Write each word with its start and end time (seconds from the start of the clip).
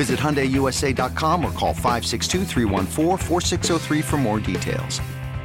Visit 0.00 0.18
HyundaiUSA.com 0.18 1.44
or 1.44 1.52
call 1.52 1.74
562 1.74 2.46
for 4.02 4.16
more 4.16 4.40
details. 4.40 4.98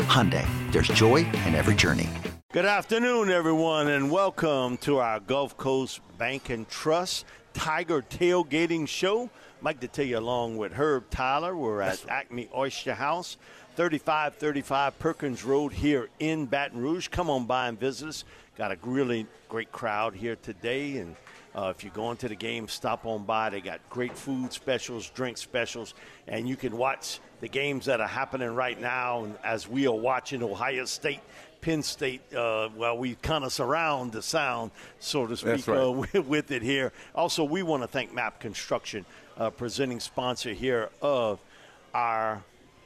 Hyundai, 0.08 0.48
there's 0.72 0.88
joy 0.88 1.26
in 1.46 1.56
every 1.56 1.76
journey. 1.76 2.08
Good 2.54 2.64
afternoon, 2.64 3.30
everyone, 3.30 3.90
and 3.90 4.10
welcome 4.10 4.78
to 4.78 5.00
our 5.00 5.20
Gulf 5.20 5.58
Coast 5.58 6.00
Bank 6.18 6.50
and 6.50 6.70
Trust 6.70 7.26
Tiger 7.54 8.02
Tailgating 8.02 8.88
Show. 8.88 9.30
Mike 9.60 9.82
Detillier, 9.82 10.20
along 10.20 10.56
with 10.56 10.72
Herb 10.72 11.10
Tyler, 11.10 11.54
we're 11.58 11.82
at 11.82 12.06
Acme 12.08 12.48
Oyster 12.56 12.94
House, 12.94 13.36
3535 13.76 14.98
Perkins 15.00 15.44
Road 15.44 15.74
here 15.74 16.08
in 16.20 16.46
Baton 16.46 16.80
Rouge. 16.80 17.10
Come 17.10 17.30
on 17.30 17.44
by 17.44 17.68
and 17.68 17.78
visit 17.78 18.08
us. 18.08 18.24
Got 18.58 18.72
a 18.72 18.78
really 18.84 19.28
great 19.50 19.74
crowd 19.74 20.16
here 20.16 20.38
today, 20.38 20.96
and 21.00 21.18
uh, 21.56 21.74
if 21.76 21.84
you're 21.84 21.94
going 21.94 22.18
to 22.18 22.28
the 22.28 22.36
game, 22.36 22.68
stop 22.68 23.06
on 23.06 23.24
by. 23.24 23.50
They 23.50 23.62
got 23.62 23.80
great 23.90 24.18
food 24.18 24.52
specials, 24.52 25.10
drink 25.10 25.38
specials, 25.38 25.94
and 26.28 26.48
you 26.48 26.56
can 26.56 26.78
watch 26.78 27.20
the 27.40 27.48
games 27.48 27.86
that 27.86 28.02
are 28.02 28.08
happening 28.08 28.50
right 28.50 28.80
now. 28.80 29.24
And 29.24 29.38
as 29.44 29.68
we 29.68 29.88
are 29.88 29.96
watching 29.96 30.44
Ohio 30.44 30.84
State, 30.86 31.22
Penn 31.62 31.82
State, 31.82 32.22
uh, 32.34 32.70
well, 32.76 32.98
we 32.98 33.16
kind 33.16 33.46
of 33.46 33.54
surround 33.54 34.12
the 34.12 34.22
sound, 34.22 34.72
so 35.00 35.26
to 35.26 35.38
speak, 35.38 35.68
right. 35.68 35.80
uh, 35.80 35.92
with, 36.14 36.14
with, 36.14 36.52
it 36.52 36.62
here. 36.62 36.92
Also, 37.16 37.44
we 37.44 37.64
want 37.64 37.84
to 37.84 37.88
thank 37.88 38.14
Map 38.14 38.40
Construction, 38.40 39.06
uh, 39.38 39.50
presenting 39.50 40.02
sponsor 40.02 40.52
here 40.52 40.90
of 41.02 41.40
our 41.94 42.44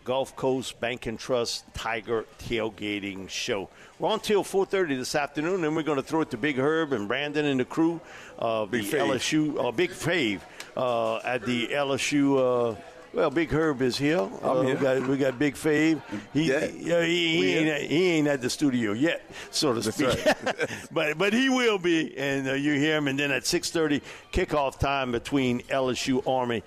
Gulf 0.10 0.36
Coast 0.36 0.80
Bank 0.80 1.06
and 1.06 1.20
Trust 1.20 1.72
Tiger 1.76 2.26
Tailgating 2.40 3.30
Show. 3.30 3.70
We're 4.00 4.10
on 4.10 4.20
till 4.20 4.44
4:30 4.44 4.98
this 4.98 5.14
afternoon, 5.14 5.64
and 5.64 5.76
we're 5.76 5.84
going 5.84 5.98
to 5.98 6.04
throw 6.04 6.22
it 6.22 6.32
to 6.32 6.38
Big 6.38 6.58
Herb 6.58 6.94
and 6.94 7.08
Brandon 7.08 7.46
and 7.46 7.60
the 7.60 7.66
crew 7.66 8.02
of 8.40 8.72
Big 8.72 8.90
the 8.90 8.98
Fave. 8.98 9.08
LSU, 9.08 9.64
uh, 9.64 9.72
Big 9.72 9.92
Fave, 9.92 10.40
uh, 10.76 11.18
at 11.18 11.46
the 11.46 11.68
LSU. 11.68 12.72
Uh, 12.74 12.76
well, 13.14 13.30
Big 13.30 13.52
Herb 13.52 13.84
is 13.84 14.00
here. 14.00 14.18
Uh, 14.42 14.64
we, 14.66 14.74
got, 14.74 15.08
we 15.08 15.16
got 15.16 15.38
Big 15.38 15.54
Fave. 15.54 16.02
He, 16.34 16.50
Yeah. 16.50 16.66
yeah, 16.76 17.04
he, 17.06 17.38
he, 17.44 17.54
ain't, 17.58 17.70
at- 17.70 17.82
he 17.84 18.10
ain't 18.10 18.28
at 18.28 18.42
the 18.42 18.50
studio 18.50 18.94
yet, 18.94 19.22
so 19.52 19.76
to 19.76 19.92
speak. 19.92 20.08
right. 20.08 20.70
but 20.92 21.20
but 21.20 21.34
he 21.34 21.50
will 21.50 21.78
be, 21.78 22.18
and 22.18 22.48
uh, 22.48 22.54
you 22.54 22.74
hear 22.74 22.98
him. 22.98 23.08
And 23.10 23.20
then 23.20 23.30
at 23.30 23.44
6:30, 23.44 24.02
kickoff 24.34 24.80
time 24.80 25.12
between 25.12 25.62
LSU 25.70 26.28
Army. 26.28 26.64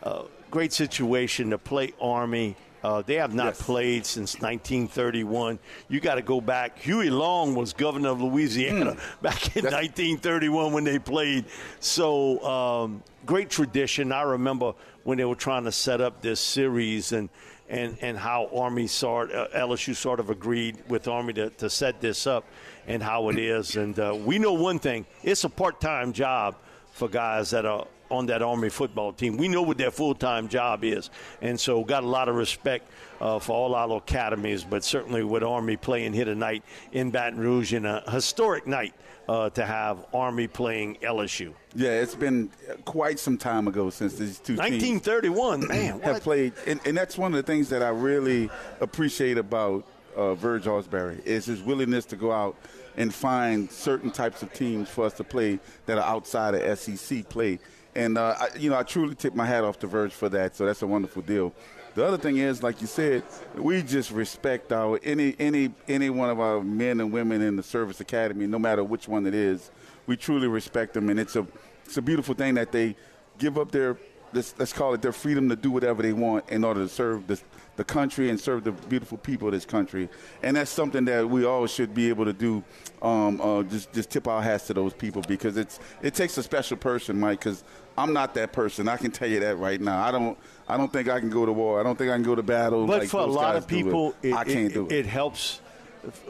Uh, 0.00 0.26
great 0.52 0.72
situation 0.72 1.50
to 1.50 1.58
play 1.58 1.92
Army. 2.00 2.54
Uh, 2.84 3.00
they 3.00 3.14
have 3.14 3.32
not 3.32 3.46
Yes. 3.46 3.62
played 3.62 4.04
since 4.04 4.34
1931. 4.42 5.58
You 5.88 6.00
got 6.00 6.16
to 6.16 6.22
go 6.22 6.38
back. 6.42 6.78
Huey 6.78 7.08
Long 7.08 7.54
was 7.54 7.72
governor 7.72 8.10
of 8.10 8.20
Louisiana 8.20 8.96
back 9.22 9.56
in 9.56 9.64
1931 9.64 10.72
when 10.74 10.84
they 10.84 10.98
played. 10.98 11.46
So 11.80 12.44
um, 12.44 13.02
great 13.24 13.48
tradition. 13.48 14.12
I 14.12 14.22
remember 14.22 14.74
when 15.04 15.16
they 15.16 15.24
were 15.24 15.34
trying 15.34 15.64
to 15.64 15.72
set 15.72 16.00
up 16.02 16.20
this 16.20 16.40
series 16.40 17.12
and 17.12 17.30
and, 17.70 17.96
and 18.02 18.18
how 18.18 18.50
Army 18.54 18.86
sort 18.86 19.32
uh, 19.32 19.48
LSU 19.56 19.96
sort 19.96 20.20
of 20.20 20.28
agreed 20.28 20.76
with 20.86 21.08
Army 21.08 21.32
to, 21.32 21.48
to 21.48 21.70
set 21.70 21.98
this 22.02 22.26
up 22.26 22.44
and 22.86 23.02
how 23.02 23.30
it 23.30 23.38
is. 23.38 23.76
And 23.76 23.98
uh, 23.98 24.14
we 24.14 24.38
know 24.38 24.52
one 24.52 24.78
thing: 24.78 25.06
it's 25.22 25.44
a 25.44 25.48
part-time 25.48 26.12
job 26.12 26.56
for 26.92 27.08
guys 27.08 27.48
that 27.50 27.64
are 27.64 27.86
on 28.10 28.26
that 28.26 28.42
Army 28.42 28.68
football 28.68 29.12
team. 29.12 29.36
We 29.36 29.48
know 29.48 29.62
what 29.62 29.78
their 29.78 29.90
full 29.90 30.14
time 30.14 30.48
job 30.48 30.84
is. 30.84 31.10
And 31.40 31.58
so, 31.58 31.84
got 31.84 32.04
a 32.04 32.08
lot 32.08 32.28
of 32.28 32.34
respect 32.34 32.90
uh, 33.20 33.38
for 33.38 33.52
all 33.52 33.74
our 33.74 33.98
academies, 33.98 34.64
but 34.64 34.84
certainly 34.84 35.22
with 35.24 35.42
Army 35.42 35.76
playing 35.76 36.12
here 36.12 36.24
tonight 36.24 36.62
in 36.92 37.10
Baton 37.10 37.38
Rouge 37.38 37.72
in 37.72 37.86
a 37.86 38.08
historic 38.10 38.66
night 38.66 38.94
uh, 39.28 39.50
to 39.50 39.64
have 39.64 40.04
Army 40.12 40.46
playing 40.46 40.96
LSU. 40.96 41.52
Yeah, 41.74 41.90
it's 41.90 42.14
been 42.14 42.50
quite 42.84 43.18
some 43.18 43.38
time 43.38 43.68
ago 43.68 43.90
since 43.90 44.14
these 44.14 44.38
two 44.38 44.56
teams 44.56 44.58
1931, 44.58 45.60
man. 45.68 46.00
have 46.00 46.14
What? 46.14 46.22
played, 46.22 46.52
and, 46.66 46.80
and 46.84 46.96
that's 46.96 47.16
one 47.16 47.32
of 47.32 47.36
the 47.36 47.42
things 47.42 47.68
that 47.70 47.82
I 47.82 47.88
really 47.88 48.50
appreciate 48.80 49.38
about 49.38 49.86
uh, 50.16 50.34
Verge 50.34 50.64
Ausberry 50.64 51.24
is 51.24 51.46
his 51.46 51.62
willingness 51.62 52.04
to 52.06 52.16
go 52.16 52.30
out 52.32 52.56
and 52.96 53.12
find 53.12 53.70
certain 53.70 54.10
types 54.10 54.42
of 54.42 54.52
teams 54.52 54.88
for 54.88 55.04
us 55.04 55.14
to 55.14 55.24
play 55.24 55.58
that 55.86 55.98
are 55.98 56.04
outside 56.04 56.54
of 56.54 56.78
SEC 56.78 57.28
play. 57.28 57.58
And 57.96 58.18
uh, 58.18 58.34
I, 58.38 58.48
you 58.58 58.70
know, 58.70 58.78
I 58.78 58.82
truly 58.82 59.14
tip 59.14 59.34
my 59.34 59.46
hat 59.46 59.64
off 59.64 59.78
to 59.80 59.86
Verge 59.86 60.12
for 60.12 60.28
that. 60.30 60.56
So 60.56 60.66
that's 60.66 60.82
a 60.82 60.86
wonderful 60.86 61.22
deal. 61.22 61.52
The 61.94 62.04
other 62.04 62.18
thing 62.18 62.38
is, 62.38 62.62
like 62.62 62.80
you 62.80 62.88
said, 62.88 63.22
we 63.54 63.80
just 63.82 64.10
respect 64.10 64.72
our 64.72 64.98
any 65.04 65.36
any 65.38 65.72
any 65.86 66.10
one 66.10 66.28
of 66.28 66.40
our 66.40 66.60
men 66.60 67.00
and 67.00 67.12
women 67.12 67.40
in 67.40 67.54
the 67.54 67.62
service 67.62 68.00
academy, 68.00 68.48
no 68.48 68.58
matter 68.58 68.82
which 68.82 69.06
one 69.06 69.26
it 69.26 69.34
is. 69.34 69.70
We 70.06 70.16
truly 70.16 70.48
respect 70.48 70.94
them, 70.94 71.08
and 71.08 71.20
it's 71.20 71.36
a 71.36 71.46
it's 71.84 71.96
a 71.96 72.02
beautiful 72.02 72.34
thing 72.34 72.54
that 72.54 72.72
they 72.72 72.96
give 73.38 73.58
up 73.58 73.70
their 73.70 73.96
let's, 74.34 74.54
let's 74.58 74.72
call 74.72 74.94
it 74.94 75.02
their 75.02 75.12
freedom 75.12 75.48
to 75.48 75.56
do 75.56 75.70
whatever 75.70 76.02
they 76.02 76.12
want 76.12 76.48
in 76.50 76.64
order 76.64 76.82
to 76.82 76.88
serve 76.88 77.26
the, 77.26 77.40
the 77.76 77.84
country 77.84 78.30
and 78.30 78.38
serve 78.40 78.64
the 78.64 78.72
beautiful 78.72 79.18
people 79.18 79.48
of 79.48 79.54
this 79.54 79.64
country. 79.64 80.08
And 80.42 80.56
that's 80.56 80.70
something 80.70 81.04
that 81.06 81.28
we 81.28 81.44
all 81.44 81.66
should 81.66 81.94
be 81.94 82.08
able 82.08 82.24
to 82.24 82.32
do. 82.32 82.62
Um, 83.02 83.40
uh, 83.40 83.62
just 83.64 83.92
just 83.92 84.10
tip 84.10 84.28
our 84.28 84.42
hats 84.42 84.66
to 84.68 84.74
those 84.74 84.94
people 84.94 85.22
because 85.22 85.56
it's 85.56 85.78
it 86.02 86.14
takes 86.14 86.38
a 86.38 86.42
special 86.42 86.76
person, 86.76 87.18
Mike. 87.18 87.40
Because 87.40 87.64
I'm 87.98 88.12
not 88.12 88.34
that 88.34 88.52
person. 88.52 88.88
I 88.88 88.96
can 88.96 89.10
tell 89.10 89.28
you 89.28 89.40
that 89.40 89.58
right 89.58 89.80
now. 89.80 90.02
I 90.02 90.10
don't 90.10 90.38
I 90.68 90.76
don't 90.76 90.92
think 90.92 91.08
I 91.08 91.20
can 91.20 91.30
go 91.30 91.44
to 91.44 91.52
war. 91.52 91.80
I 91.80 91.82
don't 91.82 91.96
think 91.98 92.10
I 92.10 92.14
can 92.14 92.22
go 92.22 92.34
to 92.34 92.42
battle. 92.42 92.86
But 92.86 93.00
like 93.02 93.08
for 93.08 93.20
a 93.20 93.26
lot 93.26 93.56
of 93.56 93.66
do 93.66 93.74
it. 93.74 93.84
people, 93.84 94.14
it, 94.22 94.34
I 94.34 94.44
can't 94.44 94.70
it, 94.70 94.74
do 94.74 94.86
it. 94.86 94.92
it 94.92 95.06
helps 95.06 95.60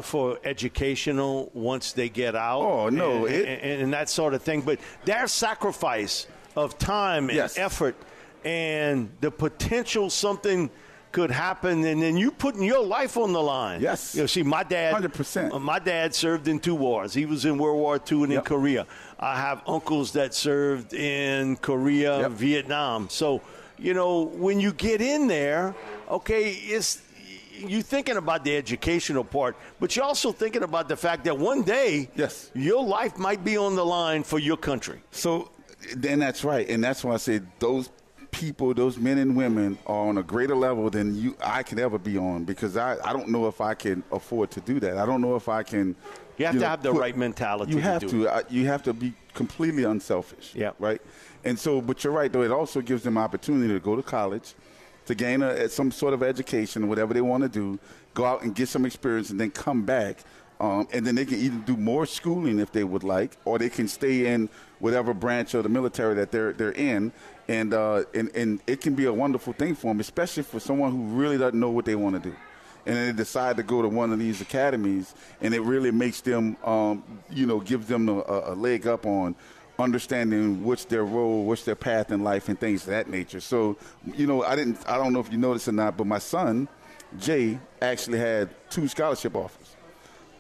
for 0.03 0.39
educational 0.45 1.51
once 1.53 1.93
they 1.93 2.09
get 2.09 2.37
out. 2.37 2.61
Oh, 2.61 2.89
no, 2.89 3.27
and, 3.27 3.45
and, 3.45 3.83
and 3.83 3.93
that 3.93 4.09
sort 4.09 4.33
of 4.35 4.43
thing. 4.43 4.63
But 4.63 4.79
their 5.05 5.27
sacrifice 5.27 6.27
of 6.57 6.79
time 6.79 7.29
and 7.29 7.37
Yes. 7.37 7.59
effort 7.59 7.97
and 8.45 9.11
the 9.21 9.31
potential 9.31 10.11
something 10.11 10.71
could 11.15 11.31
happen, 11.31 11.85
and 11.85 12.03
then 12.03 12.17
you 12.17 12.31
putting 12.33 12.65
your 12.65 12.85
life 12.85 13.17
on 13.17 13.33
the 13.33 13.41
line. 13.41 13.81
Yes. 13.81 14.15
You 14.17 14.23
know, 14.23 14.27
see, 14.27 14.43
my 14.43 14.65
dad, 14.65 14.95
100%. 14.95 15.53
uh, 15.55 15.59
My 15.61 15.79
dad 15.79 16.13
served 16.15 16.49
in 16.49 16.59
two 16.59 16.75
wars. 16.75 17.15
He 17.15 17.25
was 17.25 17.45
in 17.45 17.57
World 17.57 17.79
War 17.79 18.01
II 18.11 18.25
and 18.25 18.33
in 18.33 18.41
Korea. 18.43 18.85
I 19.21 19.37
have 19.41 19.63
uncles 19.67 20.13
that 20.13 20.35
served 20.35 20.93
in 20.93 21.57
Korea, 21.57 22.13
Yep. 22.23 22.31
Vietnam. 22.33 23.09
So, 23.11 23.41
you 23.79 23.95
know, 23.95 24.23
when 24.45 24.59
you 24.61 24.73
get 24.73 25.01
in 25.01 25.29
there, 25.29 25.75
okay, 26.11 26.51
it's 26.51 27.01
you 27.57 27.81
thinking 27.83 28.17
about 28.17 28.43
the 28.45 28.57
educational 28.57 29.23
part, 29.23 29.55
but 29.79 29.95
you're 29.95 30.05
also 30.05 30.33
thinking 30.33 30.65
about 30.65 30.89
the 30.89 30.97
fact 30.97 31.23
that 31.27 31.39
one 31.39 31.63
day, 31.63 32.11
Yes. 32.17 32.51
your 32.55 32.83
life 32.85 33.17
might 33.17 33.45
be 33.45 33.57
on 33.57 33.77
the 33.77 33.87
line 33.87 34.25
for 34.25 34.41
your 34.41 34.57
country. 34.57 34.99
So, 35.13 35.51
then 35.97 36.19
that's 36.19 36.43
right, 36.43 36.69
and 36.69 36.83
that's 36.83 37.05
why 37.05 37.15
I 37.15 37.19
say 37.19 37.41
those 37.61 37.89
people, 38.35 38.75
those 38.75 38.99
men 38.99 39.19
and 39.19 39.37
women, 39.37 39.79
are 39.87 40.09
on 40.09 40.19
a 40.19 40.23
greater 40.23 40.57
level 40.57 40.91
than 40.91 41.17
you 41.17 41.37
I 41.43 41.63
could 41.63 41.79
ever 41.79 41.99
be 41.99 42.19
on 42.19 42.45
because 42.45 42.77
I, 42.77 42.97
I 43.05 43.13
don't 43.13 43.29
know 43.29 43.47
if 43.49 43.61
I 43.61 43.75
can 43.75 44.03
afford 44.11 44.51
to 44.53 44.61
do 44.61 44.81
that. 44.81 44.99
I 44.99 45.07
don't 45.07 45.21
know 45.21 45.37
if 45.37 45.49
I 45.49 45.63
can. 45.63 45.95
You 46.37 46.47
have 46.47 46.55
to 46.55 46.61
know, 46.61 46.67
have 46.69 46.83
the 46.83 46.93
put- 46.93 47.01
right 47.01 47.17
mentality 47.17 47.73
You 47.73 47.79
to 47.79 47.83
have 47.85 48.01
do 48.01 48.09
to. 48.09 48.29
I, 48.29 48.43
you 48.51 48.67
have 48.67 48.83
to 48.85 48.93
be 48.93 49.15
completely 49.35 49.85
unselfish. 49.85 50.53
Yeah. 50.55 50.73
Right. 50.79 51.01
And 51.45 51.59
so, 51.59 51.81
but 51.81 52.03
you're 52.03 52.13
right 52.13 52.33
though. 52.33 52.43
It 52.43 52.51
also 52.51 52.81
gives 52.81 53.03
them 53.05 53.17
opportunity 53.17 53.73
to 53.73 53.81
go 53.81 53.95
to 53.97 54.03
college, 54.03 54.55
to 55.07 55.15
gain 55.15 55.43
a, 55.43 55.69
some 55.69 55.91
sort 55.93 56.13
of 56.15 56.23
education, 56.23 56.89
whatever 56.89 57.15
they 57.15 57.21
want 57.21 57.43
to 57.45 57.49
do, 57.49 57.79
go 58.15 58.25
out 58.25 58.43
and 58.43 58.55
get 58.55 58.69
some 58.69 58.85
experience, 58.85 59.31
and 59.31 59.39
then 59.41 59.51
come 59.51 59.83
back 59.85 60.25
Um, 60.61 60.87
and 60.93 61.05
then 61.07 61.15
they 61.17 61.25
can 61.27 61.39
either 61.39 61.59
do 61.67 61.77
more 61.77 62.07
schooling 62.07 62.59
if 62.61 62.71
they 62.71 62.85
would 62.85 63.03
like, 63.05 63.37
or 63.45 63.59
they 63.59 63.69
can 63.69 63.89
stay 63.89 64.33
in 64.33 64.49
whatever 64.85 65.15
branch 65.15 65.55
of 65.55 65.63
the 65.63 65.69
military 65.71 66.15
that 66.15 66.31
they're 66.31 66.53
they're 66.53 66.73
in, 66.73 67.11
and 67.49 67.73
uh, 67.73 68.05
and 68.13 68.29
and 68.37 68.61
it 68.67 68.83
can 68.83 68.95
be 68.95 69.07
a 69.07 69.13
wonderful 69.13 69.55
thing 69.55 69.75
for 69.75 69.89
them, 69.89 69.99
especially 69.99 70.43
for 70.43 70.61
someone 70.61 70.93
who 70.93 71.03
really 71.19 71.39
doesn't 71.39 71.59
know 71.59 71.71
what 71.71 71.87
they 71.87 71.95
want 71.95 72.15
to 72.15 72.31
do, 72.31 72.37
and 72.85 72.95
they 72.95 73.13
decide 73.13 73.57
to 73.57 73.63
go 73.63 73.81
to 73.81 73.89
one 73.89 74.13
of 74.13 74.19
these 74.19 74.43
academies, 74.43 75.15
and 75.41 75.55
it 75.55 75.63
really 75.63 75.91
makes 75.91 76.21
them, 76.21 76.59
um, 76.65 77.03
you 77.31 77.47
know, 77.47 77.61
gives 77.61 77.87
them 77.87 78.11
a, 78.11 78.23
a 78.53 78.55
leg 78.55 78.87
up 78.87 79.07
on 79.07 79.35
understanding 79.79 80.63
what's 80.63 80.85
their 80.85 81.05
role, 81.05 81.47
what's 81.47 81.65
their 81.65 81.75
path 81.75 82.13
in 82.13 82.23
life, 82.23 82.51
and 82.51 82.61
things 82.61 82.83
of 82.83 82.91
that 82.91 83.09
nature. 83.09 83.41
So, 83.41 83.79
you 84.15 84.27
know, 84.27 84.45
I 84.45 84.55
didn't, 84.55 84.79
I 84.87 84.99
don't 84.99 85.15
know 85.15 85.21
if 85.21 85.33
you 85.33 85.39
noticed 85.39 85.67
or 85.67 85.73
not, 85.73 85.97
but 85.97 86.07
my 86.07 86.21
son, 86.21 86.69
Jay, 87.19 87.59
actually 87.81 88.19
had 88.19 88.51
two 88.69 88.87
scholarship 88.87 89.35
offers 89.35 89.77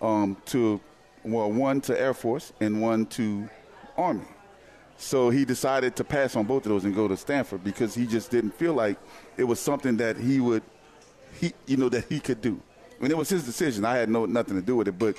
um, 0.02 0.36
to, 0.52 0.80
well, 1.24 1.50
one 1.50 1.80
to 1.80 1.98
Air 1.98 2.12
Force 2.12 2.52
and 2.60 2.82
one 2.82 3.06
to 3.06 3.48
Army. 3.96 4.26
So 5.04 5.28
he 5.28 5.44
decided 5.44 5.96
to 5.96 6.02
pass 6.02 6.34
on 6.34 6.46
both 6.46 6.64
of 6.64 6.70
those 6.70 6.86
and 6.86 6.94
go 6.94 7.06
to 7.06 7.16
Stanford 7.16 7.62
because 7.62 7.94
he 7.94 8.06
just 8.06 8.30
didn't 8.30 8.52
feel 8.52 8.72
like 8.72 8.96
it 9.36 9.44
was 9.44 9.60
something 9.60 9.98
that 9.98 10.16
he 10.16 10.40
would, 10.40 10.62
he, 11.38 11.52
you 11.66 11.76
know, 11.76 11.90
that 11.90 12.06
he 12.08 12.18
could 12.18 12.40
do. 12.40 12.58
I 12.98 13.02
mean, 13.02 13.10
it 13.10 13.16
was 13.16 13.28
his 13.28 13.44
decision. 13.44 13.84
I 13.84 13.96
had 13.96 14.08
no 14.08 14.24
nothing 14.24 14.56
to 14.56 14.62
do 14.62 14.76
with 14.76 14.88
it, 14.88 14.98
but 14.98 15.18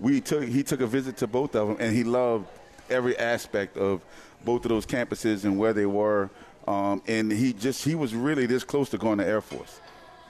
we 0.00 0.20
took 0.20 0.42
he 0.42 0.64
took 0.64 0.80
a 0.80 0.86
visit 0.86 1.16
to 1.18 1.28
both 1.28 1.54
of 1.54 1.68
them, 1.68 1.76
and 1.78 1.94
he 1.94 2.02
loved 2.02 2.48
every 2.90 3.16
aspect 3.18 3.76
of 3.76 4.02
both 4.44 4.64
of 4.64 4.70
those 4.70 4.84
campuses 4.84 5.44
and 5.44 5.56
where 5.56 5.72
they 5.72 5.86
were. 5.86 6.28
Um, 6.66 7.00
and 7.06 7.30
he 7.30 7.52
just 7.52 7.84
he 7.84 7.94
was 7.94 8.16
really 8.16 8.46
this 8.46 8.64
close 8.64 8.90
to 8.90 8.98
going 8.98 9.18
to 9.18 9.26
Air 9.26 9.40
Force. 9.40 9.80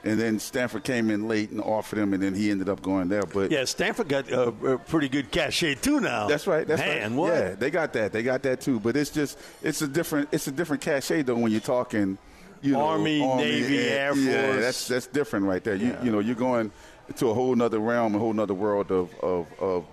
And 0.03 0.19
then 0.19 0.39
Stanford 0.39 0.83
came 0.83 1.11
in 1.11 1.27
late 1.27 1.51
and 1.51 1.61
offered 1.61 1.99
him, 1.99 2.13
and 2.15 2.23
then 2.23 2.33
he 2.33 2.49
ended 2.49 2.69
up 2.69 2.81
going 2.81 3.07
there. 3.07 3.21
But 3.21 3.51
yeah, 3.51 3.65
Stanford 3.65 4.07
got 4.07 4.31
a, 4.31 4.47
a 4.47 4.77
pretty 4.79 5.07
good 5.07 5.29
cachet 5.29 5.75
too 5.75 5.99
now. 5.99 6.27
That's 6.27 6.47
right. 6.47 6.65
That's 6.67 6.81
Man, 6.81 7.11
right. 7.11 7.17
what? 7.19 7.33
Yeah, 7.33 7.55
they 7.55 7.69
got 7.69 7.93
that. 7.93 8.11
They 8.11 8.23
got 8.23 8.41
that 8.43 8.61
too. 8.61 8.79
But 8.79 8.95
it's 8.97 9.11
just 9.11 9.37
it's 9.61 9.83
a 9.83 9.87
different 9.87 10.29
it's 10.31 10.47
a 10.47 10.51
different 10.51 10.81
cachet 10.81 11.21
though 11.21 11.35
when 11.35 11.51
you're 11.51 11.61
talking. 11.61 12.17
You 12.63 12.73
know, 12.73 12.81
Army, 12.81 13.19
Navy, 13.37 13.79
and- 13.79 13.89
Air 13.89 14.15
Yeah, 14.15 14.45
Force. 14.53 14.61
that's 14.63 14.87
that's 14.87 15.07
different 15.07 15.45
right 15.45 15.63
there. 15.63 15.75
You 15.75 15.95
you 16.03 16.11
know 16.11 16.19
you're 16.19 16.35
going 16.35 16.71
to 17.17 17.29
a 17.29 17.33
whole 17.33 17.55
nother 17.55 17.79
realm, 17.79 18.15
a 18.15 18.19
whole 18.19 18.33
nother 18.33 18.53
world 18.55 18.91
of 18.91 19.13
of, 19.19 19.45
of 19.59 19.85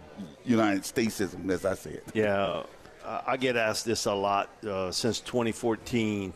United 0.46 0.84
Statesism, 0.86 1.50
as 1.50 1.64
I 1.66 1.74
say 1.74 1.90
it. 1.90 2.04
Yeah, 2.14 2.62
I 3.06 3.22
I 3.26 3.36
get 3.36 3.56
asked 3.56 3.84
this 3.84 4.06
a 4.06 4.14
lot 4.14 4.48
uh, 4.66 4.90
since 4.90 5.20
2014, 5.20 6.32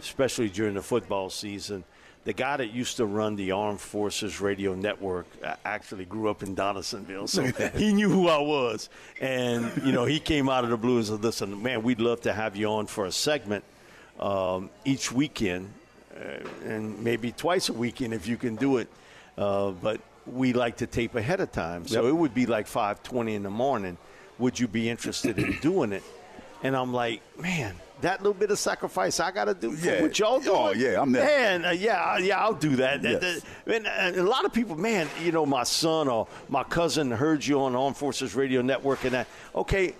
especially 0.00 0.48
during 0.48 0.74
the 0.74 0.82
football 0.82 1.28
season. 1.30 1.82
The 2.26 2.32
guy 2.32 2.56
that 2.56 2.72
used 2.72 2.96
to 2.96 3.06
run 3.06 3.36
the 3.36 3.52
Armed 3.52 3.80
Forces 3.80 4.40
Radio 4.40 4.74
Network 4.74 5.26
uh, 5.44 5.54
actually 5.64 6.04
grew 6.06 6.28
up 6.28 6.42
in 6.42 6.56
Donaldsonville, 6.56 7.28
so 7.28 7.44
he 7.76 7.92
knew 7.92 8.08
who 8.10 8.26
I 8.28 8.38
was. 8.38 8.88
And, 9.20 9.70
you 9.84 9.92
know, 9.92 10.04
he 10.06 10.18
came 10.18 10.48
out 10.48 10.64
of 10.64 10.70
the 10.70 10.76
blue 10.76 10.96
and 10.98 11.06
said, 11.06 11.22
listen, 11.22 11.62
man, 11.62 11.84
we'd 11.84 12.00
love 12.00 12.20
to 12.22 12.32
have 12.32 12.56
you 12.56 12.66
on 12.66 12.86
for 12.86 13.06
a 13.06 13.12
segment 13.12 13.62
um, 14.18 14.70
each 14.84 15.12
weekend 15.12 15.72
uh, 16.16 16.38
and 16.64 16.98
maybe 17.04 17.30
twice 17.30 17.68
a 17.68 17.72
weekend 17.72 18.12
if 18.12 18.26
you 18.26 18.36
can 18.36 18.56
do 18.56 18.78
it. 18.78 18.88
Uh, 19.38 19.70
but 19.70 20.00
we 20.26 20.52
like 20.52 20.78
to 20.78 20.86
tape 20.88 21.14
ahead 21.14 21.38
of 21.38 21.52
time, 21.52 21.86
so 21.86 22.02
Yep. 22.02 22.10
it 22.10 22.12
would 22.16 22.34
be 22.34 22.46
like 22.46 22.66
5:20 22.66 23.34
in 23.36 23.42
the 23.44 23.50
morning. 23.50 23.96
Would 24.40 24.58
you 24.58 24.66
be 24.66 24.90
interested 24.90 25.38
in 25.38 25.52
doing 25.60 25.92
it? 25.92 26.02
And 26.64 26.74
I'm 26.74 26.92
like, 26.92 27.20
man, 27.38 27.76
that 28.02 28.20
little 28.20 28.34
bit 28.34 28.50
of 28.50 28.58
sacrifice 28.58 29.20
I 29.20 29.30
got 29.30 29.46
to 29.46 29.54
do 29.54 29.72
Yeah. 29.72 30.02
what 30.02 30.18
y'all 30.18 30.38
doing. 30.40 30.56
Oh, 30.56 30.72
yeah, 30.72 31.00
I'm 31.00 31.12
there. 31.12 31.24
Man, 31.24 31.64
uh, 31.64 31.70
yeah, 31.70 32.18
yeah, 32.18 32.38
I'll 32.38 32.52
do 32.54 32.76
that. 32.76 33.02
Yes. 33.02 33.42
and, 33.66 33.86
uh, 33.86 34.20
a 34.20 34.24
lot 34.24 34.44
of 34.44 34.52
people, 34.52 34.76
man, 34.76 35.08
you 35.22 35.32
know, 35.32 35.46
my 35.46 35.62
son 35.62 36.08
or 36.08 36.26
my 36.48 36.62
cousin 36.64 37.10
heard 37.10 37.44
you 37.46 37.60
on 37.60 37.74
Armed 37.74 37.96
Forces 37.96 38.34
Radio 38.34 38.60
Network 38.62 39.04
and 39.04 39.14
that. 39.14 39.26
Okay, 39.54 39.94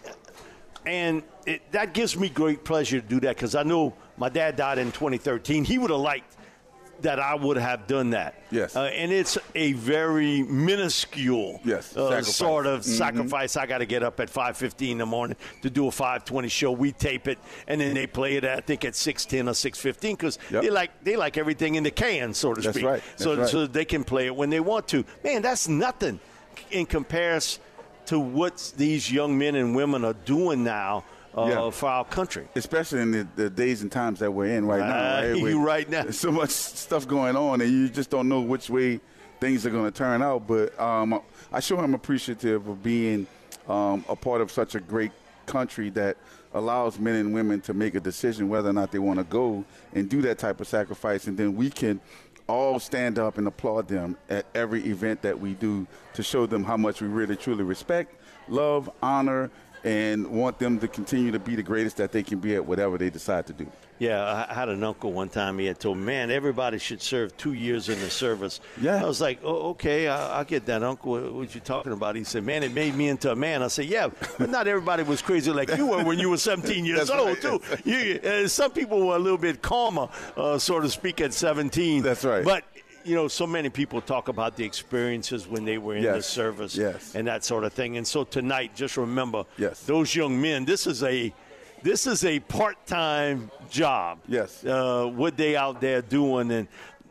and 0.84 1.22
it, 1.46 1.62
that 1.72 1.94
gives 1.94 2.16
me 2.16 2.28
great 2.28 2.64
pleasure 2.64 3.00
to 3.00 3.06
do 3.06 3.20
that 3.20 3.37
because 3.37 3.54
I 3.54 3.62
know 3.62 3.94
my 4.16 4.28
dad 4.28 4.56
died 4.56 4.78
in 4.78 4.92
2013. 4.92 5.64
He 5.64 5.78
would 5.78 5.90
have 5.90 6.00
liked 6.00 6.37
that 7.02 7.19
I 7.20 7.34
would 7.34 7.56
have 7.58 7.87
done 7.87 8.10
that. 8.10 8.40
Yes. 8.50 8.75
Uh, 8.76 8.84
and 8.84 9.12
it's 9.12 9.37
a 9.56 9.72
very 9.72 10.42
minuscule 10.42 11.60
Yes, 11.64 11.96
uh, 11.96 12.22
sort 12.22 12.66
of 12.66 12.80
Mhm. 12.80 12.84
sacrifice. 12.84 13.56
I 13.56 13.64
got 13.66 13.78
to 13.78 13.86
get 13.86 14.02
up 14.02 14.20
at 14.20 14.28
5.15 14.30 14.92
in 14.92 14.98
the 14.98 15.06
morning 15.06 15.36
to 15.62 15.70
do 15.70 15.88
a 15.88 15.90
5.20 15.90 16.48
show. 16.50 16.70
We 16.72 16.92
tape 16.92 17.26
it, 17.26 17.38
and 17.66 17.80
then 17.80 17.94
they 17.94 18.06
play 18.06 18.36
it, 18.36 18.44
I 18.44 18.60
think, 18.60 18.84
at 18.84 18.94
6.10 18.94 19.48
or 19.48 19.54
6.15 19.54 20.16
because 20.16 20.38
Yep. 20.50 20.62
they, 20.62 20.70
like, 20.70 20.90
they 21.02 21.16
like 21.16 21.38
everything 21.38 21.74
in 21.76 21.84
the 21.84 21.90
can, 21.90 22.34
so 22.34 22.52
to 22.54 22.60
That's 22.60 22.76
speak. 22.76 22.86
right. 22.86 23.02
So, 23.16 23.36
right. 23.36 23.48
so 23.48 23.66
they 23.66 23.84
can 23.86 24.04
play 24.04 24.26
it 24.26 24.36
when 24.36 24.50
they 24.50 24.60
want 24.60 24.86
to. 24.88 25.04
Man, 25.24 25.40
that's 25.42 25.68
nothing 25.68 26.20
in 26.70 26.84
comparison 26.86 27.62
to 28.06 28.18
what 28.20 28.72
these 28.76 29.10
young 29.10 29.36
men 29.36 29.54
and 29.56 29.74
women 29.74 30.04
are 30.04 30.14
doing 30.24 30.62
now 30.62 31.04
uh, 31.36 31.46
Yeah. 31.48 31.70
for 31.70 31.88
our 31.90 32.04
country. 32.04 32.46
especially 32.56 33.00
in 33.02 33.10
the, 33.10 33.26
the 33.36 33.50
days 33.50 33.82
and 33.82 33.90
times 33.92 34.20
that 34.20 34.30
we're 34.32 34.46
in 34.56 34.64
right 34.64 34.80
now. 34.80 35.16
Right, 35.32 35.36
you 35.50 35.60
right 35.62 35.88
now. 35.90 36.02
There's 36.04 36.18
so 36.18 36.30
much 36.32 36.50
stuff 36.50 37.06
going 37.08 37.36
on, 37.36 37.60
and 37.60 37.70
you 37.70 37.88
just 37.88 38.08
don't 38.10 38.28
know 38.28 38.40
which 38.40 38.70
way 38.70 39.00
things 39.40 39.66
are 39.66 39.70
going 39.70 39.90
to 39.90 39.96
turn 39.96 40.22
out. 40.22 40.46
But 40.46 40.78
um, 40.78 41.20
I 41.52 41.60
sure 41.60 41.82
am 41.82 41.94
appreciative 41.94 42.66
of 42.66 42.82
being 42.82 43.26
um, 43.68 44.04
a 44.08 44.16
part 44.16 44.40
of 44.40 44.50
such 44.50 44.74
a 44.74 44.80
great 44.80 45.12
country 45.46 45.90
that 45.90 46.16
allows 46.54 46.98
men 46.98 47.16
and 47.16 47.34
women 47.34 47.60
to 47.60 47.74
make 47.74 47.94
a 47.94 48.00
decision 48.00 48.48
whether 48.48 48.70
or 48.70 48.72
not 48.72 48.90
they 48.90 48.98
want 48.98 49.18
to 49.18 49.24
go 49.24 49.64
and 49.94 50.08
do 50.08 50.22
that 50.22 50.38
type 50.38 50.60
of 50.60 50.66
sacrifice, 50.66 51.26
and 51.26 51.36
then 51.36 51.54
we 51.54 51.70
can 51.70 52.00
all 52.48 52.78
stand 52.78 53.18
up 53.18 53.38
and 53.38 53.46
applaud 53.46 53.88
them 53.88 54.16
at 54.28 54.46
every 54.54 54.84
event 54.86 55.20
that 55.22 55.38
we 55.38 55.54
do 55.54 55.86
to 56.14 56.22
show 56.22 56.46
them 56.46 56.62
how 56.62 56.76
much 56.76 57.00
we 57.00 57.08
really 57.08 57.36
truly 57.36 57.64
respect, 57.64 58.14
love, 58.48 58.88
honor, 59.02 59.50
and 59.86 60.26
want 60.26 60.58
them 60.58 60.80
to 60.80 60.88
continue 60.88 61.30
to 61.30 61.38
be 61.38 61.54
the 61.54 61.62
greatest 61.62 61.98
that 61.98 62.10
they 62.10 62.24
can 62.24 62.40
be 62.40 62.56
at 62.56 62.66
whatever 62.66 62.98
they 62.98 63.08
decide 63.08 63.46
to 63.46 63.52
do. 63.52 63.68
Yeah, 64.00 64.46
I 64.50 64.52
had 64.52 64.68
an 64.68 64.82
uncle 64.82 65.12
one 65.12 65.28
time. 65.28 65.60
He 65.60 65.66
had 65.66 65.78
told 65.78 65.96
"Man, 65.96 66.30
everybody 66.30 66.78
should 66.78 67.00
serve 67.00 67.34
two 67.36 67.52
years 67.52 67.88
in 67.88 67.98
the 68.00 68.10
service." 68.10 68.60
Yeah. 68.80 69.02
I 69.02 69.06
was 69.06 69.20
like, 69.20 69.38
"Oh, 69.44 69.70
okay, 69.70 70.08
I, 70.08 70.40
I 70.40 70.44
get 70.44 70.66
that, 70.66 70.82
Uncle. 70.82 71.18
What, 71.30 71.54
you 71.54 71.60
talking 71.60 71.92
about?" 71.92 72.16
He 72.16 72.24
said, 72.24 72.44
"Man, 72.44 72.64
it 72.64 72.74
made 72.74 72.96
me 72.96 73.08
into 73.08 73.30
a 73.30 73.36
man." 73.36 73.62
I 73.62 73.68
said, 73.68 73.86
"Yeah, 73.86 74.08
but 74.38 74.50
not 74.50 74.66
everybody 74.66 75.04
was 75.04 75.22
crazy 75.22 75.52
like 75.52 75.74
you 75.76 75.86
were 75.86 76.04
when 76.04 76.18
you 76.18 76.30
were 76.30 76.36
17 76.36 76.84
years 76.84 77.08
old, 77.08 77.28
right. 77.28 77.40
too. 77.40 77.60
You, 77.84 78.20
uh, 78.20 78.48
some 78.48 78.72
people 78.72 79.06
were 79.06 79.16
a 79.16 79.20
little 79.20 79.38
bit 79.38 79.62
calmer, 79.62 80.08
uh, 80.36 80.58
so 80.58 80.80
to 80.80 80.90
speak, 80.90 81.20
at 81.20 81.32
17. 81.32 82.02
That's 82.02 82.24
right. 82.24 82.44
But 82.44 82.64
you 83.06 83.14
know, 83.14 83.28
so 83.28 83.46
many 83.46 83.68
people 83.70 84.00
talk 84.00 84.28
about 84.28 84.56
the 84.56 84.64
experiences 84.64 85.46
when 85.46 85.64
they 85.64 85.78
were 85.78 85.94
in 85.96 86.02
the 86.02 86.22
service 86.22 86.76
Yes. 86.76 87.14
and 87.14 87.26
that 87.28 87.44
sort 87.44 87.62
of 87.64 87.72
thing. 87.72 87.96
And 87.96 88.06
so 88.06 88.24
tonight, 88.24 88.74
just 88.74 88.96
remember, 88.96 89.44
Yes. 89.56 89.80
those 89.84 90.14
young 90.14 90.40
men. 90.40 90.64
This 90.64 90.86
is 90.86 91.02
a 91.02 91.32
this 91.82 92.06
is 92.06 92.24
a 92.24 92.40
part-time 92.40 93.48
job. 93.70 94.18
Yes. 94.26 94.64
Uh, 94.64 95.06
what 95.14 95.36
they 95.36 95.54
out 95.56 95.80
there 95.80 96.02
doing, 96.02 96.50
and 96.50 96.66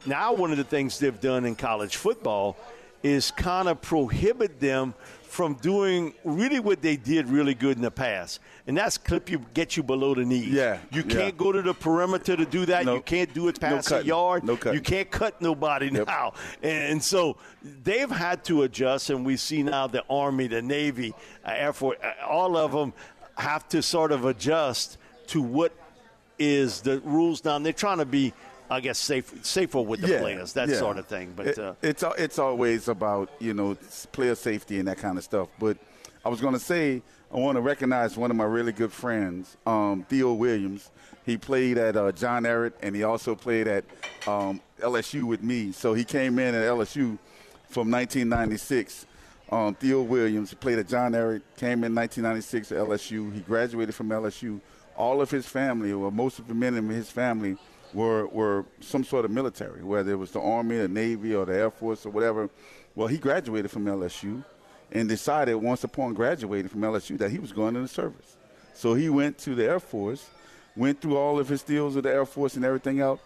now 0.05 0.33
one 0.33 0.51
of 0.51 0.57
the 0.57 0.63
things 0.65 0.99
they've 0.99 1.21
done 1.21 1.45
in 1.45 1.55
college 1.55 1.95
football 1.95 2.57
is 3.01 3.31
kind 3.31 3.69
of 3.69 3.79
prohibit 3.81 4.59
them 4.59 4.93
from 5.35 5.55
doing 5.55 6.13
really 6.23 6.61
what 6.61 6.81
they 6.81 6.95
did 6.95 7.27
really 7.27 7.53
good 7.53 7.75
in 7.75 7.81
the 7.83 7.91
past, 7.91 8.39
and 8.67 8.77
that's 8.77 8.97
clip 8.97 9.29
you, 9.29 9.37
get 9.53 9.75
you 9.75 9.83
below 9.83 10.15
the 10.15 10.23
knees. 10.23 10.47
Yeah, 10.47 10.77
you 10.93 11.03
can't 11.03 11.35
go 11.37 11.51
to 11.51 11.61
the 11.61 11.73
perimeter 11.73 12.37
to 12.37 12.45
do 12.45 12.65
that. 12.67 12.85
No. 12.85 12.95
You 12.95 13.01
can't 13.01 13.33
do 13.33 13.49
it 13.49 13.59
past 13.59 13.89
the 13.89 13.95
cutting. 13.95 14.07
yard. 14.07 14.45
No 14.45 14.55
cutting. 14.55 14.75
You 14.75 14.81
can't 14.81 15.11
cut 15.11 15.41
nobody 15.41 15.89
Yep. 15.91 16.07
now, 16.07 16.33
and 16.63 17.03
so 17.03 17.35
they've 17.83 18.09
had 18.09 18.45
to 18.45 18.63
adjust. 18.63 19.09
And 19.09 19.25
we 19.25 19.35
see 19.35 19.61
now 19.61 19.87
the 19.87 20.03
Army, 20.09 20.47
the 20.47 20.61
Navy, 20.61 21.13
uh, 21.45 21.51
Air 21.53 21.73
Force, 21.73 21.97
uh, 22.01 22.25
all 22.25 22.55
of 22.55 22.71
them 22.71 22.93
have 23.37 23.67
to 23.69 23.81
sort 23.81 24.13
of 24.13 24.23
adjust 24.23 24.97
to 25.27 25.41
what 25.41 25.73
is 26.39 26.79
the 26.79 27.01
rules 27.01 27.43
now. 27.43 27.57
And 27.57 27.65
they're 27.65 27.73
trying 27.73 27.97
to 27.97 28.05
be, 28.05 28.31
I 28.69 28.79
guess, 28.79 28.97
safe, 28.97 29.45
safer 29.45 29.81
with 29.81 30.01
the 30.01 30.17
players, 30.17 30.53
that 30.53 30.69
yeah. 30.69 30.75
sort 30.77 30.97
of 30.97 31.05
thing. 31.07 31.33
But 31.35 31.47
It- 31.47 31.59
uh, 31.59 31.73
it's 31.81 32.03
it's 32.17 32.39
always 32.39 32.87
about 32.87 33.29
you 33.39 33.53
know 33.53 33.75
player 34.11 34.35
safety 34.35 34.79
and 34.79 34.87
that 34.87 34.97
kind 34.97 35.17
of 35.17 35.23
stuff. 35.23 35.49
But 35.59 35.77
I 36.23 36.29
was 36.29 36.41
going 36.41 36.53
to 36.53 36.59
say 36.59 37.01
I 37.33 37.37
want 37.37 37.57
to 37.57 37.61
recognize 37.61 38.17
one 38.17 38.31
of 38.31 38.37
my 38.37 38.45
really 38.45 38.71
good 38.71 38.91
friends, 38.91 39.57
um, 39.65 40.05
Theo 40.09 40.33
Williams. 40.33 40.89
He 41.25 41.37
played 41.37 41.77
at 41.79 41.97
uh, 41.97 42.11
John 42.11 42.43
Ehret, 42.43 42.73
and 42.81 42.95
he 42.95 43.03
also 43.03 43.35
played 43.35 43.67
at 43.67 43.83
um, 44.27 44.61
LSU 44.79 45.23
with 45.23 45.41
me. 45.41 45.71
So 45.71 45.93
he 45.93 46.03
came 46.03 46.37
in 46.37 46.53
at 46.53 46.61
LSU 46.63 47.17
from 47.69 47.89
1996. 47.91 49.07
Um, 49.51 49.75
Theo 49.75 50.01
Williams 50.01 50.49
he 50.51 50.55
played 50.55 50.79
at 50.79 50.87
John 50.87 51.11
Ehret, 51.13 51.41
came 51.57 51.83
in 51.83 51.93
1996 51.93 52.71
at 52.71 52.77
LSU. 52.79 53.33
He 53.33 53.41
graduated 53.41 53.93
from 53.93 54.09
LSU. 54.09 54.59
All 54.97 55.19
of 55.21 55.29
his 55.29 55.45
family, 55.47 55.91
or 55.91 56.11
most 56.11 56.39
of 56.39 56.47
the 56.47 56.53
men 56.53 56.75
in 56.75 56.87
his 56.89 57.11
family, 57.11 57.57
were 57.95 58.27
were 58.27 58.65
some 58.81 59.03
sort 59.03 59.25
of 59.25 59.31
military, 59.31 59.83
whether 59.83 60.11
it 60.11 60.15
was 60.15 60.31
the 60.31 60.41
Army, 60.41 60.77
the 60.77 60.87
Navy, 60.87 61.33
or 61.33 61.45
the 61.45 61.55
Air 61.55 61.71
Force, 61.71 62.05
or 62.05 62.09
whatever. 62.09 62.49
Well, 62.93 63.07
he 63.07 63.17
graduated 63.17 63.71
from 63.71 63.85
LSU 63.85 64.43
and 64.91 65.09
decided 65.09 65.55
once 65.55 65.83
upon 65.83 66.13
graduating 66.13 66.69
from 66.69 66.81
LSU 66.81 67.17
that 67.17 67.31
he 67.31 67.39
was 67.39 67.51
going 67.51 67.75
into 67.75 67.87
service. 67.87 68.37
So 68.73 68.93
he 68.93 69.09
went 69.09 69.37
to 69.39 69.55
the 69.55 69.65
Air 69.65 69.79
Force, 69.79 70.29
went 70.75 71.01
through 71.01 71.17
all 71.17 71.39
of 71.39 71.47
his 71.47 71.63
deals 71.63 71.95
with 71.95 72.03
the 72.03 72.11
Air 72.11 72.25
Force 72.25 72.55
and 72.55 72.65
everything 72.65 72.99
else, 72.99 73.21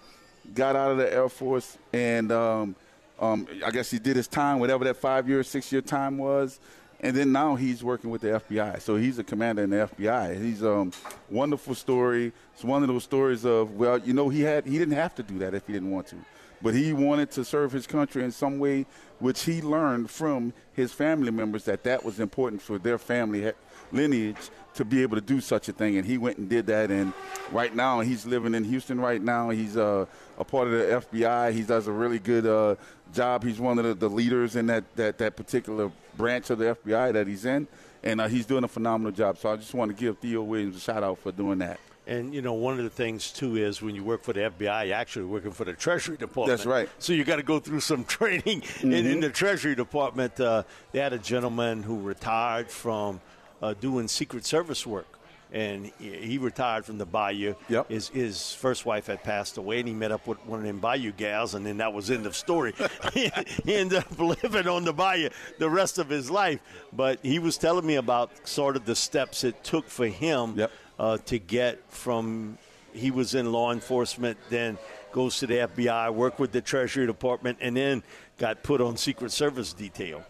got 0.53 0.75
out 0.75 0.91
of 0.91 0.97
the 0.97 1.11
Air 1.11 1.29
Force, 1.29 1.77
and 1.91 2.31
um, 2.31 2.75
um, 3.19 3.47
I 3.65 3.71
guess 3.71 3.91
he 3.91 3.99
did 3.99 4.15
his 4.15 4.27
time, 4.27 4.59
whatever 4.59 4.85
that 4.85 4.97
five 4.97 5.27
year, 5.27 5.43
six 5.43 5.71
year 5.71 5.81
time 5.81 6.17
was, 6.17 6.59
and 7.01 7.15
then 7.15 7.31
now 7.31 7.55
he's 7.55 7.83
working 7.83 8.09
with 8.09 8.21
the 8.21 8.27
FBI. 8.27 8.81
So 8.81 8.95
he's 8.95 9.19
a 9.19 9.23
commander 9.23 9.63
in 9.63 9.69
the 9.69 9.89
FBI. 9.97 10.41
He's 10.41 10.61
a 10.61 10.73
um, 10.73 10.91
wonderful 11.29 11.75
story. 11.75 12.33
It's 12.53 12.63
one 12.63 12.81
of 12.81 12.89
those 12.89 13.03
stories 13.03 13.45
of 13.45 13.75
well, 13.75 13.97
you 13.99 14.13
know, 14.13 14.29
he 14.29 14.41
had 14.41 14.65
he 14.65 14.77
didn't 14.77 14.95
have 14.95 15.15
to 15.15 15.23
do 15.23 15.39
that 15.39 15.53
if 15.53 15.65
he 15.65 15.73
didn't 15.73 15.91
want 15.91 16.07
to, 16.07 16.17
but 16.61 16.73
he 16.73 16.91
wanted 16.91 17.31
to 17.31 17.45
serve 17.45 17.71
his 17.71 17.87
country 17.87 18.23
in 18.23 18.31
some 18.31 18.59
way, 18.59 18.85
which 19.19 19.43
he 19.43 19.61
learned 19.61 20.09
from 20.09 20.53
his 20.73 20.91
family 20.91 21.31
members 21.31 21.65
that 21.65 21.83
that 21.83 22.03
was 22.03 22.19
important 22.19 22.61
for 22.61 22.77
their 22.77 22.97
family 22.97 23.51
lineage 23.91 24.49
to 24.75 24.85
be 24.85 25.01
able 25.01 25.15
to 25.17 25.21
do 25.21 25.41
such 25.41 25.67
a 25.67 25.73
thing. 25.73 25.97
And 25.97 26.05
he 26.05 26.17
went 26.17 26.37
and 26.37 26.47
did 26.47 26.67
that. 26.67 26.91
And 26.91 27.13
right 27.51 27.75
now, 27.75 27.99
he's 27.99 28.25
living 28.25 28.55
in 28.55 28.63
Houston. 28.63 28.99
Right 28.99 29.21
now, 29.21 29.49
he's 29.49 29.75
uh, 29.75 30.05
a 30.37 30.43
part 30.43 30.67
of 30.67 30.73
the 30.73 31.07
FBI. 31.19 31.51
He 31.53 31.63
does 31.63 31.87
a 31.87 31.91
really 31.91 32.19
good 32.19 32.45
uh, 32.45 32.75
job. 33.13 33.43
He's 33.43 33.59
one 33.59 33.77
of 33.79 33.85
the, 33.85 33.93
the 33.93 34.09
leaders 34.09 34.55
in 34.55 34.67
that, 34.67 34.83
that 34.95 35.17
that 35.17 35.35
particular 35.35 35.91
branch 36.15 36.49
of 36.49 36.59
the 36.59 36.75
FBI 36.75 37.13
that 37.13 37.27
he's 37.27 37.45
in, 37.45 37.67
and 38.03 38.21
uh, 38.21 38.27
he's 38.27 38.45
doing 38.45 38.63
a 38.63 38.67
phenomenal 38.67 39.11
job. 39.11 39.37
So 39.37 39.51
I 39.51 39.55
just 39.55 39.73
want 39.73 39.89
to 39.89 39.95
give 39.95 40.17
Theo 40.19 40.43
Williams 40.43 40.77
a 40.77 40.79
shout 40.79 41.03
out 41.03 41.19
for 41.19 41.31
doing 41.31 41.59
that. 41.59 41.79
And 42.07 42.33
you 42.33 42.41
know, 42.41 42.53
one 42.53 42.77
of 42.77 42.83
the 42.83 42.89
things 42.89 43.31
too 43.31 43.55
is 43.55 43.81
when 43.81 43.93
you 43.93 44.03
work 44.03 44.23
for 44.23 44.33
the 44.33 44.41
FBI, 44.41 44.87
you're 44.87 44.95
actually 44.95 45.25
working 45.25 45.51
for 45.51 45.63
the 45.63 45.73
Treasury 45.73 46.17
Department. 46.17 46.57
That's 46.57 46.65
right. 46.65 46.89
So 46.97 47.13
you 47.13 47.23
got 47.23 47.35
to 47.35 47.43
go 47.43 47.59
through 47.59 47.81
some 47.81 48.03
training 48.17 48.61
mm-hmm. 48.61 48.87
in, 48.87 48.93
in, 48.93 49.05
mm-hmm. 49.05 49.19
the 49.21 49.29
Treasury 49.29 49.75
Department. 49.75 50.39
Uh, 50.39 50.63
they 50.91 50.99
had 50.99 51.13
a 51.13 51.19
gentleman 51.19 51.83
who 51.83 51.99
retired 51.99 52.71
from 52.71 53.21
uh, 53.61 53.73
doing 53.73 54.07
Secret 54.07 54.45
Service 54.45 54.85
work. 54.85 55.07
And 55.51 55.91
he 55.97 56.37
retired 56.37 56.85
from 56.85 56.99
the 56.99 57.07
Bayou. 57.07 57.55
Yep. 57.69 57.89
His, 57.89 58.09
his 58.09 58.53
first 58.53 58.85
wife 58.85 59.07
had 59.07 59.23
passed 59.23 59.57
away, 59.57 59.79
and 59.79 59.87
he 59.87 59.95
met 59.95 60.11
up 60.11 60.27
with 60.27 60.37
one 60.45 60.59
of 60.59 60.65
them 60.65 60.77
Bayou 60.77 61.11
gals, 61.11 61.55
and 61.55 61.65
then 61.65 61.77
that 61.77 61.91
was 61.91 62.11
end 62.11 62.27
of 62.27 62.35
story. 62.35 62.75
he, 63.13 63.31
he 63.65 63.73
ended 63.75 63.97
up 63.97 64.19
living 64.43 64.67
on 64.67 64.83
the 64.83 64.93
Bayou 64.93 65.29
the 65.57 65.67
rest 65.67 65.97
of 65.97 66.07
his 66.07 66.29
life. 66.29 66.59
But 66.93 67.17
he 67.23 67.39
was 67.39 67.57
telling 67.57 67.87
me 67.87 67.95
about 67.95 68.47
sort 68.47 68.75
of 68.75 68.85
the 68.85 68.95
steps 68.95 69.43
it 69.43 69.63
took 69.63 69.87
for 69.87 70.05
him 70.05 70.53
yep. 70.55 70.71
uh, 70.99 71.17
to 71.25 71.39
get 71.39 71.79
from 71.91 72.59
he 72.93 73.11
was 73.11 73.35
in 73.35 73.51
law 73.51 73.71
enforcement, 73.71 74.37
then 74.49 74.77
goes 75.11 75.39
to 75.39 75.47
the 75.47 75.55
FBI, 75.55 76.13
worked 76.13 76.39
with 76.39 76.51
the 76.51 76.61
Treasury 76.61 77.07
Department, 77.07 77.57
and 77.61 77.75
then 77.75 78.03
got 78.37 78.63
put 78.63 78.81
on 78.81 78.97
Secret 78.97 79.31
Service 79.31 79.73
detail 79.73 80.23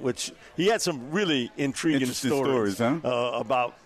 which 0.00 0.32
he 0.56 0.66
had 0.66 0.80
some 0.82 1.10
really 1.10 1.50
intriguing 1.56 2.06
stories, 2.08 2.76
stories 2.76 2.78
huh? 2.78 2.98
uh, 3.04 3.38
about. 3.38 3.76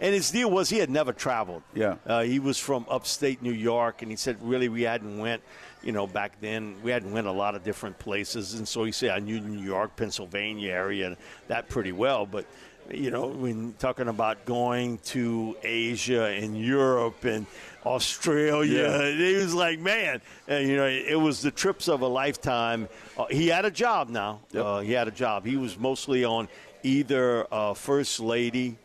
And 0.00 0.12
his 0.12 0.32
deal 0.32 0.50
was 0.50 0.68
he 0.68 0.78
had 0.78 0.90
never 0.90 1.12
traveled. 1.12 1.62
Yeah, 1.74 1.94
uh, 2.06 2.22
he 2.22 2.40
was 2.40 2.58
from 2.58 2.86
upstate 2.88 3.40
New 3.40 3.52
York, 3.52 4.02
and 4.02 4.10
he 4.10 4.16
said 4.16 4.36
really 4.42 4.68
we 4.68 4.82
hadn't 4.82 5.18
went. 5.18 5.42
You 5.82 5.92
know, 5.92 6.06
back 6.06 6.40
then 6.40 6.76
we 6.82 6.90
hadn't 6.90 7.12
went 7.12 7.26
a 7.26 7.32
lot 7.32 7.54
of 7.54 7.64
different 7.64 7.98
places, 7.98 8.54
and 8.54 8.66
so 8.66 8.84
he 8.84 8.92
said 8.92 9.10
I 9.10 9.18
knew 9.20 9.40
New 9.40 9.62
York, 9.62 9.94
Pennsylvania 9.96 10.72
area, 10.72 11.16
that 11.48 11.68
pretty 11.68 11.92
well, 11.92 12.26
but 12.26 12.46
you 12.90 13.10
know, 13.10 13.26
when 13.26 13.74
talking 13.78 14.08
about 14.08 14.44
going 14.44 14.98
to 14.98 15.56
Asia 15.62 16.26
and 16.26 16.58
Europe 16.58 17.24
and 17.24 17.46
Australia, 17.84 18.88
yeah. 18.88 19.10
he 19.16 19.34
was 19.36 19.54
like, 19.54 19.78
man, 19.78 20.20
and, 20.48 20.68
you 20.68 20.76
know, 20.76 20.86
it 20.86 21.18
was 21.18 21.42
the 21.42 21.50
trips 21.50 21.88
of 21.88 22.02
a 22.02 22.06
lifetime. 22.06 22.88
Uh, 23.16 23.26
he 23.26 23.48
had 23.48 23.64
a 23.64 23.70
job 23.70 24.08
now. 24.08 24.40
Yep. 24.52 24.64
Uh, 24.64 24.80
he 24.80 24.92
had 24.92 25.08
a 25.08 25.12
job. 25.12 25.44
He 25.44 25.56
was 25.56 25.78
mostly 25.78 26.24
on 26.24 26.48
either 26.82 27.46
uh, 27.52 27.74
first 27.74 28.20
lady 28.20 28.76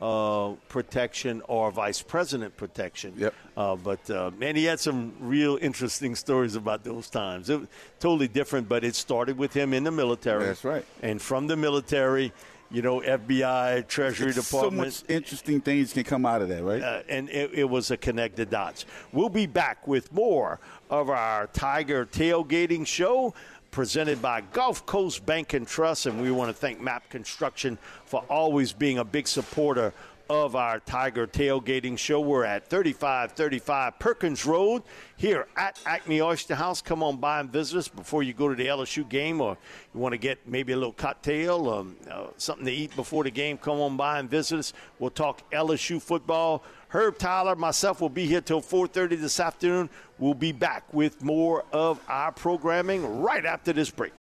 uh, 0.00 0.52
protection 0.68 1.40
or 1.48 1.70
vice 1.70 2.02
president 2.02 2.56
protection. 2.56 3.14
Yep. 3.16 3.34
Uh, 3.56 3.76
but 3.76 4.10
uh, 4.10 4.30
man, 4.38 4.56
he 4.56 4.64
had 4.64 4.80
some 4.80 5.12
real 5.20 5.58
interesting 5.62 6.14
stories 6.14 6.56
about 6.56 6.84
those 6.84 7.08
times. 7.08 7.48
It 7.48 7.60
was 7.60 7.68
totally 8.00 8.28
different, 8.28 8.68
but 8.68 8.84
it 8.84 8.94
started 8.94 9.38
with 9.38 9.54
him 9.54 9.72
in 9.72 9.84
the 9.84 9.90
military. 9.90 10.44
That's 10.44 10.64
right. 10.64 10.84
And 11.02 11.22
from 11.22 11.46
the 11.46 11.56
military 11.56 12.32
you 12.74 12.82
know, 12.82 13.00
FBI, 13.00 13.86
Treasury 13.86 14.30
it's 14.30 14.50
Department. 14.50 14.92
So 14.92 15.04
much 15.04 15.10
interesting 15.10 15.60
things 15.60 15.92
can 15.92 16.02
come 16.02 16.26
out 16.26 16.42
of 16.42 16.48
that, 16.48 16.64
right? 16.64 16.82
Uh, 16.82 17.02
and 17.08 17.28
it, 17.30 17.52
it, 17.54 17.64
was 17.64 17.92
a 17.92 17.96
connected 17.96 18.50
dots. 18.50 18.84
We'll 19.12 19.28
be 19.28 19.46
back 19.46 19.86
with 19.86 20.12
more 20.12 20.58
of 20.90 21.08
our 21.08 21.46
Tiger 21.48 22.04
tailgating 22.04 22.84
show 22.84 23.32
presented 23.70 24.20
by 24.20 24.40
Gulf 24.52 24.84
Coast 24.86 25.24
Bank 25.24 25.52
and 25.52 25.68
Trust. 25.68 26.06
And 26.06 26.20
we 26.20 26.32
want 26.32 26.48
to 26.48 26.52
thank 26.52 26.80
MAP 26.80 27.08
Construction 27.10 27.78
for 28.06 28.24
always 28.28 28.72
being 28.72 28.98
a 28.98 29.04
big 29.04 29.28
supporter 29.28 29.92
of 30.28 30.56
our 30.56 30.80
Tiger 30.80 31.26
Tailgating 31.26 31.98
Show. 31.98 32.20
We're 32.20 32.44
at 32.44 32.68
3535 32.68 33.98
Perkins 33.98 34.46
Road 34.46 34.82
here 35.16 35.46
at 35.56 35.78
Acme 35.86 36.22
Oyster 36.22 36.54
House. 36.54 36.80
Come 36.80 37.02
on 37.02 37.18
by 37.18 37.40
and 37.40 37.50
visit 37.50 37.78
us 37.78 37.88
before 37.88 38.22
you 38.22 38.32
go 38.32 38.48
to 38.48 38.54
the 38.54 38.66
LSU 38.66 39.08
game 39.08 39.40
or 39.40 39.56
you 39.92 40.00
want 40.00 40.12
to 40.12 40.18
get 40.18 40.38
maybe 40.46 40.72
a 40.72 40.76
little 40.76 40.92
cocktail, 40.92 41.68
um, 41.68 41.96
uh, 42.10 42.26
something 42.36 42.66
to 42.66 42.72
eat 42.72 42.94
before 42.96 43.24
the 43.24 43.30
game. 43.30 43.58
Come 43.58 43.80
on 43.80 43.96
by 43.96 44.18
and 44.18 44.30
visit 44.30 44.58
us. 44.58 44.72
We'll 44.98 45.10
talk 45.10 45.48
LSU 45.50 46.00
football. 46.00 46.62
Herb 46.88 47.18
Tyler, 47.18 47.56
myself 47.56 48.00
will 48.00 48.08
be 48.08 48.26
here 48.26 48.40
till 48.40 48.60
4:30 48.60 49.16
this 49.16 49.40
afternoon. 49.40 49.90
We'll 50.18 50.34
be 50.34 50.52
back 50.52 50.84
with 50.94 51.22
more 51.22 51.64
of 51.72 52.00
our 52.08 52.30
programming 52.30 53.20
right 53.20 53.44
after 53.44 53.72
this 53.72 53.90
break. 53.90 54.12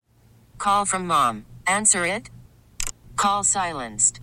Call 0.58 0.86
from 0.86 1.06
mom. 1.06 1.46
Answer 1.68 2.06
it. 2.06 2.30
Call 3.16 3.44
silenced. 3.44 4.23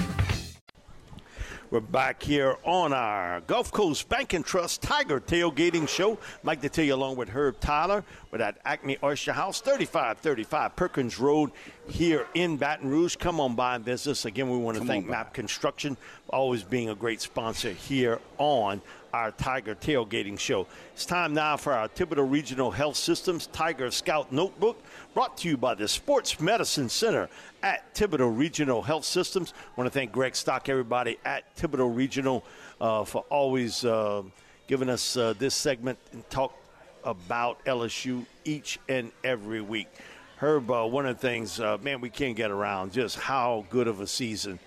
We're 1.71 1.79
back 1.79 2.21
here 2.21 2.57
on 2.65 2.91
our 2.91 3.39
Gulf 3.47 3.71
Coast 3.71 4.09
Bank 4.09 4.33
and 4.33 4.43
Trust 4.43 4.81
Tiger 4.81 5.21
Tailgating 5.21 5.87
Show. 5.87 6.17
Mike 6.43 6.61
Detillier 6.61 6.91
along 6.91 7.15
with 7.15 7.29
Herb 7.29 7.61
Tyler. 7.61 8.03
We're 8.29 8.41
at 8.41 8.57
Acme 8.65 8.97
Oyster 9.01 9.31
House, 9.31 9.61
3535 9.61 10.75
Perkins 10.75 11.17
Road 11.17 11.51
here 11.87 12.27
in 12.33 12.57
Baton 12.57 12.89
Rouge. 12.89 13.15
Come 13.15 13.39
on 13.39 13.55
by 13.55 13.75
and 13.75 13.85
visit 13.85 14.11
us. 14.11 14.25
Again, 14.25 14.49
we 14.49 14.57
want 14.57 14.75
to 14.75 14.79
Come 14.81 14.87
thank 14.89 15.07
MAP 15.07 15.33
Construction 15.33 15.95
always 16.27 16.61
being 16.61 16.89
a 16.89 16.95
great 16.95 17.21
sponsor 17.21 17.71
here 17.71 18.19
on 18.37 18.81
our 19.13 19.31
Tiger 19.31 19.75
Tailgating 19.75 20.39
Show. 20.39 20.67
It's 20.93 21.05
time 21.05 21.33
now 21.33 21.57
for 21.57 21.73
our 21.73 21.87
Thibodaux 21.87 22.29
Regional 22.29 22.71
Health 22.71 22.95
Systems 22.95 23.47
Tiger 23.47 23.91
Scout 23.91 24.31
Notebook, 24.31 24.81
brought 25.13 25.37
to 25.37 25.49
you 25.49 25.57
by 25.57 25.75
the 25.75 25.87
Sports 25.87 26.39
Medicine 26.39 26.89
Center 26.89 27.29
at 27.63 27.93
Thibodaux 27.93 28.37
Regional 28.37 28.81
Health 28.81 29.05
Systems. 29.05 29.53
I 29.57 29.79
want 29.79 29.91
to 29.91 29.93
thank 29.93 30.11
Greg 30.11 30.35
Stock, 30.35 30.69
everybody 30.69 31.17
at 31.25 31.55
Thibodaux 31.55 31.95
Regional, 31.95 32.43
uh, 32.79 33.03
for 33.03 33.25
always 33.29 33.83
uh, 33.85 34.23
giving 34.67 34.89
us 34.89 35.17
uh, 35.17 35.33
this 35.37 35.55
segment 35.55 35.97
and 36.13 36.27
talk 36.29 36.55
about 37.03 37.63
LSU 37.65 38.25
each 38.45 38.79
and 38.87 39.11
every 39.23 39.61
week. 39.61 39.87
Herb, 40.37 40.71
uh, 40.71 40.85
one 40.85 41.05
of 41.05 41.19
the 41.19 41.27
things, 41.27 41.59
uh, 41.59 41.77
man, 41.81 42.01
we 42.01 42.09
can't 42.09 42.35
get 42.35 42.49
around 42.49 42.93
just 42.93 43.19
how 43.19 43.65
good 43.69 43.87
of 43.87 43.99
a 44.01 44.07
season 44.07 44.59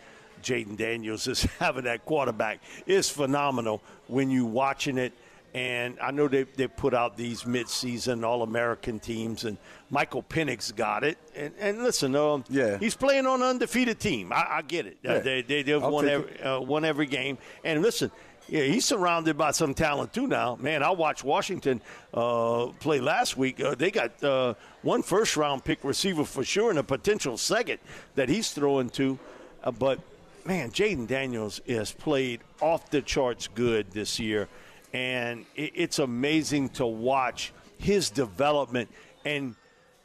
Jayden 0.45 0.77
Daniels 0.77 1.27
is 1.27 1.43
having 1.59 1.85
that 1.85 2.05
quarterback. 2.05 2.61
It's 2.87 3.11
phenomenal 3.11 3.83
when 4.07 4.31
you 4.31 4.45
watching 4.47 4.99
it 4.99 5.13
And 5.55 5.97
I 6.03 6.11
know 6.11 6.27
they, 6.27 6.43
they 6.43 6.67
put 6.67 6.95
out 6.95 7.17
these 7.17 7.45
midseason 7.45 8.25
All 8.25 8.43
American 8.43 8.99
teams, 8.99 9.45
and 9.45 9.57
Michael 9.89 10.25
Penix 10.25 10.75
got 10.75 11.05
it. 11.05 11.17
And, 11.37 11.55
and 11.61 11.83
listen, 11.85 12.17
um, 12.17 12.43
Yeah. 12.51 12.77
he's 12.79 12.97
playing 12.97 13.25
on 13.27 13.41
an 13.41 13.49
undefeated 13.49 14.01
team. 14.01 14.33
I, 14.33 14.47
I 14.59 14.63
get 14.63 14.87
it. 14.87 14.97
Uh, 15.07 15.13
Yeah. 15.15 15.19
they, 15.21 15.43
they, 15.43 15.63
they've 15.63 15.81
won 15.81 16.09
every, 16.09 16.43
uh, 16.43 16.59
won 16.61 16.85
every 16.85 17.07
game. 17.07 17.39
And 17.63 17.83
listen, 17.83 18.11
yeah, 18.49 18.65
he's 18.65 18.85
surrounded 18.85 19.39
by 19.39 19.53
some 19.53 19.75
talent 19.75 20.13
too 20.13 20.27
now. 20.27 20.57
Man, 20.61 20.83
I 20.83 20.91
watched 20.91 21.23
Washington 21.23 21.81
uh, 22.13 22.67
play 22.81 23.01
last 23.01 23.37
week. 23.37 23.61
Uh, 23.61 23.77
they 23.77 23.93
got 23.93 24.11
uh, 24.25 24.55
one 24.83 25.03
first 25.03 25.37
round 25.37 25.65
pick 25.65 25.85
receiver 25.85 26.25
for 26.25 26.43
sure 26.45 26.69
and 26.71 26.81
a 26.81 26.83
potential 26.83 27.37
second 27.39 27.79
that 28.17 28.29
he's 28.29 28.51
throwing 28.51 28.91
to. 28.91 29.19
Uh, 29.63 29.71
but, 29.71 30.01
man, 30.45 30.71
Jayden 30.71 31.07
Daniels 31.07 31.61
has 31.69 31.93
played 31.93 32.41
off 32.61 32.91
the 32.91 33.03
charts 33.03 33.49
good 33.55 33.91
this 33.91 34.19
year. 34.19 34.49
And 34.93 35.45
it, 35.57 35.73
it's 35.75 35.99
amazing 35.99 36.71
to 36.71 36.87
watch 36.87 37.53
his 37.79 38.11
development. 38.11 38.91
And 39.25 39.57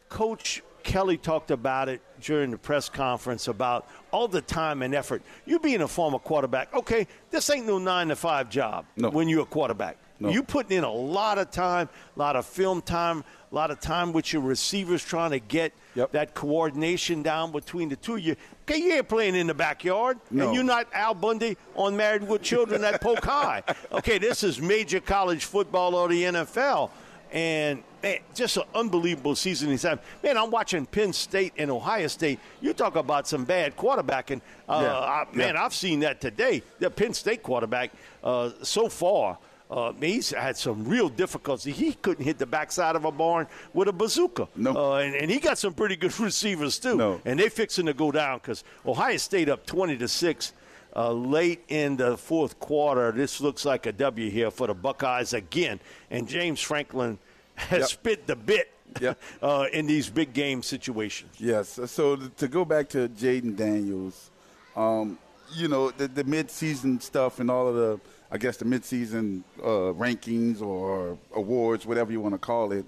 Coach 0.09 0.63
Kelly 0.83 1.17
talked 1.17 1.51
about 1.51 1.89
it 1.89 2.01
during 2.21 2.51
the 2.51 2.57
press 2.57 2.89
conference 2.89 3.47
about 3.47 3.87
all 4.11 4.27
the 4.27 4.41
time 4.41 4.81
and 4.81 4.95
effort. 4.95 5.21
You 5.45 5.59
being 5.59 5.81
a 5.81 5.87
former 5.87 6.19
quarterback, 6.19 6.73
okay, 6.73 7.07
this 7.29 7.49
ain't 7.49 7.67
no 7.67 7.77
nine 7.77 8.07
to 8.07 8.15
five 8.15 8.49
job 8.49 8.85
No. 8.95 9.09
when 9.09 9.29
you're 9.29 9.43
a 9.43 9.45
quarterback. 9.45 9.97
No. 10.19 10.29
You 10.29 10.43
putting 10.43 10.77
in 10.77 10.83
a 10.83 10.91
lot 10.91 11.37
of 11.37 11.49
time, 11.51 11.87
a 12.15 12.19
lot 12.19 12.35
of 12.35 12.45
film 12.45 12.81
time, 12.81 13.23
a 13.51 13.55
lot 13.55 13.71
of 13.71 13.79
time 13.79 14.11
with 14.11 14.33
your 14.33 14.41
receivers 14.41 15.03
trying 15.03 15.31
to 15.31 15.39
get 15.39 15.71
Yep. 15.95 16.11
that 16.11 16.33
coordination 16.35 17.23
down 17.23 17.51
between 17.51 17.89
the 17.89 17.95
two 17.95 18.15
of 18.15 18.19
you. 18.19 18.35
Okay, 18.69 18.79
you 18.79 18.93
ain't 18.93 19.07
playing 19.09 19.35
in 19.35 19.47
the 19.47 19.53
backyard, 19.53 20.19
No. 20.29 20.45
and 20.47 20.55
you're 20.55 20.63
not 20.63 20.87
Al 20.93 21.13
Bundy 21.13 21.57
on 21.75 21.95
Married 21.97 22.27
with 22.27 22.41
Children 22.41 22.83
at 22.83 23.01
Polk 23.01 23.23
High. 23.25 23.63
Okay, 23.91 24.17
this 24.17 24.43
is 24.43 24.61
major 24.61 24.99
college 24.99 25.45
football 25.45 25.95
or 25.95 26.07
the 26.09 26.23
NFL. 26.23 26.91
And 27.31 27.83
man, 28.01 28.19
just 28.33 28.57
an 28.57 28.63
unbelievable 28.73 29.35
season 29.35 29.69
he's 29.69 29.83
having. 29.83 30.03
Man, 30.23 30.35
I'm 30.37 30.49
watching 30.51 30.85
Penn 30.85 31.13
State 31.13 31.53
and 31.57 31.69
Ohio 31.69 32.07
State. 32.07 32.39
You 32.59 32.73
talk 32.73 32.95
about 32.95 33.27
some 33.27 33.45
bad 33.45 33.75
quarterbacking. 33.77 34.41
Uh, 34.67 34.81
Yeah. 34.83 34.97
I, 34.99 35.25
man, 35.33 35.53
Yeah. 35.55 35.63
I've 35.63 35.73
seen 35.73 35.99
that 36.01 36.21
today. 36.21 36.63
The 36.79 36.89
Penn 36.89 37.13
State 37.13 37.43
quarterback, 37.43 37.91
uh, 38.23 38.49
so 38.63 38.89
far, 38.89 39.37
uh, 39.69 39.93
he's 39.99 40.31
had 40.31 40.57
some 40.57 40.83
real 40.85 41.09
difficulty. 41.09 41.71
He 41.71 41.93
couldn't 41.93 42.23
hit 42.25 42.39
the 42.39 42.45
backside 42.45 42.95
of 42.95 43.05
a 43.05 43.11
barn 43.11 43.47
with 43.73 43.87
a 43.87 43.93
bazooka. 43.93 44.47
No. 44.55 44.71
Uh, 44.75 44.97
and, 44.97 45.15
and 45.15 45.29
he 45.29 45.39
got 45.39 45.57
some 45.57 45.73
pretty 45.73 45.95
good 45.95 46.17
receivers 46.19 46.79
too. 46.79 46.95
No. 46.97 47.21
And 47.25 47.39
they 47.39 47.49
fixing 47.49 47.85
to 47.85 47.93
go 47.93 48.11
down 48.11 48.39
because 48.39 48.63
Ohio 48.85 49.17
State 49.17 49.47
up 49.49 49.65
20 49.65 49.97
to 49.97 50.07
six. 50.07 50.53
Uh, 50.95 51.11
late 51.11 51.63
in 51.67 51.97
the 51.97 52.17
fourth 52.17 52.59
quarter, 52.59 53.11
this 53.11 53.39
looks 53.39 53.63
like 53.63 53.85
a 53.85 53.91
W 53.91 54.31
here 54.31 54.49
for 54.49 54.65
the 54.65 54.73
Buckeyes 54.73 55.33
again. 55.33 55.79
And 56.09 56.27
James 56.27 56.59
Franklin 56.59 57.19
has 57.55 57.79
Yep. 57.81 57.89
spit 57.89 58.27
the 58.27 58.35
bit 58.35 58.71
Yep. 58.99 59.21
uh, 59.43 59.65
in 59.71 59.85
these 59.85 60.09
big 60.09 60.33
game 60.33 60.63
situations. 60.63 61.29
Yes. 61.37 61.79
So 61.85 62.15
to 62.15 62.47
go 62.47 62.65
back 62.65 62.89
to 62.89 63.07
Jayden 63.07 63.55
Daniels, 63.55 64.31
um, 64.75 65.19
you 65.53 65.67
know 65.67 65.91
the, 65.91 66.07
the 66.07 66.23
mid-season 66.23 66.99
stuff 67.01 67.39
and 67.39 67.51
all 67.51 67.67
of 67.67 67.75
the, 67.75 67.99
I 68.31 68.37
guess 68.37 68.57
the 68.57 68.65
mid-season 68.65 69.43
uh, 69.61 69.93
rankings 69.97 70.61
or 70.61 71.17
awards, 71.33 71.85
whatever 71.85 72.11
you 72.11 72.21
want 72.21 72.35
to 72.35 72.39
call 72.39 72.71
it. 72.71 72.85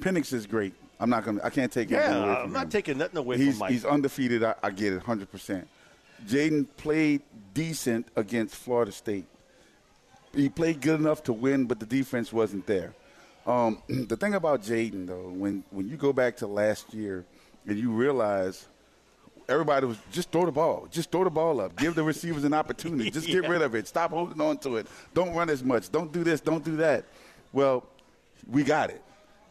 Penix 0.00 0.32
is 0.32 0.46
great. 0.46 0.72
I'm 1.00 1.10
not 1.10 1.24
gonna. 1.24 1.40
I 1.42 1.50
can't 1.50 1.70
take 1.72 1.90
anything 1.90 2.10
Yeah, 2.12 2.18
away 2.24 2.34
from 2.34 2.36
I'm 2.42 2.46
him. 2.46 2.52
not 2.52 2.70
taking 2.70 2.98
nothing 2.98 3.16
away 3.18 3.36
he's, 3.36 3.54
from 3.54 3.58
Mike. 3.60 3.72
He's 3.72 3.84
undefeated. 3.84 4.44
I, 4.44 4.54
I 4.62 4.70
get 4.70 4.92
it, 4.92 4.96
100. 4.98 5.30
percent 5.30 5.68
Jayden 6.26 6.66
played 6.76 7.22
decent 7.52 8.06
against 8.16 8.54
Florida 8.54 8.92
State. 8.92 9.26
He 10.34 10.48
played 10.48 10.80
good 10.80 10.98
enough 11.00 11.22
to 11.24 11.32
win, 11.32 11.66
but 11.66 11.80
the 11.80 11.86
defense 11.86 12.32
wasn't 12.32 12.66
there. 12.66 12.94
Um, 13.46 13.82
the 13.88 14.16
thing 14.16 14.34
about 14.34 14.62
Jayden, 14.62 15.06
though, 15.06 15.28
when 15.28 15.64
when 15.70 15.88
you 15.88 15.96
go 15.96 16.12
back 16.12 16.36
to 16.38 16.46
last 16.46 16.94
year 16.94 17.24
and 17.66 17.76
you 17.76 17.90
realize 17.90 18.68
everybody 19.48 19.86
was 19.86 19.98
just 20.12 20.30
throw 20.30 20.46
the 20.46 20.52
ball, 20.52 20.86
just 20.90 21.10
throw 21.10 21.24
the 21.24 21.30
ball 21.30 21.60
up, 21.60 21.76
give 21.76 21.94
the 21.94 22.02
receivers 22.02 22.44
an 22.44 22.54
opportunity, 22.54 23.10
just 23.10 23.26
get 23.26 23.42
Yeah. 23.44 23.50
rid 23.50 23.62
of 23.62 23.74
it, 23.74 23.86
stop 23.88 24.10
holding 24.10 24.40
on 24.40 24.58
to 24.58 24.76
it, 24.76 24.86
don't 25.12 25.34
run 25.34 25.50
as 25.50 25.62
much, 25.64 25.90
don't 25.90 26.12
do 26.12 26.24
this, 26.24 26.40
don't 26.40 26.64
do 26.64 26.76
that. 26.76 27.04
Well, 27.52 27.84
we 28.50 28.62
got 28.64 28.90
it. 28.90 29.02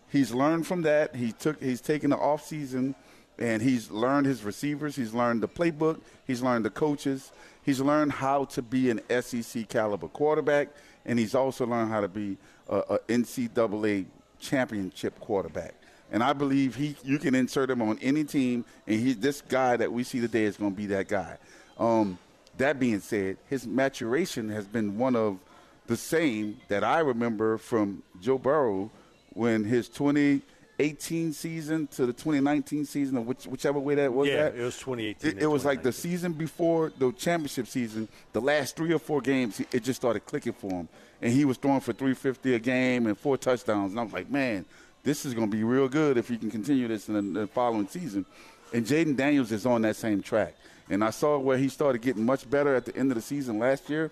He's 0.09 0.31
learned 0.31 0.67
from 0.67 0.83
that. 0.83 1.15
He 1.15 1.31
took 1.31 1.61
he's 1.61 1.81
taken 1.81 2.11
the 2.11 2.17
off 2.17 2.45
season 2.45 2.93
and 3.39 3.61
he's 3.61 3.89
learned 3.89 4.27
his 4.27 4.43
receivers, 4.43 4.95
he's 4.95 5.13
learned 5.13 5.41
the 5.41 5.47
playbook, 5.47 5.99
he's 6.27 6.41
learned 6.43 6.65
the 6.65 6.69
coaches, 6.69 7.31
he's 7.63 7.79
learned 7.81 8.11
how 8.11 8.45
to 8.45 8.61
be 8.61 8.91
an 8.91 9.01
SEC 9.21 9.67
caliber 9.69 10.07
quarterback, 10.07 10.69
and 11.05 11.17
he's 11.17 11.33
also 11.33 11.65
learned 11.65 11.89
how 11.89 11.99
to 12.01 12.07
be 12.07 12.37
a, 12.69 12.77
a 12.77 12.99
NCAA 13.09 14.05
championship 14.39 15.19
quarterback. 15.19 15.73
And 16.13 16.23
I 16.23 16.31
believe 16.31 16.75
he 16.75 16.95
you 17.03 17.17
can 17.17 17.33
insert 17.35 17.69
him 17.69 17.81
on 17.81 17.97
any 17.99 18.23
team, 18.23 18.63
and 18.87 18.99
he 18.99 19.13
this 19.13 19.41
guy 19.41 19.75
that 19.77 19.91
we 19.91 20.03
see 20.03 20.21
today 20.21 20.43
is 20.43 20.55
going 20.55 20.71
to 20.71 20.77
be 20.77 20.85
that 20.85 21.07
guy. 21.09 21.37
Um, 21.77 22.19
that 22.57 22.79
being 22.79 22.99
said, 22.99 23.37
his 23.49 23.65
maturation 23.65 24.47
has 24.49 24.65
been 24.65 24.97
one 24.97 25.15
of 25.15 25.39
the 25.87 25.97
same 25.97 26.61
that 26.67 26.83
I 26.83 26.99
remember 26.99 27.57
from 27.57 28.03
Joe 28.21 28.37
Burrow 28.37 28.91
when 29.33 29.63
his 29.63 29.89
2018 29.89 31.33
season 31.33 31.87
to 31.87 32.05
the 32.05 32.13
2019 32.13 32.85
season, 32.85 33.17
or 33.17 33.21
which, 33.21 33.45
whichever 33.45 33.79
way 33.79 33.95
that 33.95 34.13
was. 34.13 34.27
Yeah, 34.27 34.47
it 34.47 34.61
was 34.61 34.77
2018 34.77 35.31
It, 35.31 35.43
it 35.43 35.47
was 35.47 35.65
like 35.65 35.81
the 35.81 35.91
season 35.91 36.33
before 36.33 36.93
the 36.97 37.11
championship 37.13 37.67
season, 37.67 38.07
the 38.33 38.41
last 38.41 38.75
three 38.75 38.93
or 38.93 38.99
four 38.99 39.19
games, 39.19 39.59
it 39.59 39.83
just 39.83 39.99
started 39.99 40.21
clicking 40.25 40.53
for 40.53 40.69
him, 40.71 40.89
and 41.21 41.33
he 41.33 41.43
was 41.43 41.57
throwing 41.57 41.81
for 41.81 41.91
350 41.93 42.53
a 42.53 42.59
game 42.59 43.07
and 43.07 43.17
four 43.17 43.35
touchdowns, 43.37 43.91
and 43.91 43.99
I 43.99 44.03
was 44.03 44.13
like, 44.13 44.29
man, 44.29 44.65
this 45.03 45.25
is 45.25 45.33
going 45.33 45.49
to 45.49 45.55
be 45.55 45.63
real 45.63 45.87
good 45.87 46.17
if 46.17 46.29
you 46.29 46.37
can 46.37 46.49
continue 46.49 46.87
this 46.87 47.07
in 47.09 47.33
the, 47.33 47.41
the 47.41 47.47
following 47.47 47.87
season. 47.87 48.25
And 48.73 48.85
Jayden 48.85 49.15
Daniels 49.15 49.51
is 49.51 49.65
on 49.65 49.83
that 49.83 49.95
same 49.95 50.21
track, 50.21 50.55
and 50.89 51.03
I 51.03 51.11
saw 51.11 51.37
where 51.37 51.57
he 51.57 51.69
started 51.69 52.01
getting 52.01 52.25
much 52.25 52.49
better 52.49 52.75
at 52.75 52.85
the 52.85 52.95
end 52.95 53.11
of 53.11 53.15
the 53.15 53.21
season 53.21 53.59
last 53.59 53.89
year 53.89 54.11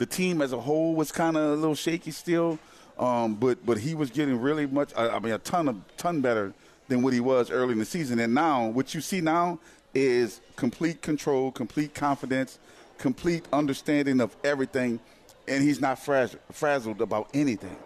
the 0.00 0.06
team 0.06 0.40
as 0.40 0.54
a 0.54 0.58
whole 0.58 0.94
was 0.94 1.12
kind 1.12 1.36
of 1.36 1.42
a 1.42 1.54
little 1.56 1.74
shaky 1.74 2.10
still, 2.10 2.58
um, 2.98 3.34
but 3.34 3.64
but 3.66 3.76
he 3.76 3.94
was 3.94 4.10
getting 4.10 4.40
really 4.40 4.66
much. 4.66 4.92
I 4.96 5.10
I 5.10 5.18
mean, 5.18 5.34
a 5.34 5.38
ton 5.38 5.68
of 5.68 5.76
ton 5.98 6.22
better 6.22 6.54
than 6.88 7.02
what 7.02 7.12
he 7.12 7.20
was 7.20 7.50
early 7.50 7.72
in 7.72 7.78
the 7.78 7.84
season. 7.84 8.18
And 8.18 8.34
now, 8.34 8.66
what 8.68 8.94
you 8.94 9.02
see 9.02 9.20
now 9.20 9.60
is 9.94 10.40
complete 10.56 11.02
control, 11.02 11.52
complete 11.52 11.94
confidence, 11.94 12.58
complete 12.96 13.44
understanding 13.52 14.22
of 14.22 14.34
everything, 14.42 15.00
and 15.46 15.62
he's 15.62 15.82
not 15.82 15.98
fraz- 15.98 16.36
frazzled 16.50 17.02
about 17.02 17.28
anything. 17.34 17.76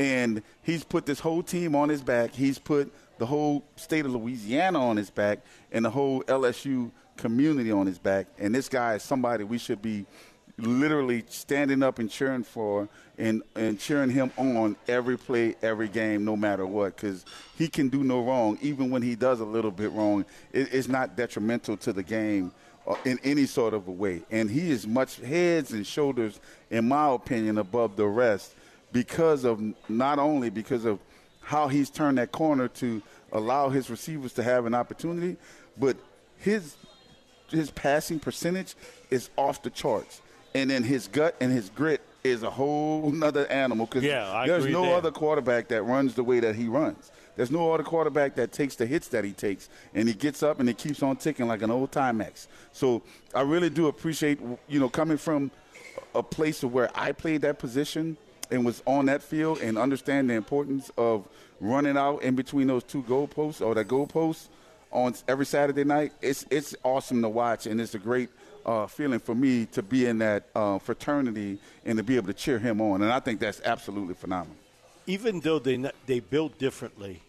And 0.00 0.42
he's 0.62 0.82
put 0.82 1.04
this 1.04 1.20
whole 1.20 1.42
team 1.42 1.76
on 1.76 1.90
his 1.90 2.00
back. 2.00 2.34
He's 2.34 2.58
put 2.58 2.90
the 3.18 3.26
whole 3.26 3.62
state 3.76 4.06
of 4.06 4.12
Louisiana 4.12 4.82
on 4.82 4.96
his 4.96 5.10
back, 5.10 5.40
and 5.72 5.84
the 5.84 5.90
whole 5.90 6.22
LSU 6.22 6.90
community 7.18 7.70
on 7.70 7.86
his 7.86 7.98
back. 7.98 8.26
And 8.38 8.54
this 8.54 8.66
guy 8.66 8.94
is 8.94 9.02
somebody 9.02 9.44
we 9.44 9.58
should 9.58 9.82
be 9.82 10.06
literally 10.56 11.22
standing 11.28 11.82
up 11.82 11.98
and 11.98 12.10
cheering 12.10 12.44
for 12.44 12.88
and, 13.18 13.42
and 13.54 13.78
cheering 13.78 14.08
him 14.08 14.32
on 14.38 14.74
every 14.88 15.18
play, 15.18 15.54
every 15.60 15.88
game, 15.88 16.24
no 16.24 16.34
matter 16.34 16.64
what, 16.64 16.96
because 16.96 17.26
he 17.58 17.68
can 17.68 17.90
do 17.90 18.02
no 18.02 18.24
wrong. 18.24 18.56
Even 18.62 18.88
when 18.88 19.02
he 19.02 19.14
does 19.14 19.40
a 19.40 19.44
little 19.44 19.70
bit 19.70 19.92
wrong, 19.92 20.24
it, 20.50 20.72
it's 20.72 20.88
not 20.88 21.14
detrimental 21.14 21.76
to 21.76 21.92
the 21.92 22.02
game 22.02 22.52
uh, 22.86 22.96
in 23.04 23.18
any 23.22 23.44
sort 23.44 23.74
of 23.74 23.86
a 23.86 23.92
way. 23.92 24.22
And 24.30 24.50
he 24.50 24.70
is 24.70 24.86
much 24.86 25.16
heads 25.16 25.72
and 25.72 25.86
shoulders, 25.86 26.40
in 26.70 26.88
my 26.88 27.10
opinion, 27.10 27.58
above 27.58 27.96
the 27.96 28.06
rest 28.06 28.54
because 28.92 29.44
of 29.44 29.62
not 29.88 30.18
only 30.18 30.50
because 30.50 30.84
of 30.84 30.98
how 31.42 31.68
he's 31.68 31.90
turned 31.90 32.18
that 32.18 32.32
corner 32.32 32.68
to 32.68 33.02
allow 33.32 33.68
his 33.68 33.90
receivers 33.90 34.32
to 34.34 34.42
have 34.42 34.66
an 34.66 34.74
opportunity, 34.74 35.36
but 35.78 35.96
his 36.38 36.76
his 37.50 37.70
passing 37.72 38.20
percentage 38.20 38.74
is 39.10 39.30
off 39.36 39.62
the 39.62 39.70
charts, 39.70 40.22
and 40.54 40.70
then 40.70 40.84
his 40.84 41.08
gut 41.08 41.34
and 41.40 41.50
his 41.52 41.68
grit 41.70 42.00
is 42.22 42.42
a 42.42 42.50
whole 42.50 43.10
nother 43.10 43.46
animal. 43.48 43.86
Because 43.86 44.04
Yeah, 44.04 44.30
I 44.32 44.46
there's 44.46 44.66
no 44.66 44.82
there. 44.82 44.96
other 44.96 45.10
quarterback 45.10 45.68
that 45.68 45.82
runs 45.82 46.14
the 46.14 46.22
way 46.22 46.38
that 46.40 46.54
he 46.54 46.66
runs. 46.68 47.10
There's 47.36 47.50
no 47.50 47.72
other 47.72 47.82
quarterback 47.82 48.34
that 48.36 48.52
takes 48.52 48.76
the 48.76 48.86
hits 48.86 49.08
that 49.08 49.24
he 49.24 49.32
takes, 49.32 49.68
and 49.94 50.06
he 50.06 50.14
gets 50.14 50.42
up 50.42 50.60
and 50.60 50.68
he 50.68 50.74
keeps 50.74 51.02
on 51.02 51.16
ticking 51.16 51.48
like 51.48 51.62
an 51.62 51.70
old 51.70 51.90
Timex. 51.90 52.46
So 52.72 53.02
I 53.34 53.40
really 53.40 53.70
do 53.70 53.86
appreciate, 53.88 54.38
you 54.68 54.78
know, 54.78 54.88
coming 54.88 55.16
from 55.16 55.50
a 56.14 56.22
place 56.22 56.62
of 56.62 56.72
where 56.72 56.90
I 56.94 57.12
played 57.12 57.40
that 57.42 57.58
position 57.58 58.16
and 58.50 58.64
was 58.64 58.82
on 58.86 59.06
that 59.06 59.22
field 59.22 59.58
and 59.60 59.78
understand 59.78 60.28
the 60.30 60.34
importance 60.34 60.90
of 60.96 61.26
running 61.60 61.96
out 61.96 62.22
in 62.22 62.34
between 62.34 62.66
those 62.66 62.82
two 62.84 63.02
goalposts 63.04 63.64
or 63.64 63.74
that 63.74 63.88
goalposts 63.88 64.48
on 64.92 65.14
every 65.28 65.46
Saturday 65.46 65.84
night. 65.84 66.12
It's 66.20 66.44
it's 66.50 66.74
awesome 66.82 67.22
to 67.22 67.28
watch, 67.28 67.66
and 67.66 67.80
it's 67.80 67.94
a 67.94 67.98
great 67.98 68.28
uh, 68.66 68.86
feeling 68.86 69.20
for 69.20 69.34
me 69.34 69.66
to 69.66 69.82
be 69.82 70.06
in 70.06 70.18
that 70.18 70.44
uh, 70.54 70.78
fraternity 70.78 71.58
and 71.84 71.96
to 71.96 72.02
be 72.04 72.16
able 72.16 72.26
to 72.26 72.34
cheer 72.34 72.58
him 72.58 72.80
on. 72.80 73.02
And 73.02 73.12
I 73.12 73.20
think 73.20 73.40
that's 73.40 73.60
absolutely 73.64 74.14
phenomenal. 74.14 74.56
even 75.06 75.40
though 75.40 75.58
they 75.58 75.90
they 76.06 76.20
built 76.20 76.58
differently, 76.58 77.22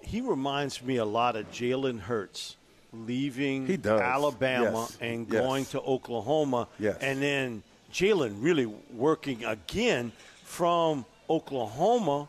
he 0.00 0.20
reminds 0.20 0.82
me 0.82 0.96
a 0.96 1.04
lot 1.04 1.36
of 1.36 1.50
Jalen 1.50 2.00
Hurts 2.00 2.56
leaving. 2.92 3.80
Alabama 3.86 4.80
Yes. 4.90 4.98
and 5.00 5.26
Yes. 5.30 5.42
going 5.42 5.64
to 5.66 5.80
Oklahoma, 5.80 6.68
Yes. 6.78 6.96
and 7.00 7.22
then 7.22 7.62
Jalen 7.92 8.36
really 8.42 8.66
working 8.92 9.44
again 9.44 10.12
from 10.42 11.04
Oklahoma 11.28 12.28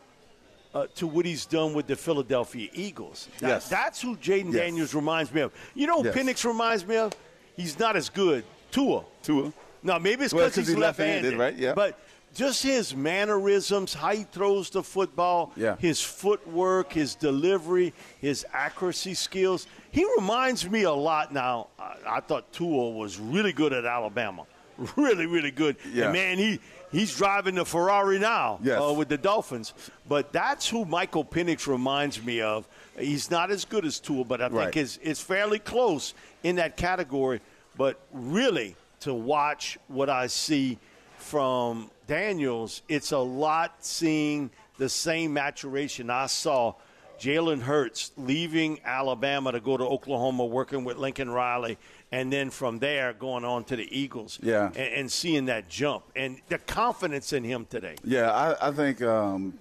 uh, 0.74 0.86
to 0.96 1.06
what 1.06 1.24
he's 1.24 1.46
done 1.46 1.72
with 1.74 1.86
the 1.86 1.96
Philadelphia 1.96 2.68
Eagles. 2.72 3.28
That- 3.40 3.48
Yes. 3.48 3.68
That's 3.68 4.00
who 4.02 4.16
Jayden 4.16 4.46
Yes. 4.46 4.54
Daniels 4.54 4.94
reminds 4.94 5.32
me 5.32 5.42
of. 5.42 5.52
You 5.74 5.86
know 5.86 5.98
who 6.02 6.04
Yes. 6.08 6.16
Penix 6.16 6.44
reminds 6.44 6.86
me 6.86 6.96
of? 6.96 7.12
He's 7.56 7.78
not 7.78 7.94
as 7.96 8.08
good. 8.08 8.44
Tua. 8.72 9.04
Tua. 9.22 9.52
Now, 9.82 9.98
maybe 9.98 10.24
it's 10.24 10.34
Well, 10.34 10.46
he's 10.46 10.56
he's 10.56 10.76
left-handed, 10.76 11.34
left-handed, 11.34 11.38
right? 11.38 11.54
Yeah. 11.56 11.74
But 11.74 11.98
just 12.34 12.62
his 12.64 12.96
mannerisms, 12.96 13.94
how 13.94 14.10
he 14.12 14.24
throws 14.24 14.68
the 14.70 14.82
football, 14.82 15.52
Yeah. 15.56 15.76
his 15.76 16.00
footwork, 16.00 16.92
his 16.92 17.14
delivery, 17.14 17.92
his 18.20 18.44
accuracy 18.52 19.14
skills. 19.14 19.68
He 19.92 20.04
reminds 20.16 20.68
me 20.68 20.82
a 20.82 20.92
lot 20.92 21.32
now. 21.32 21.68
I, 21.78 21.94
I 22.16 22.20
thought 22.20 22.52
Tua 22.52 22.90
was 22.90 23.20
really 23.20 23.52
good 23.52 23.72
at 23.72 23.84
Alabama. 23.84 24.46
Really, 24.96 25.26
really 25.26 25.50
good. 25.50 25.76
Yeah. 25.92 26.04
And 26.04 26.12
man, 26.12 26.38
he 26.38 26.60
he's 26.92 27.16
driving 27.16 27.54
the 27.56 27.64
Ferrari 27.64 28.18
now 28.18 28.58
Yes. 28.62 28.80
uh, 28.80 28.92
with 28.92 29.08
the 29.08 29.18
Dolphins. 29.18 29.72
But 30.08 30.32
that's 30.32 30.68
who 30.68 30.84
Michael 30.84 31.24
Penix 31.24 31.66
reminds 31.66 32.22
me 32.22 32.40
of. 32.40 32.66
He's 32.98 33.30
not 33.30 33.50
as 33.50 33.64
good 33.64 33.84
as 33.84 33.98
Tua, 34.00 34.24
but 34.24 34.40
I 34.40 34.48
think 34.48 34.58
Right. 34.58 34.76
it's, 34.76 34.98
it's 35.02 35.20
fairly 35.20 35.58
close 35.58 36.14
in 36.42 36.56
that 36.56 36.76
category. 36.76 37.40
But 37.76 37.98
really, 38.12 38.76
to 39.00 39.12
watch 39.12 39.78
what 39.88 40.08
I 40.08 40.28
see 40.28 40.78
from 41.18 41.90
Daniels, 42.06 42.82
it's 42.88 43.12
a 43.12 43.18
lot 43.18 43.74
seeing 43.80 44.50
the 44.78 44.88
same 44.88 45.32
maturation 45.32 46.10
I 46.10 46.26
saw. 46.26 46.74
Jalen 47.18 47.62
Hurts 47.62 48.10
leaving 48.16 48.80
Alabama 48.84 49.52
to 49.52 49.60
go 49.60 49.76
to 49.76 49.84
Oklahoma, 49.84 50.44
working 50.44 50.84
with 50.84 50.96
Lincoln 50.98 51.30
Riley, 51.30 51.78
and 52.14 52.32
then 52.32 52.48
from 52.48 52.78
there 52.78 53.12
going 53.12 53.44
on 53.44 53.64
to 53.64 53.74
the 53.74 53.88
Eagles. 53.90 54.38
Yeah. 54.40 54.66
and, 54.68 54.76
and 54.76 55.12
seeing 55.12 55.46
that 55.46 55.68
jump 55.68 56.04
and 56.14 56.40
the 56.48 56.58
confidence 56.58 57.32
in 57.32 57.42
him 57.42 57.66
today. 57.68 57.96
Yeah, 58.04 58.30
I, 58.30 58.68
I 58.68 58.70
think 58.70 59.02
um, 59.02 59.58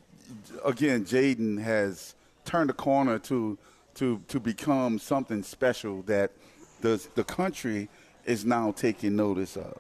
again, 0.64 1.04
Jayden 1.04 1.60
has 1.64 2.14
turned 2.46 2.70
a 2.70 2.74
corner 2.74 3.18
to 3.20 3.58
to 3.96 4.22
to 4.28 4.40
become 4.40 5.00
something 5.00 5.42
special 5.44 6.04
that 6.04 6.32
the 6.82 7.04
the 7.16 7.24
country 7.24 7.90
is 8.26 8.46
now 8.46 8.72
taking 8.72 9.16
notice 9.16 9.58
of. 9.58 9.80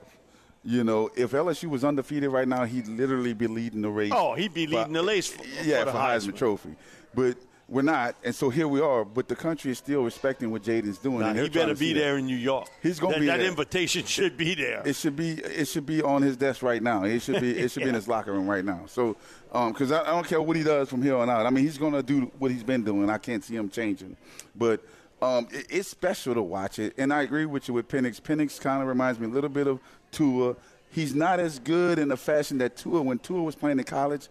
You 0.65 0.83
know, 0.83 1.11
if 1.15 1.31
LSU 1.31 1.69
was 1.69 1.83
undefeated 1.83 2.31
right 2.31 2.47
now, 2.47 2.63
he'd 2.63 2.87
literally 2.87 3.33
be 3.33 3.47
leading 3.47 3.81
the 3.81 3.89
race. 3.89 4.13
Oh, 4.15 4.33
he'd 4.33 4.53
be 4.53 4.65
leading 4.65 4.85
for- 4.85 5.01
the 5.01 5.03
race 5.03 5.27
for- 5.27 5.45
yeah, 5.63 5.79
for 5.79 5.91
the 5.91 5.91
Heisman 5.91 6.31
Heisman. 6.31 6.37
Trophy. 6.37 6.75
But 7.13 7.37
we're 7.73 7.81
not, 7.81 8.15
and 8.23 8.35
so 8.35 8.51
here 8.51 8.67
we 8.67 8.79
are. 8.79 9.03
But 9.03 9.27
the 9.27 9.35
country 9.35 9.71
is 9.71 9.79
still 9.79 10.03
respecting 10.03 10.51
what 10.51 10.61
Jayden's 10.61 10.99
doing. 10.99 11.23
And 11.23 11.39
he 11.39 11.49
better 11.49 11.73
to 11.73 11.79
be 11.79 11.91
that. 11.93 11.99
there 11.99 12.17
in 12.17 12.27
New 12.27 12.35
York. 12.35 12.69
He's 12.83 12.99
gonna 12.99 13.15
that, 13.15 13.19
be 13.19 13.25
That 13.25 13.37
there. 13.37 13.47
invitation 13.47 14.05
should 14.05 14.37
be 14.37 14.53
there. 14.53 14.83
It 14.85 14.95
should 14.95 15.15
be 15.15 15.31
it 15.31 15.67
should 15.67 15.87
be 15.87 16.03
on 16.03 16.21
his 16.21 16.37
desk 16.37 16.61
right 16.61 16.83
now. 16.83 17.03
It 17.03 17.23
should 17.23 17.41
be 17.41 17.57
it 17.57 17.71
should 17.71 17.81
be 17.81 17.89
in 17.89 17.95
his 18.01 18.07
locker 18.07 18.31
room 18.31 18.47
right 18.47 18.63
now. 18.63 18.81
So, 18.85 19.17
because 19.51 19.91
I, 19.91 20.01
I 20.01 20.11
don't 20.11 20.27
care 20.27 20.39
what 20.39 20.55
he 20.55 20.61
does 20.61 20.87
from 20.87 21.01
here 21.01 21.17
on 21.17 21.31
out. 21.31 21.47
I 21.47 21.49
mean, 21.49 21.63
he's 21.63 21.79
going 21.79 21.93
to 21.93 22.03
do 22.03 22.31
what 22.37 22.51
he's 22.51 22.63
been 22.63 22.83
doing. 22.83 23.09
I 23.09 23.17
can't 23.17 23.43
see 23.43 23.55
him 23.55 23.69
changing. 23.69 24.17
But 24.55 24.85
um, 25.19 25.47
it, 25.51 25.65
it's 25.71 25.89
special 25.89 26.35
to 26.35 26.43
watch 26.43 26.77
it, 26.77 26.93
and 26.99 27.11
I 27.11 27.23
agree 27.23 27.47
with 27.47 27.67
you 27.67 27.73
with 27.73 27.87
Penix. 27.87 28.21
Penix 28.21 28.61
kind 28.61 28.83
of 28.83 28.87
reminds 28.87 29.19
me 29.19 29.25
a 29.25 29.29
little 29.31 29.49
bit 29.49 29.65
of 29.65 29.79
Tua. 30.11 30.55
He's 30.91 31.15
not 31.15 31.39
as 31.39 31.57
good 31.57 31.97
in 31.97 32.09
the 32.09 32.17
fashion 32.17 32.59
that 32.59 32.77
Tua. 32.77 33.01
When 33.01 33.17
Tua 33.17 33.41
was 33.41 33.55
playing 33.55 33.79
in 33.79 33.85
college, 33.85 34.27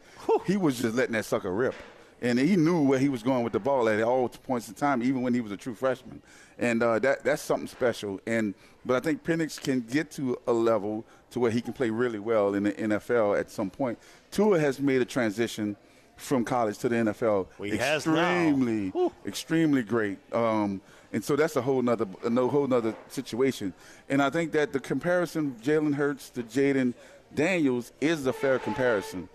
he 0.46 0.56
was 0.56 0.80
just 0.80 0.94
letting 0.94 1.14
that 1.14 1.24
sucker 1.24 1.52
rip 1.52 1.74
and 2.22 2.38
he 2.38 2.56
knew 2.56 2.80
where 2.82 3.00
he 3.00 3.08
was 3.08 3.22
going 3.22 3.42
with 3.42 3.52
the 3.52 3.58
ball 3.58 3.88
at 3.88 4.00
all 4.00 4.28
points 4.28 4.68
in 4.68 4.74
time, 4.74 5.02
even 5.02 5.20
when 5.22 5.34
he 5.34 5.40
was 5.40 5.50
a 5.52 5.56
true 5.56 5.74
freshman. 5.74 6.22
And 6.58 6.82
uh, 6.82 7.00
that 7.00 7.24
that's 7.24 7.42
something 7.42 7.66
special. 7.66 8.20
And 8.26 8.54
but 8.86 8.94
I 8.96 9.00
think 9.00 9.24
Penix 9.24 9.60
can 9.60 9.80
get 9.80 10.10
to 10.12 10.38
a 10.46 10.52
level 10.52 11.04
to 11.32 11.40
where 11.40 11.50
he 11.50 11.60
can 11.60 11.72
play 11.72 11.90
really 11.90 12.20
well 12.20 12.54
in 12.54 12.62
the 12.62 12.72
NFL 12.72 13.38
at 13.38 13.50
some 13.50 13.70
point. 13.70 13.98
Tua 14.30 14.60
has 14.60 14.78
made 14.80 15.02
a 15.02 15.04
transition 15.04 15.76
from 16.16 16.44
college 16.44 16.78
to 16.78 16.88
the 16.88 16.96
NFL 16.96 17.46
Well, 17.58 17.68
he 17.68 17.72
extremely, 17.72 18.92
extremely 19.26 19.82
great. 19.82 20.18
Um, 20.32 20.80
and 21.12 21.24
so 21.24 21.36
that's 21.36 21.56
a 21.56 21.62
whole 21.62 21.82
nother, 21.82 22.06
a 22.22 22.30
no- 22.30 22.48
whole 22.48 22.66
nother 22.66 22.94
situation. 23.08 23.74
And 24.08 24.22
I 24.22 24.30
think 24.30 24.52
that 24.52 24.72
the 24.72 24.80
comparison 24.80 25.56
Jalen 25.62 25.94
Hurts 25.94 26.30
to 26.30 26.42
Jayden 26.42 26.94
Daniels 27.34 27.92
is 28.00 28.26
a 28.26 28.32
fair 28.32 28.58
comparison. 28.58 29.28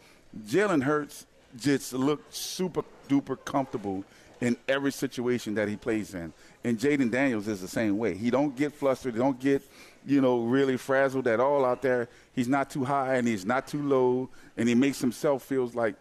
Jalen 0.46 0.84
Hurts 0.84 1.26
just 1.58 1.94
looked 1.94 2.34
super 2.34 2.84
duper 3.10 3.38
comfortable 3.44 4.04
in 4.42 4.56
every 4.68 4.92
situation 4.92 5.56
that 5.56 5.68
he 5.68 5.76
plays 5.76 6.14
in. 6.14 6.32
And 6.64 6.78
Jayden 6.78 7.12
Daniels 7.12 7.48
is 7.48 7.62
the 7.62 7.68
same 7.68 7.98
way. 7.98 8.16
He 8.16 8.30
don't 8.30 8.56
get 8.56 8.74
flustered. 8.74 9.14
He 9.14 9.20
don't 9.20 9.40
get, 9.40 9.64
you 10.06 10.22
know, 10.22 10.42
really 10.42 10.78
frazzled 10.78 11.28
at 11.28 11.40
all 11.40 11.66
out 11.66 11.82
there. 11.82 12.08
He's 12.34 12.48
not 12.48 12.70
too 12.70 12.86
high 12.86 13.16
and 13.16 13.28
he's 13.28 13.46
not 13.46 13.68
too 13.68 13.82
low, 13.82 14.30
and 14.56 14.70
he 14.70 14.76
makes 14.76 15.00
himself 15.00 15.44
feels 15.44 15.74
like 15.76 15.96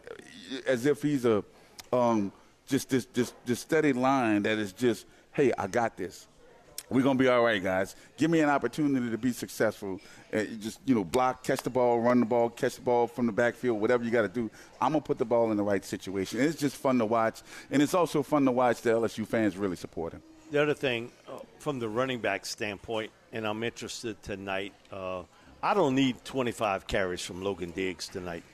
as 0.67 0.87
if 0.87 1.03
he's 1.03 1.25
a 1.25 1.43
um, 1.93 2.33
just 2.67 2.91
this 2.91 3.07
this 3.07 3.33
this 3.45 3.61
steady 3.61 3.93
line 3.93 4.43
that 4.43 4.59
is 4.59 4.73
just, 4.73 5.07
hey, 5.33 5.53
I 5.57 5.67
got 5.67 5.97
this. 5.97 6.27
We're 6.89 7.03
gonna 7.03 7.19
be 7.19 7.27
all 7.27 7.43
right, 7.43 7.63
guys. 7.63 7.97
Give 8.17 8.31
me 8.31 8.41
an 8.41 8.49
opportunity 8.49 9.11
to 9.11 9.19
be 9.19 9.33
successful. 9.33 10.01
Uh, 10.33 10.45
just 10.61 10.79
you 10.85 10.95
know, 10.95 11.03
block, 11.03 11.43
catch 11.43 11.63
the 11.63 11.71
ball, 11.71 12.01
run 12.01 12.21
the 12.21 12.27
ball, 12.27 12.49
catch 12.49 12.77
the 12.77 12.81
ball 12.81 13.09
from 13.09 13.27
the 13.27 13.33
backfield, 13.33 13.81
whatever 13.81 14.05
you 14.05 14.11
got 14.11 14.23
to 14.23 14.29
do. 14.29 14.49
I'm 14.81 14.93
gonna 14.93 15.01
put 15.03 15.19
the 15.19 15.25
ball 15.25 15.51
in 15.51 15.57
the 15.57 15.65
right 15.65 15.85
situation. 15.85 16.39
And 16.39 16.49
it's 16.49 16.61
just 16.61 16.77
fun 16.77 16.99
to 16.99 17.07
watch, 17.07 17.43
and 17.73 17.83
it's 17.83 17.95
also 17.95 18.23
fun 18.23 18.45
to 18.45 18.53
watch 18.53 18.83
the 18.83 18.91
LSU 18.91 19.27
fans 19.27 19.57
really 19.57 19.77
support 19.77 20.13
him. 20.13 20.23
The 20.53 20.63
other 20.63 20.75
thing, 20.75 21.11
uh, 21.29 21.39
from 21.59 21.81
the 21.81 21.89
running 21.89 22.21
back 22.21 22.47
standpoint, 22.47 23.11
and 23.33 23.45
I'm 23.45 23.65
interested 23.65 24.23
tonight, 24.23 24.73
uh, 24.93 25.23
I 25.61 25.75
don't 25.75 25.97
need 25.97 26.25
25 26.25 26.87
carries 26.87 27.21
from 27.21 27.43
Logan 27.43 27.73
Diggs 27.73 28.07
tonight. 28.07 28.45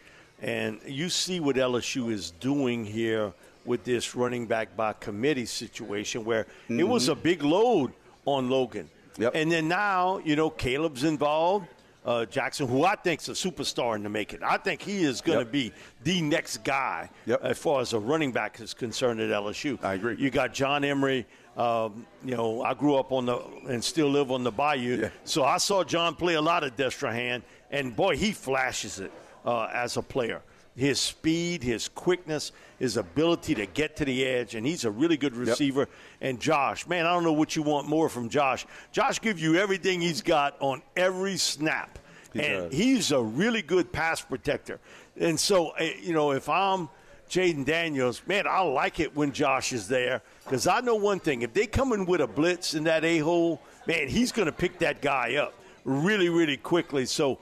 And 0.40 0.80
you 0.86 1.10
see 1.10 1.38
what 1.38 1.56
LSU 1.56 2.10
is 2.10 2.30
doing 2.30 2.86
here 2.86 3.34
with 3.66 3.84
this 3.84 4.14
running 4.16 4.46
back 4.46 4.74
by 4.74 4.94
committee 4.94 5.46
situation 5.46 6.24
where 6.24 6.46
it 6.68 6.82
was 6.84 7.08
a 7.08 7.14
big 7.14 7.42
load 7.42 7.92
on 8.24 8.48
Logan. 8.50 8.88
Yep. 9.18 9.32
And 9.35 9.50
then 9.52 9.68
now, 9.68 10.18
you 10.24 10.37
know, 10.37 10.50
Kaleb's 10.50 11.04
involved. 11.04 11.66
Uh, 12.04 12.24
Jackson, 12.26 12.66
who 12.66 12.82
I 12.85 12.96
think's 12.96 13.28
a 13.28 13.32
superstar 13.32 13.94
in 13.94 14.02
the 14.02 14.08
making. 14.08 14.40
I 14.42 14.56
think 14.56 14.82
he 14.82 15.04
is 15.04 15.20
going 15.20 15.38
to 15.38 15.44
Yep. 15.44 15.52
be 15.52 15.72
the 16.02 16.20
next 16.20 16.64
guy 16.64 17.08
Yep. 17.26 17.44
as 17.44 17.58
far 17.58 17.80
as 17.80 17.92
a 17.92 17.98
running 18.00 18.32
back 18.32 18.58
is 18.58 18.74
concerned 18.74 19.20
at 19.20 19.30
LSU. 19.30 19.78
I 19.85 19.94
agree. 19.94 20.16
You 20.18 20.28
got 20.30 20.52
John 20.52 20.82
Emery. 20.82 21.26
Um, 21.56 22.04
you 22.24 22.35
know, 22.37 22.62
I 22.62 22.74
grew 22.74 22.96
up 22.96 23.12
on 23.12 23.26
the 23.26 23.38
and 23.68 23.85
still 23.85 24.08
live 24.08 24.32
on 24.32 24.42
the 24.42 24.50
Bayou, 24.50 24.96
Yeah. 25.02 25.08
so 25.24 25.44
I 25.44 25.58
saw 25.58 25.85
John 25.85 26.16
play 26.16 26.35
a 26.35 26.40
lot 26.40 26.64
of 26.64 26.74
Destrehan, 26.76 27.42
and 27.70 27.94
boy, 27.94 28.16
he 28.16 28.32
flashes 28.32 28.98
it 28.98 29.12
uh, 29.44 29.68
as 29.72 29.96
a 29.96 30.02
player. 30.02 30.40
His 30.74 30.98
speed, 30.98 31.62
his 31.62 31.88
quickness, 31.88 32.50
his 32.78 32.96
ability 32.96 33.54
to 33.56 33.66
get 33.66 33.94
to 33.96 34.06
the 34.06 34.24
edge, 34.24 34.54
and 34.54 34.66
he's 34.66 34.87
a 34.87 34.90
really 34.90 35.18
good 35.18 35.37
receiver. 35.37 35.87
And 36.22 36.40
Josh, 36.40 36.87
man, 36.87 37.04
I 37.04 37.12
don't 37.12 37.24
know 37.24 37.32
what 37.35 37.54
you 37.54 37.62
want 37.62 37.88
more 37.88 38.08
from 38.08 38.30
Josh. 38.30 38.64
Josh 38.90 39.20
gives 39.20 39.42
you 39.42 39.56
everything 39.56 40.00
he's 40.00 40.22
got 40.22 40.56
on 40.61 40.80
every 40.96 41.37
snap, 41.37 41.98
He 42.32 42.40
and 42.40 42.70
does. 42.70 42.74
he's 42.78 43.12
a 43.12 43.22
really 43.22 43.61
good 43.61 43.92
pass 43.92 44.22
protector. 44.22 44.80
And 45.20 45.38
so, 45.38 45.70
eh, 45.72 45.92
you 46.00 46.14
know, 46.14 46.30
if 46.32 46.48
I'm 46.48 46.88
Jayden 47.28 47.66
Daniels, 47.66 48.22
man, 48.26 48.46
I 48.48 48.61
like 48.61 48.98
it 48.98 49.14
when 49.14 49.30
Josh 49.32 49.74
is 49.74 49.88
there 49.88 50.22
because 50.44 50.66
I 50.66 50.80
know 50.80 50.94
one 50.94 51.20
thing: 51.20 51.42
if 51.42 51.52
they 51.52 51.66
come 51.66 51.92
in 51.92 52.06
with 52.06 52.22
a 52.22 52.26
blitz 52.26 52.72
in 52.72 52.85
that 52.85 53.04
a 53.04 53.18
hole, 53.18 53.61
man, 53.87 54.08
he's 54.08 54.32
going 54.32 54.46
to 54.46 54.52
pick 54.52 54.78
that 54.78 55.02
guy 55.02 55.35
up 55.37 55.52
really, 55.85 56.30
really 56.30 56.56
quickly. 56.56 57.04
So 57.04 57.40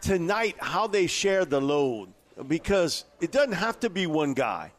tonight, 0.00 0.54
how 0.60 0.86
they 0.86 1.06
share 1.08 1.44
the 1.44 1.60
load 1.60 2.08
because 2.48 3.04
it 3.20 3.32
doesn't 3.32 3.52
have 3.52 3.80
to 3.80 3.90
be 3.90 4.06
one 4.06 4.34
guy. 4.34 4.72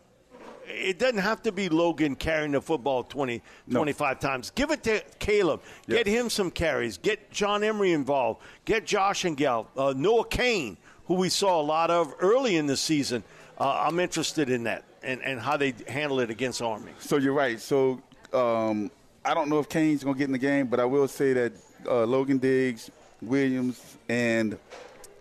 It 0.67 0.99
doesn't 0.99 1.19
have 1.19 1.41
to 1.43 1.51
be 1.51 1.69
Logan 1.69 2.15
carrying 2.15 2.51
the 2.51 2.61
football 2.61 3.03
20, 3.03 3.41
25 3.69 4.19
times. 4.19 4.51
Give 4.51 4.71
it 4.71 4.83
to 4.83 5.03
Kaleb. 5.19 5.59
Get 5.87 6.07
him 6.07 6.29
some 6.29 6.49
carries. 6.49 6.97
Get 6.97 7.29
John 7.31 7.63
Emery 7.63 7.91
involved. 7.91 8.41
Get 8.63 8.85
Josh 8.85 9.25
and 9.25 9.35
Gal. 9.35 9.67
Uh, 9.75 9.93
Noah 9.95 10.27
Cain, 10.27 10.77
who 11.05 11.15
we 11.15 11.29
saw 11.29 11.59
a 11.59 11.63
lot 11.63 11.91
of 11.91 12.13
early 12.19 12.55
in 12.55 12.67
the 12.67 12.77
season. 12.77 13.23
Uh, 13.59 13.85
I'm 13.85 13.99
interested 13.99 14.49
in 14.49 14.63
that 14.63 14.85
and, 15.03 15.21
and 15.23 15.39
how 15.39 15.57
they 15.57 15.73
handle 15.87 16.19
it 16.19 16.29
against 16.29 16.61
Army. 16.61 16.93
So 16.99 17.17
you're 17.17 17.33
right. 17.33 17.59
So 17.59 18.01
um, 18.33 18.91
I 19.25 19.33
don't 19.33 19.49
know 19.49 19.59
if 19.59 19.67
Kane's 19.67 20.03
going 20.03 20.15
to 20.15 20.19
get 20.19 20.25
in 20.25 20.31
the 20.31 20.37
game, 20.37 20.67
but 20.67 20.79
I 20.79 20.85
will 20.85 21.07
say 21.07 21.33
that 21.33 21.53
uh, 21.85 22.05
Logan 22.05 22.37
Diggs, 22.37 22.91
Williams, 23.21 23.97
and 24.07 24.57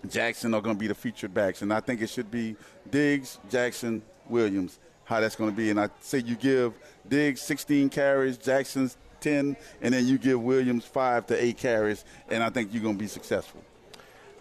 Jackson 0.08 0.54
are 0.54 0.60
going 0.60 0.76
to 0.76 0.80
be 0.80 0.86
the 0.86 0.94
featured 0.94 1.34
backs. 1.34 1.62
And 1.62 1.72
I 1.72 1.80
think 1.80 2.00
it 2.00 2.08
should 2.08 2.30
be 2.30 2.56
Diggs, 2.90 3.38
Jackson, 3.50 4.02
Williams, 4.28 4.78
how 5.04 5.20
that's 5.20 5.36
going 5.36 5.50
to 5.50 5.56
be. 5.56 5.70
And 5.70 5.80
I 5.80 5.88
say 6.00 6.18
you 6.18 6.36
give 6.36 6.72
Diggs 7.08 7.42
16 7.42 7.90
carries, 7.90 8.38
Jackson's 8.38 8.96
10, 9.20 9.56
and 9.82 9.94
then 9.94 10.06
you 10.06 10.18
give 10.18 10.40
Williams 10.42 10.84
5 10.84 11.26
to 11.26 11.44
8 11.44 11.56
carries, 11.56 12.04
and 12.30 12.42
I 12.42 12.50
think 12.50 12.72
you're 12.72 12.82
going 12.82 12.96
to 12.96 12.98
be 13.02 13.08
successful. 13.08 13.62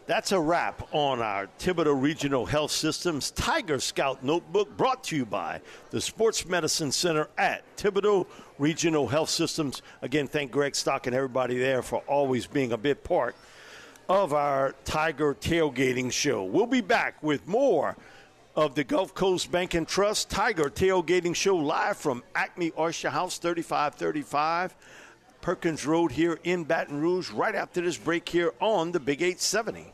That's 0.05 0.31
a 0.31 0.39
wrap 0.39 0.87
on 0.91 1.21
our 1.21 1.47
Thibodaux 1.59 2.01
Regional 2.01 2.43
Health 2.43 2.71
Systems 2.71 3.29
Tiger 3.29 3.79
Scout 3.79 4.23
Notebook 4.23 4.75
brought 4.75 5.03
to 5.05 5.15
you 5.15 5.23
by 5.23 5.61
the 5.91 6.01
Sports 6.01 6.47
Medicine 6.47 6.91
Center 6.91 7.27
at 7.37 7.63
Thibodaux 7.77 8.25
Regional 8.57 9.07
Health 9.07 9.29
Systems. 9.29 9.83
Again, 10.01 10.27
thank 10.27 10.49
Greg 10.49 10.75
Stock 10.75 11.05
and 11.05 11.15
everybody 11.15 11.59
there 11.59 11.83
for 11.83 11.99
always 12.07 12.47
being 12.47 12.71
a 12.71 12.77
big 12.77 13.03
part 13.03 13.35
of 14.09 14.33
our 14.33 14.73
Tiger 14.85 15.35
tailgating 15.35 16.11
show. 16.11 16.43
We'll 16.43 16.65
be 16.65 16.81
back 16.81 17.21
with 17.21 17.47
more 17.47 17.95
of 18.55 18.73
the 18.73 18.83
Gulf 18.83 19.13
Coast 19.13 19.51
Bank 19.51 19.75
and 19.75 19.87
Trust 19.87 20.31
Tiger 20.31 20.69
Tailgating 20.69 21.35
Show 21.35 21.55
live 21.55 21.95
from 21.95 22.23
Acme 22.33 22.71
Oyster 22.77 23.11
House 23.11 23.37
3535 23.37 24.75
Perkins 25.41 25.85
Road 25.85 26.11
here 26.11 26.39
in 26.43 26.63
Baton 26.63 26.99
Rouge 26.99 27.29
right 27.29 27.53
after 27.53 27.81
this 27.81 27.97
break 27.97 28.27
here 28.27 28.51
on 28.59 28.91
the 28.91 28.99
Big 28.99 29.21
870. 29.21 29.93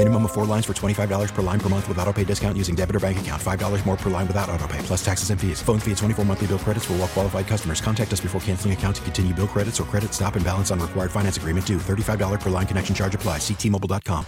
Minimum 0.00 0.24
of 0.24 0.32
four 0.32 0.46
lines 0.46 0.64
for 0.64 0.72
$25 0.72 1.34
per 1.34 1.42
line 1.42 1.60
per 1.60 1.68
month 1.68 1.86
with 1.86 1.98
auto 1.98 2.10
pay 2.10 2.24
discount 2.24 2.56
using 2.56 2.74
debit 2.74 2.96
or 2.96 3.00
bank 3.00 3.20
account. 3.20 3.42
$5 3.42 3.84
more 3.84 3.98
per 3.98 4.08
line 4.08 4.26
without 4.26 4.48
auto 4.48 4.66
pay, 4.66 4.78
plus 4.78 5.04
taxes 5.04 5.28
and 5.28 5.38
fees. 5.38 5.60
Phone 5.60 5.78
fee 5.78 5.90
at 5.90 5.98
24 5.98 6.24
monthly 6.24 6.46
bill 6.46 6.58
credits 6.58 6.86
for 6.86 6.94
all 6.94 7.00
well 7.00 7.08
qualified 7.08 7.46
customers. 7.46 7.82
Contact 7.82 8.10
us 8.10 8.20
before 8.20 8.40
canceling 8.40 8.72
account 8.72 8.96
to 8.96 9.02
continue 9.02 9.34
bill 9.34 9.46
credits 9.46 9.78
or 9.78 9.84
credit 9.84 10.14
stop 10.14 10.36
and 10.36 10.44
balance 10.44 10.70
on 10.70 10.80
required 10.80 11.10
finance 11.10 11.36
agreement 11.36 11.66
due. 11.66 11.76
$35 11.76 12.40
per 12.40 12.48
line 12.48 12.66
connection 12.66 12.94
charge 12.94 13.14
apply. 13.14 13.36
Ctmobile.com. 13.36 14.24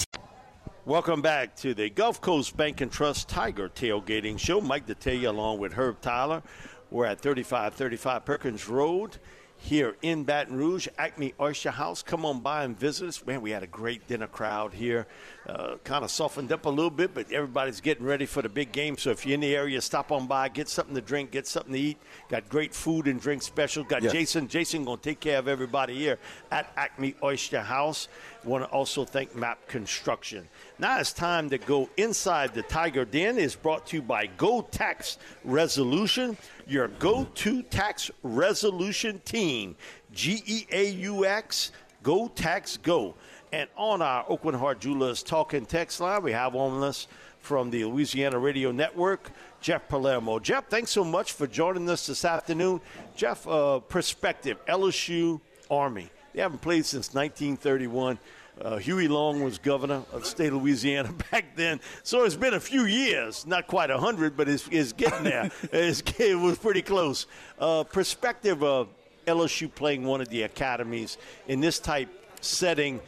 Welcome 0.84 1.22
back 1.22 1.56
to 1.56 1.72
the 1.72 1.88
Gulf 1.88 2.20
Coast 2.20 2.54
Bank 2.54 2.82
and 2.82 2.92
Trust 2.92 3.30
Tiger 3.30 3.70
Tailgating 3.70 4.38
Show. 4.38 4.60
Mike 4.60 4.86
Detillier 4.86 5.28
along 5.28 5.58
with 5.58 5.72
Herb 5.72 6.02
Tyler. 6.02 6.42
We're 6.90 7.06
at 7.06 7.22
3535 7.22 8.26
Perkins 8.26 8.68
Road 8.68 9.16
here 9.62 9.94
in 10.02 10.24
Baton 10.24 10.56
Rouge, 10.56 10.88
Acme 10.98 11.34
Oyster 11.40 11.70
House. 11.70 12.02
Come 12.02 12.26
on 12.26 12.40
by 12.40 12.64
and 12.64 12.76
visit 12.78 13.06
us. 13.08 13.24
Man, 13.24 13.40
we 13.40 13.52
had 13.52 13.62
a 13.62 13.68
great 13.68 14.08
dinner 14.08 14.26
crowd 14.26 14.74
here. 14.74 15.06
Uh, 15.46 15.76
kind 15.84 16.04
of 16.04 16.10
softened 16.10 16.50
up 16.50 16.66
a 16.66 16.68
little 16.68 16.90
bit, 16.90 17.14
but 17.14 17.30
everybody's 17.30 17.80
getting 17.80 18.04
ready 18.04 18.26
for 18.26 18.42
the 18.42 18.48
big 18.48 18.72
game. 18.72 18.98
So 18.98 19.10
if 19.10 19.24
you're 19.24 19.34
in 19.34 19.40
the 19.40 19.54
area, 19.54 19.80
stop 19.80 20.10
on 20.10 20.26
by, 20.26 20.48
get 20.48 20.68
something 20.68 20.96
to 20.96 21.00
drink, 21.00 21.30
get 21.30 21.46
something 21.46 21.72
to 21.72 21.78
eat. 21.78 21.98
Got 22.28 22.48
great 22.48 22.74
food 22.74 23.06
and 23.06 23.20
drink 23.20 23.42
special. 23.42 23.84
Got 23.84 24.02
Yes. 24.02 24.12
Jason. 24.12 24.48
Jason 24.48 24.84
going 24.84 24.98
to 24.98 25.02
take 25.04 25.20
care 25.20 25.38
of 25.38 25.46
everybody 25.46 25.94
here 25.94 26.18
at 26.50 26.72
Acme 26.76 27.14
Oyster 27.22 27.60
House. 27.60 28.08
Want 28.44 28.64
to 28.64 28.70
also 28.70 29.04
thank 29.04 29.36
Map 29.36 29.68
Construction. 29.68 30.48
Now 30.80 30.98
it's 30.98 31.12
time 31.12 31.48
to 31.50 31.58
go 31.58 31.88
inside 31.96 32.54
the 32.54 32.62
Tiger 32.62 33.04
Den. 33.04 33.38
is 33.38 33.54
brought 33.54 33.86
to 33.88 33.96
you 33.98 34.02
by 34.02 34.26
Go 34.26 34.62
Tax 34.62 35.18
Resolution, 35.44 36.36
your 36.66 36.88
go-to 36.88 37.62
tax 37.62 38.10
resolution 38.22 39.20
team. 39.24 39.76
G 40.12 40.42
E 40.46 40.66
A 40.70 40.90
U 40.90 41.24
X. 41.24 41.72
Go 42.02 42.28
Tax 42.28 42.76
Go. 42.76 43.14
And 43.52 43.68
on 43.76 44.02
our 44.02 44.24
Oakland 44.28 44.58
Heart 44.58 44.80
Jewelers 44.80 45.22
talking 45.22 45.66
text 45.66 46.00
line, 46.00 46.22
we 46.22 46.32
have 46.32 46.54
on 46.54 46.82
us 46.82 47.06
from 47.40 47.70
the 47.70 47.84
Louisiana 47.84 48.38
Radio 48.38 48.72
Network, 48.72 49.30
Jeff 49.60 49.88
Palermo. 49.88 50.38
Jeff, 50.38 50.68
thanks 50.68 50.90
so 50.90 51.04
much 51.04 51.32
for 51.32 51.46
joining 51.46 51.88
us 51.90 52.06
this 52.06 52.24
afternoon. 52.24 52.80
Jeff, 53.14 53.46
uh, 53.46 53.80
perspective, 53.80 54.58
LSU 54.66 55.40
Army. 55.70 56.08
They 56.32 56.40
haven't 56.40 56.62
played 56.62 56.86
since 56.86 57.12
1931. 57.14 58.18
Uh, 58.60 58.76
Huey 58.76 59.08
Long 59.08 59.42
was 59.42 59.58
governor 59.58 60.02
of 60.12 60.20
the 60.20 60.26
state 60.26 60.48
of 60.48 60.62
Louisiana 60.62 61.12
back 61.30 61.56
then. 61.56 61.80
So 62.02 62.24
it's 62.24 62.36
been 62.36 62.54
a 62.54 62.60
few 62.60 62.84
years, 62.84 63.46
not 63.46 63.66
quite 63.66 63.90
a 63.90 63.94
100, 63.94 64.36
but 64.36 64.48
it's, 64.48 64.68
it's 64.70 64.92
getting 64.92 65.24
there. 65.24 65.50
it's, 65.72 66.02
it 66.18 66.38
was 66.38 66.58
pretty 66.58 66.82
close. 66.82 67.26
Uh, 67.58 67.84
perspective 67.84 68.62
of 68.62 68.88
LSU 69.26 69.72
playing 69.74 70.04
one 70.04 70.20
of 70.20 70.28
the 70.28 70.42
academies 70.42 71.16
in 71.48 71.60
this 71.60 71.78
type 71.78 72.08
setting, 72.40 73.00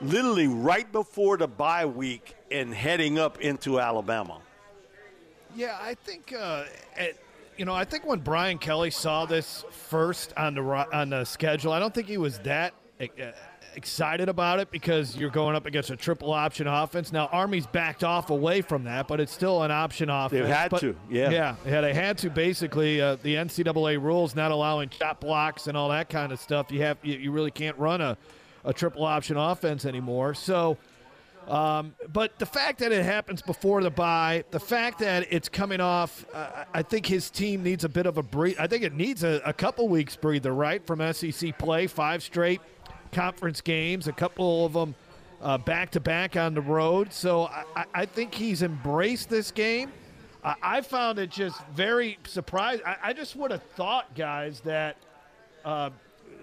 literally 0.00 0.46
right 0.46 0.90
before 0.92 1.36
the 1.36 1.48
bye 1.48 1.86
week 1.86 2.34
and 2.50 2.72
heading 2.72 3.18
up 3.18 3.40
into 3.40 3.80
Alabama. 3.80 4.38
Yeah, 5.56 5.78
I 5.80 5.94
think 5.94 6.32
uh, 6.32 6.64
at, 6.96 7.16
you 7.56 7.64
know, 7.64 7.74
I 7.74 7.84
think 7.84 8.06
when 8.06 8.20
Brian 8.20 8.58
Kelly 8.58 8.90
saw 8.90 9.26
this 9.26 9.64
first 9.70 10.32
on 10.36 10.54
the 10.54 10.62
on 10.62 11.10
the 11.10 11.24
schedule, 11.24 11.72
I 11.72 11.78
don't 11.78 11.92
think 11.92 12.08
he 12.08 12.16
was 12.16 12.38
that 12.40 12.72
uh, 13.00 13.06
excited 13.74 14.28
about 14.28 14.60
it 14.60 14.70
because 14.70 15.16
you're 15.16 15.30
going 15.30 15.56
up 15.56 15.66
against 15.66 15.90
a 15.90 15.96
triple 15.96 16.32
option 16.32 16.66
offense. 16.66 17.12
Now 17.12 17.26
Army's 17.32 17.66
backed 17.66 18.04
off 18.04 18.30
away 18.30 18.60
from 18.60 18.84
that, 18.84 19.08
but 19.08 19.20
it's 19.20 19.32
still 19.32 19.62
an 19.62 19.70
option 19.70 20.10
offense. 20.10 20.46
They 20.46 20.52
had 20.52 20.70
But- 20.70 20.80
to, 20.80 20.96
yeah. 21.10 21.30
yeah, 21.30 21.56
yeah. 21.66 21.80
They 21.80 21.94
had 21.94 22.18
to 22.18 22.30
basically. 22.30 23.00
Uh, 23.00 23.16
the 23.22 23.36
NCAA 23.36 23.96
rules 24.02 24.34
not 24.34 24.50
allowing 24.50 24.88
chop 24.88 25.20
blocks 25.20 25.66
and 25.66 25.76
all 25.76 25.88
that 25.90 26.08
kind 26.10 26.32
of 26.32 26.40
stuff. 26.40 26.70
You 26.70 26.82
have 26.82 26.98
you, 27.02 27.14
you 27.18 27.32
really 27.32 27.50
can't 27.50 27.78
run 27.78 28.00
a 28.00 28.16
a 28.64 28.72
triple 28.72 29.04
option 29.04 29.36
offense 29.36 29.84
anymore. 29.84 30.34
So. 30.34 30.76
Um, 31.48 31.96
but 32.12 32.38
the 32.38 32.46
fact 32.46 32.78
that 32.78 32.92
it 32.92 33.04
happens 33.04 33.42
before 33.42 33.82
the 33.82 33.90
bye, 33.90 34.44
the 34.52 34.60
fact 34.60 35.00
that 35.00 35.26
it's 35.28 35.48
coming 35.48 35.80
off, 35.80 36.24
uh, 36.32 36.64
I 36.72 36.82
think 36.82 37.04
his 37.04 37.30
team 37.30 37.64
needs 37.64 37.82
a 37.82 37.88
bit 37.88 38.06
of 38.06 38.16
a 38.16 38.22
breathe. 38.22 38.54
I 38.60 38.68
think 38.68 38.84
it 38.84 38.92
needs 38.94 39.24
a, 39.24 39.42
a 39.44 39.52
couple 39.52 39.88
weeks 39.88 40.14
breather, 40.14 40.54
right, 40.54 40.86
from 40.86 41.00
SEC 41.12 41.58
play, 41.58 41.88
five 41.88 42.22
straight 42.22 42.60
conference 43.12 43.60
games, 43.60 44.08
a 44.08 44.12
couple 44.12 44.66
of 44.66 44.72
them 44.72 44.94
back 45.64 45.90
to 45.92 46.00
back 46.00 46.36
on 46.36 46.54
the 46.54 46.60
road. 46.60 47.12
So 47.12 47.44
I, 47.76 47.84
I- 47.94 48.06
think 48.06 48.34
he's 48.34 48.62
embraced 48.62 49.28
this 49.28 49.50
game. 49.50 49.92
I, 50.44 50.54
I 50.62 50.80
found 50.80 51.18
it 51.18 51.30
just 51.30 51.64
very 51.68 52.18
surprising. 52.26 52.84
I, 52.84 52.96
I 53.04 53.12
just 53.12 53.36
would 53.36 53.50
have 53.52 53.62
thought, 53.76 54.14
guys, 54.16 54.60
that 54.62 54.96
uh, 55.64 55.90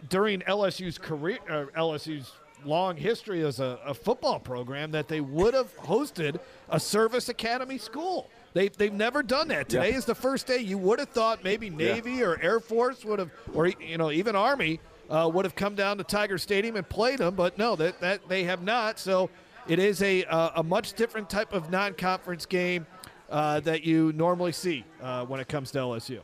during 0.10 0.39
LSU's 0.41 0.97
career, 0.97 1.39
uh, 1.49 1.65
LSU's 1.77 2.32
long 2.65 2.95
history 2.97 3.43
as 3.45 3.60
a, 3.60 3.79
a 3.86 3.93
football 3.93 4.39
program, 4.39 4.91
that 4.91 5.08
they 5.08 5.21
would 5.21 5.53
have 5.53 5.75
hosted 5.77 6.39
a 6.69 6.79
service 6.79 7.29
academy 7.29 7.77
school. 7.77 8.29
They, 8.53 8.67
they've 8.69 8.91
never 8.93 9.21
done 9.23 9.47
that. 9.49 9.69
Today 9.69 9.91
Yeah. 9.91 9.97
is 9.97 10.05
the 10.05 10.15
first 10.15 10.47
day. 10.47 10.58
You 10.58 10.77
would 10.77 10.99
have 10.99 11.10
thought 11.10 11.43
maybe 11.43 11.69
Navy 11.69 12.23
or 12.23 12.38
Air 12.41 12.60
Force 12.60 13.05
would 13.05 13.19
have, 13.19 13.32
or 13.53 13.67
you 13.67 13.97
know, 13.97 14.12
even 14.12 14.36
Army 14.36 14.79
uh, 15.09 15.29
would 15.33 15.45
have 15.45 15.55
come 15.55 15.75
down 15.75 15.97
to 15.97 16.03
Tiger 16.03 16.37
Stadium 16.37 16.75
and 16.75 16.87
played 16.87 17.19
them, 17.19 17.35
but 17.35 17.57
no, 17.57 17.75
that, 17.75 17.99
that 17.99 18.27
they 18.29 18.43
have 18.43 18.63
not. 18.63 18.99
So 18.99 19.29
it 19.67 19.79
is 19.79 20.01
a 20.01 20.23
uh, 20.25 20.51
a 20.55 20.63
much 20.63 20.93
different 20.93 21.29
type 21.29 21.53
of 21.53 21.69
non-conference 21.69 22.45
game 22.45 22.85
uh, 23.29 23.59
that 23.61 23.83
you 23.83 24.11
normally 24.13 24.51
see 24.51 24.85
uh, 25.01 25.25
when 25.25 25.39
it 25.39 25.47
comes 25.47 25.71
to 25.71 25.79
LSU. 25.79 26.21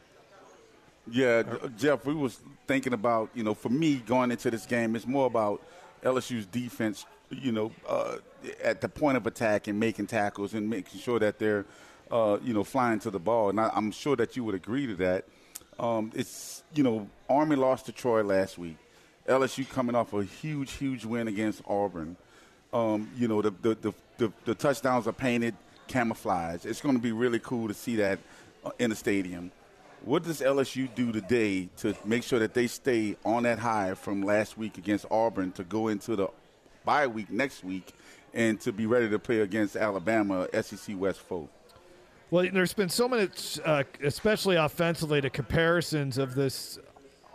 Yeah, 1.12 1.44
Jeff, 1.78 2.06
we 2.06 2.16
was 2.16 2.40
thinking 2.66 2.94
about, 2.94 3.30
you 3.36 3.44
know, 3.44 3.54
for 3.54 3.70
me 3.70 3.98
going 3.98 4.32
into 4.32 4.50
this 4.50 4.66
game, 4.66 4.96
it's 4.96 5.06
more 5.06 5.28
about 5.28 5.62
LSU's 6.04 6.48
defense 6.48 7.06
you 7.30 7.52
know, 7.52 7.72
uh, 7.88 8.18
at 8.64 8.82
the 8.82 8.90
point 8.90 9.18
of 9.18 9.26
attack 9.28 9.68
and 9.68 9.80
making 9.80 10.08
tackles 10.08 10.54
and 10.54 10.70
making 10.70 11.00
sure 11.00 11.20
that 11.20 11.40
they're, 11.40 11.66
uh, 12.12 12.38
you 12.44 12.54
know, 12.54 12.64
flying 12.64 13.00
to 13.00 13.12
the 13.12 13.20
ball. 13.20 13.50
And 13.50 13.60
I, 13.60 13.72
am 13.76 13.92
sure 13.92 14.16
that 14.16 14.36
you 14.36 14.44
would 14.44 14.56
agree 14.56 14.88
to 14.88 14.96
that. 14.96 15.26
Um, 15.80 16.12
it's, 16.16 16.64
you 16.74 16.84
know, 16.84 17.08
Army 17.30 17.56
lost 17.56 17.86
to 17.88 17.92
Troy 17.92 18.24
last 18.24 18.58
week. 18.58 18.78
LSU 19.28 19.68
coming 19.68 19.96
off 19.96 20.14
a 20.14 20.24
huge, 20.24 20.74
huge 20.74 21.04
win 21.04 21.28
against 21.28 21.62
Auburn. 21.68 22.16
Um, 22.72 23.10
you 23.18 23.28
know, 23.28 23.42
the, 23.42 23.52
the, 23.62 23.76
the, 23.76 23.94
the, 24.18 24.34
the 24.46 24.56
touchdowns 24.56 25.08
are 25.08 25.14
painted 25.14 25.56
camouflage. 25.88 26.66
It's 26.66 26.82
going 26.82 26.96
to 26.96 27.02
be 27.02 27.12
really 27.12 27.40
cool 27.40 27.68
to 27.68 27.74
see 27.74 27.96
that 27.98 28.20
uh, 28.64 28.72
in 28.80 28.90
the 28.90 28.96
stadium. 28.96 29.52
What 30.04 30.24
does 30.24 30.42
LSU 30.42 30.94
do 30.94 31.12
today 31.12 31.70
to 31.78 31.96
make 32.06 32.24
sure 32.24 32.38
that 32.40 32.54
they 32.54 32.68
stay 32.68 33.16
on 33.26 33.44
that 33.44 33.58
high 33.58 33.96
from 33.96 34.22
last 34.22 34.58
week 34.58 34.78
against 34.78 35.06
Auburn 35.10 35.52
to 35.54 35.64
go 35.64 35.88
into 35.88 36.16
the 36.16 36.28
bye 36.84 37.08
week 37.08 37.32
next 37.32 37.64
week 37.64 37.94
and 38.34 38.60
to 38.62 38.72
be 38.72 38.86
ready 38.86 39.10
to 39.10 39.18
play 39.18 39.40
against 39.40 39.76
Alabama, 39.76 40.48
SEC 40.62 40.96
West 41.00 41.22
foe? 41.22 41.50
Well, 42.32 42.48
there's 42.52 42.74
been 42.74 42.90
so 42.90 43.08
many, 43.08 43.30
uh, 43.64 43.84
especially 44.04 44.56
offensively, 44.56 45.20
the 45.20 45.30
comparisons 45.30 46.18
of 46.18 46.36
this 46.36 46.80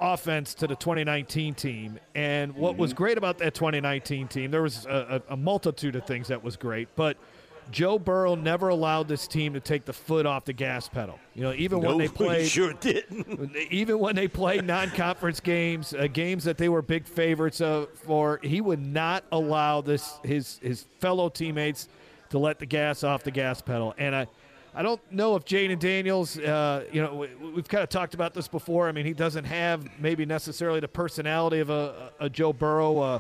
offense 0.01 0.55
to 0.55 0.67
the 0.67 0.75
2019 0.75 1.55
team. 1.55 1.99
And 2.15 2.55
what 2.55 2.73
mm-hmm. 2.73 2.81
was 2.81 2.93
great 2.93 3.19
about 3.19 3.39
that 3.39 3.55
2019 3.55 4.29
team, 4.29 4.51
there 4.51 4.63
was 4.63 4.87
a, 4.87 5.23
a, 5.29 5.37
multitude 5.37 5.95
of 5.95 6.07
things 6.07 6.29
that 6.29 6.43
was 6.43 6.57
great, 6.57 6.89
but– 6.97 7.17
Joe 7.71 7.99
Burrow 7.99 8.35
never 8.35 8.69
allowed 8.69 9.09
this 9.09 9.27
team 9.27 9.53
to 9.55 9.61
take 9.61 9.85
the 9.85 9.93
foot 9.93 10.27
off 10.27 10.45
the 10.45 10.53
gas 10.53 10.89
pedal. 10.89 11.19
You 11.35 11.43
know, 11.43 11.53
even 11.53 11.81
when 11.81 11.99
they 11.99 12.09
played, 12.09 12.49
sure 12.49 12.73
didn't. 12.75 13.55
even 13.71 13.99
when 13.99 14.17
they 14.17 14.29
played 14.29 14.65
non-conference 14.65 15.41
games, 15.41 15.95
uh, 15.95 16.09
games 16.13 16.45
that 16.45 16.59
they 16.59 16.69
were 16.69 16.83
big 16.83 17.07
favorites 17.07 17.61
uh, 17.61 17.87
for, 17.95 18.41
he 18.43 18.61
would 18.61 18.81
not 18.81 19.25
allow 19.33 19.81
this 19.81 20.19
his 20.25 20.59
his 20.63 20.87
fellow 20.99 21.29
teammates 21.29 21.89
to 22.31 22.39
let 22.39 22.59
the 22.59 22.67
gas 22.67 23.05
off 23.05 23.23
the 23.23 23.31
gas 23.31 23.61
pedal. 23.61 23.95
And 23.99 24.15
I, 24.15 24.27
I 24.75 24.83
don't 24.83 25.01
know 25.11 25.35
if 25.37 25.45
Jayden 25.45 25.79
Daniels, 25.79 26.39
uh, 26.39 26.85
you 26.93 27.03
know, 27.03 27.15
we, 27.15 27.57
have 27.57 27.69
kind 27.69 27.83
of 27.83 27.89
talked 27.89 28.15
about 28.15 28.35
this 28.35 28.47
before. 28.47 28.89
I 28.89 28.93
mean, 28.93 29.05
he 29.05 29.13
doesn't 29.13 29.45
have 29.45 29.85
maybe 29.99 30.25
necessarily 30.25 30.79
the 30.79 30.89
personality 30.89 31.59
of 31.59 31.71
a, 31.71 32.13
a 32.21 32.29
Joe 32.31 32.53
Burrow 32.53 32.99
uh, 32.99 33.19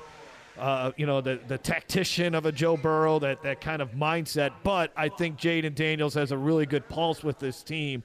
uh, 0.60 0.92
you 0.96 1.06
know, 1.06 1.20
the, 1.20 1.40
the 1.48 1.56
tactician 1.56 2.34
of 2.34 2.44
a 2.44 2.52
Joe 2.52 2.76
Burrow, 2.76 3.18
that, 3.20 3.42
that 3.42 3.60
kind 3.60 3.80
of 3.80 3.92
mindset. 3.92 4.52
But 4.62 4.92
I 4.94 5.08
think 5.08 5.38
Jayden 5.38 5.74
Daniels 5.74 6.14
has 6.14 6.32
a 6.32 6.36
really 6.36 6.66
good 6.66 6.86
pulse 6.88 7.24
with 7.24 7.38
this 7.38 7.62
team. 7.62 8.02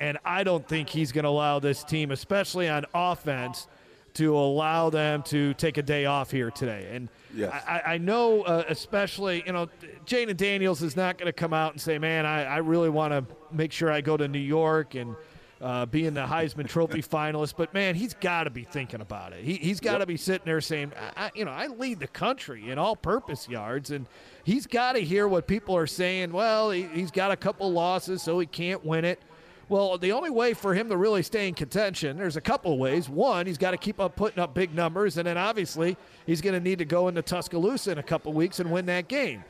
And 0.00 0.16
I 0.24 0.42
don't 0.42 0.66
think 0.66 0.88
he's 0.88 1.12
going 1.12 1.24
to 1.24 1.28
allow 1.28 1.58
this 1.58 1.84
team, 1.84 2.10
especially 2.10 2.68
on 2.68 2.86
offense, 2.94 3.68
to 4.14 4.36
allow 4.36 4.90
them 4.90 5.22
to 5.24 5.54
take 5.54 5.78
a 5.78 5.82
day 5.82 6.06
off 6.06 6.30
here 6.30 6.50
today. 6.50 6.88
And 6.92 7.08
yes. 7.34 7.52
I, 7.66 7.94
I 7.94 7.98
know, 7.98 8.42
uh, 8.42 8.64
especially, 8.68 9.42
you 9.46 9.52
know, 9.52 9.68
Jayden 10.06 10.36
Daniels 10.36 10.82
is 10.82 10.96
not 10.96 11.18
going 11.18 11.26
to 11.26 11.32
come 11.32 11.52
out 11.52 11.72
and 11.72 11.80
say, 11.80 11.98
man, 11.98 12.26
I, 12.26 12.44
I 12.44 12.56
really 12.58 12.90
want 12.90 13.12
to 13.12 13.24
make 13.52 13.72
sure 13.72 13.90
I 13.90 14.00
go 14.00 14.16
to 14.16 14.28
New 14.28 14.38
York 14.38 14.94
and– 14.94 15.16
uh, 15.60 15.84
being 15.86 16.14
the 16.14 16.24
Heisman 16.24 16.68
Trophy 16.68 17.02
finalist. 17.02 17.54
But 17.56 17.74
man, 17.74 17.94
he's 17.94 18.14
got 18.14 18.44
to 18.44 18.50
be 18.50 18.64
thinking 18.64 19.00
about 19.00 19.32
it. 19.32 19.44
He, 19.44 19.68
has 19.68 19.80
got 19.80 19.94
to 19.94 19.98
yep. 20.00 20.08
be 20.08 20.16
sitting 20.16 20.46
there 20.46 20.60
saying, 20.60 20.92
I, 21.16 21.30
you 21.34 21.44
know, 21.44 21.50
I 21.50 21.66
lead 21.66 22.00
the 22.00 22.06
country 22.06 22.70
in 22.70 22.78
all-purpose 22.78 23.48
yards, 23.48 23.90
and 23.90 24.06
he's 24.44 24.66
got 24.66 24.92
to 24.92 25.00
hear 25.00 25.28
what 25.28 25.46
people 25.46 25.76
are 25.76 25.86
saying. 25.86 26.32
Well, 26.32 26.70
he, 26.70 26.84
he's 26.84 27.10
got 27.10 27.30
a 27.30 27.36
couple 27.36 27.70
losses, 27.70 28.22
so 28.22 28.38
he 28.38 28.46
can't 28.46 28.84
win 28.84 29.04
it. 29.04 29.20
Well, 29.70 29.98
the 29.98 30.10
only 30.10 30.30
way 30.30 30.52
for 30.52 30.74
him 30.74 30.88
to 30.88 30.96
really 30.96 31.22
stay 31.22 31.46
in 31.46 31.54
contention, 31.54 32.18
there's 32.18 32.36
a 32.36 32.40
couple 32.40 32.76
ways. 32.76 33.08
One, 33.08 33.46
he's 33.46 33.56
got 33.56 33.70
to 33.70 33.76
keep 33.76 34.00
up 34.00 34.16
putting 34.16 34.40
up 34.40 34.52
big 34.52 34.74
numbers, 34.74 35.16
and 35.16 35.28
then 35.28 35.38
obviously 35.38 35.96
he's 36.26 36.40
going 36.40 36.54
to 36.54 36.60
need 36.60 36.80
to 36.80 36.84
go 36.84 37.06
into 37.06 37.22
Tuscaloosa 37.22 37.92
in 37.92 37.98
a 37.98 38.02
couple 38.02 38.32
weeks 38.32 38.58
and 38.58 38.72
win 38.72 38.86
that 38.86 39.06
game. 39.06 39.44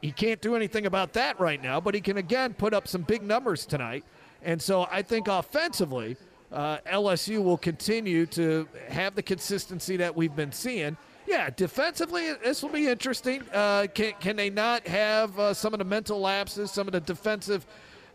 He 0.00 0.12
can't 0.12 0.40
do 0.40 0.54
anything 0.54 0.86
about 0.86 1.12
that 1.14 1.40
right 1.40 1.60
now, 1.60 1.80
but 1.80 1.92
he 1.92 2.00
can 2.00 2.18
again 2.18 2.54
put 2.54 2.72
up 2.72 2.86
some 2.86 3.02
big 3.02 3.24
numbers 3.24 3.66
tonight. 3.66 4.04
And 4.44 4.62
so 4.62 4.86
I 4.92 5.02
think 5.02 5.26
offensively, 5.26 6.16
uh, 6.52 6.78
LSU 6.88 7.42
will 7.42 7.58
continue 7.58 8.26
to 8.26 8.68
have 8.88 9.16
the 9.16 9.24
consistency 9.24 9.96
that 9.96 10.14
we've 10.14 10.36
been 10.36 10.52
seeing. 10.52 10.96
Yeah, 11.26 11.50
defensively, 11.50 12.32
this 12.34 12.62
will 12.62 12.70
be 12.70 12.86
interesting. 12.86 13.42
Uh, 13.52 13.88
can, 13.92 14.12
can 14.20 14.36
they 14.36 14.50
not 14.50 14.86
have 14.86 15.36
uh, 15.36 15.52
some 15.52 15.74
of 15.74 15.78
the 15.78 15.84
mental 15.84 16.20
lapses, 16.20 16.70
some 16.70 16.86
of 16.86 16.92
the 16.92 17.00
defensive 17.00 17.66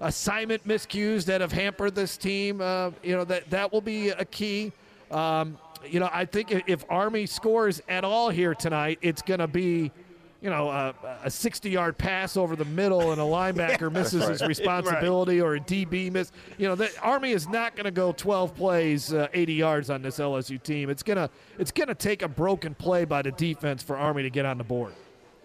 assignment 0.01 0.67
miscues 0.67 1.25
that 1.25 1.41
have 1.41 1.51
hampered 1.51 1.95
this 1.95 2.17
team? 2.17 2.62
Uh, 2.62 2.91
you 3.03 3.15
know, 3.15 3.23
that, 3.25 3.49
that 3.49 3.71
will 3.71 3.81
be 3.81 4.09
a 4.09 4.25
key. 4.25 4.71
Um, 5.12 5.57
you 5.85 5.99
know, 5.99 6.09
I 6.12 6.25
think 6.25 6.63
if 6.67 6.85
Army 6.89 7.25
scores 7.25 7.81
at 7.88 8.03
all 8.03 8.29
here 8.29 8.53
tonight, 8.53 8.99
it's 9.01 9.21
going 9.21 9.39
to 9.39 9.47
be– 9.47 9.91
you 10.41 10.49
know, 10.49 10.69
a, 10.69 10.95
a 11.23 11.29
60 11.29 11.69
yard 11.69 11.97
pass 11.97 12.38
over 12.38 12.55
the 12.55 12.65
middle 12.65 13.12
and 13.12 13.19
a 13.19 13.23
linebacker 13.25 13.81
yeah, 13.81 13.89
misses 13.89 14.21
right. 14.21 14.31
his 14.31 14.41
responsibility 14.47 15.41
right. 15.41 15.47
or 15.47 15.55
a 15.55 15.59
DB 15.59 16.12
miss. 16.12 16.31
You 16.57 16.67
know, 16.67 16.75
the 16.75 16.91
Army 17.01 17.31
is 17.31 17.47
not 17.47 17.75
going 17.75 17.85
to 17.85 17.91
go 17.91 18.12
12 18.12 18.55
plays, 18.55 19.13
uh, 19.13 19.27
80 19.33 19.53
yards 19.53 19.89
on 19.89 20.01
this 20.01 20.17
LSU 20.19 20.62
team. 20.62 20.89
It's 20.89 21.03
gonna 21.03 21.29
it's 21.57 21.71
gonna 21.71 21.95
take 21.95 22.21
a 22.21 22.27
broken 22.27 22.73
play 22.73 23.05
by 23.05 23.21
the 23.21 23.31
defense 23.31 23.83
for 23.83 23.97
Army 23.97 24.23
to 24.23 24.29
get 24.29 24.45
on 24.45 24.57
the 24.57 24.63
board. 24.63 24.93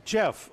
Jeff, 0.04 0.50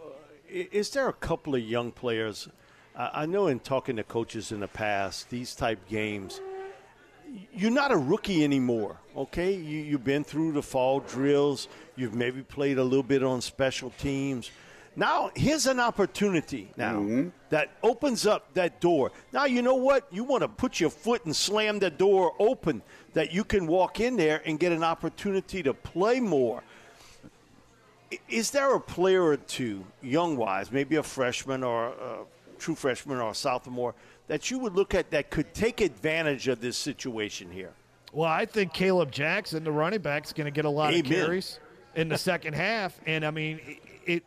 is 0.49 0.89
there 0.91 1.07
a 1.07 1.13
couple 1.13 1.55
of 1.55 1.61
young 1.61 1.91
players? 1.91 2.47
I 2.95 3.25
know 3.25 3.47
in 3.47 3.59
talking 3.59 3.95
to 3.95 4.03
coaches 4.03 4.51
in 4.51 4.59
the 4.59 4.67
past, 4.67 5.29
these 5.29 5.55
type 5.55 5.79
games 5.87 6.41
you're 7.53 7.71
not 7.71 7.91
a 7.91 7.97
rookie 7.97 8.43
anymore, 8.43 8.97
okay? 9.15 9.53
You, 9.53 9.79
you've 9.79 10.03
been 10.03 10.23
through 10.23 10.53
the 10.53 10.61
fall 10.61 10.99
drills. 10.99 11.67
You've 11.95 12.15
maybe 12.15 12.41
played 12.41 12.77
a 12.77 12.83
little 12.83 13.03
bit 13.03 13.23
on 13.23 13.41
special 13.41 13.91
teams. 13.91 14.51
Now, 14.95 15.31
here's 15.35 15.67
an 15.67 15.79
opportunity 15.79 16.69
now 16.75 16.95
mm-hmm. 16.95 17.29
that 17.49 17.69
opens 17.81 18.25
up 18.25 18.53
that 18.55 18.81
door. 18.81 19.11
Now, 19.31 19.45
you 19.45 19.61
know 19.61 19.75
what? 19.75 20.05
You 20.11 20.25
want 20.25 20.41
to 20.41 20.49
put 20.49 20.81
your 20.81 20.89
foot 20.89 21.23
and 21.23 21.33
slam 21.33 21.79
the 21.79 21.89
door 21.89 22.33
open 22.39 22.81
that 23.13 23.31
you 23.31 23.45
can 23.45 23.67
walk 23.67 24.01
in 24.01 24.17
there 24.17 24.41
and 24.45 24.59
get 24.59 24.73
an 24.73 24.83
opportunity 24.83 25.63
to 25.63 25.73
play 25.73 26.19
more. 26.19 26.61
Is 28.27 28.51
there 28.51 28.75
a 28.75 28.81
player 28.81 29.23
or 29.23 29.37
two, 29.37 29.85
young 30.01 30.35
wise, 30.35 30.69
maybe 30.73 30.97
a 30.97 31.03
freshman 31.03 31.63
or 31.63 31.87
a 31.87 32.17
true 32.61 32.75
freshman 32.75 33.17
or 33.17 33.29
a 33.29 33.35
sophomore, 33.35 33.95
that 34.27 34.49
you 34.49 34.59
would 34.59 34.73
look 34.73 34.95
at 34.95 35.11
that 35.11 35.29
could 35.29 35.53
take 35.53 35.81
advantage 35.81 36.47
of 36.47 36.61
this 36.61 36.77
situation 36.77 37.51
here? 37.51 37.73
Well, 38.13 38.29
I 38.29 38.45
think 38.45 38.73
Kaleb 38.73 39.11
Jackson, 39.11 39.63
the 39.63 39.71
running 39.71 40.01
back, 40.01 40.25
is 40.25 40.33
going 40.33 40.45
to 40.45 40.51
get 40.51 40.65
a 40.65 40.69
lot 40.69 40.93
Amen. 40.93 40.99
of 40.99 41.05
carries 41.05 41.59
in 41.95 42.09
the 42.09 42.17
second 42.17 42.53
half, 42.53 42.99
and 43.05 43.25
I 43.25 43.31
mean, 43.31 43.59
it, 43.65 43.79
it, 44.05 44.23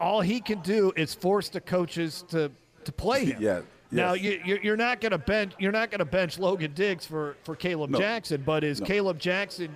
all 0.00 0.20
he 0.20 0.40
can 0.40 0.60
do 0.60 0.92
is 0.96 1.14
force 1.14 1.48
the 1.48 1.60
coaches 1.60 2.24
to 2.28 2.50
to 2.84 2.92
play 2.92 3.24
him. 3.26 3.42
Yeah. 3.42 3.60
Now 3.90 4.12
you, 4.12 4.58
you're 4.62 4.76
not 4.76 5.00
going 5.00 5.12
to 5.12 5.18
bench 5.18 5.54
you're 5.58 5.72
not 5.72 5.90
going 5.90 6.00
to 6.00 6.04
bench 6.04 6.38
Logan 6.38 6.72
Diggs 6.74 7.06
for 7.06 7.36
for 7.44 7.56
Kaleb 7.56 7.88
no. 7.88 7.98
Jackson, 7.98 8.42
but 8.44 8.62
is 8.62 8.82
no. 8.82 8.86
Kaleb 8.86 9.18
Jackson 9.18 9.74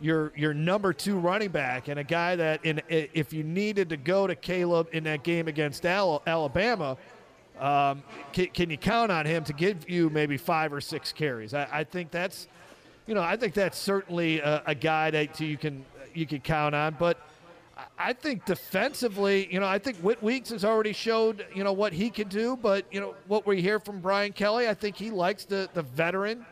your 0.00 0.32
your 0.36 0.52
number 0.52 0.92
two 0.92 1.18
running 1.18 1.50
back 1.50 1.86
and 1.88 2.00
a 2.00 2.04
guy 2.04 2.34
that 2.34 2.64
in 2.64 2.80
if 2.88 3.32
you 3.32 3.44
needed 3.44 3.88
to 3.90 3.96
go 3.96 4.26
to 4.26 4.34
Kaleb 4.34 4.88
in 4.90 5.04
that 5.04 5.22
game 5.22 5.46
against 5.46 5.86
Alabama, 5.86 6.96
um, 7.58 8.02
can, 8.32 8.46
can, 8.48 8.70
you 8.70 8.76
count 8.76 9.12
on 9.12 9.26
him 9.26 9.44
to 9.44 9.52
give 9.52 9.88
you 9.88 10.10
maybe 10.10 10.36
five 10.36 10.72
or 10.72 10.80
six 10.80 11.12
carries? 11.12 11.54
I, 11.54 11.68
I 11.72 11.84
think 11.84 12.10
that's, 12.10 12.48
you 13.06 13.14
know, 13.14 13.22
I 13.22 13.36
think 13.36 13.54
that's 13.54 13.78
certainly 13.78 14.40
a, 14.40 14.62
a 14.66 14.74
guy 14.74 15.10
that 15.10 15.38
you 15.40 15.56
can 15.56 15.84
you 16.14 16.26
can 16.26 16.40
count 16.40 16.74
on. 16.74 16.96
But 16.98 17.18
I 17.98 18.12
think 18.12 18.44
defensively, 18.44 19.52
you 19.52 19.60
know, 19.60 19.66
I 19.66 19.78
think 19.78 19.96
Whit 19.98 20.22
Weeks 20.22 20.50
has 20.50 20.64
already 20.64 20.92
showed, 20.92 21.46
you 21.54 21.64
know, 21.64 21.72
what 21.72 21.92
he 21.92 22.10
can 22.10 22.28
do. 22.28 22.56
But 22.56 22.86
you 22.90 23.00
know, 23.00 23.14
what 23.28 23.46
we 23.46 23.60
hear 23.60 23.78
from 23.78 24.00
Brian 24.00 24.32
Kelly, 24.32 24.68
I 24.68 24.74
think 24.74 24.96
he 24.96 25.10
likes 25.10 25.44
the 25.44 25.68
the 25.74 25.82
veteran 25.82 26.44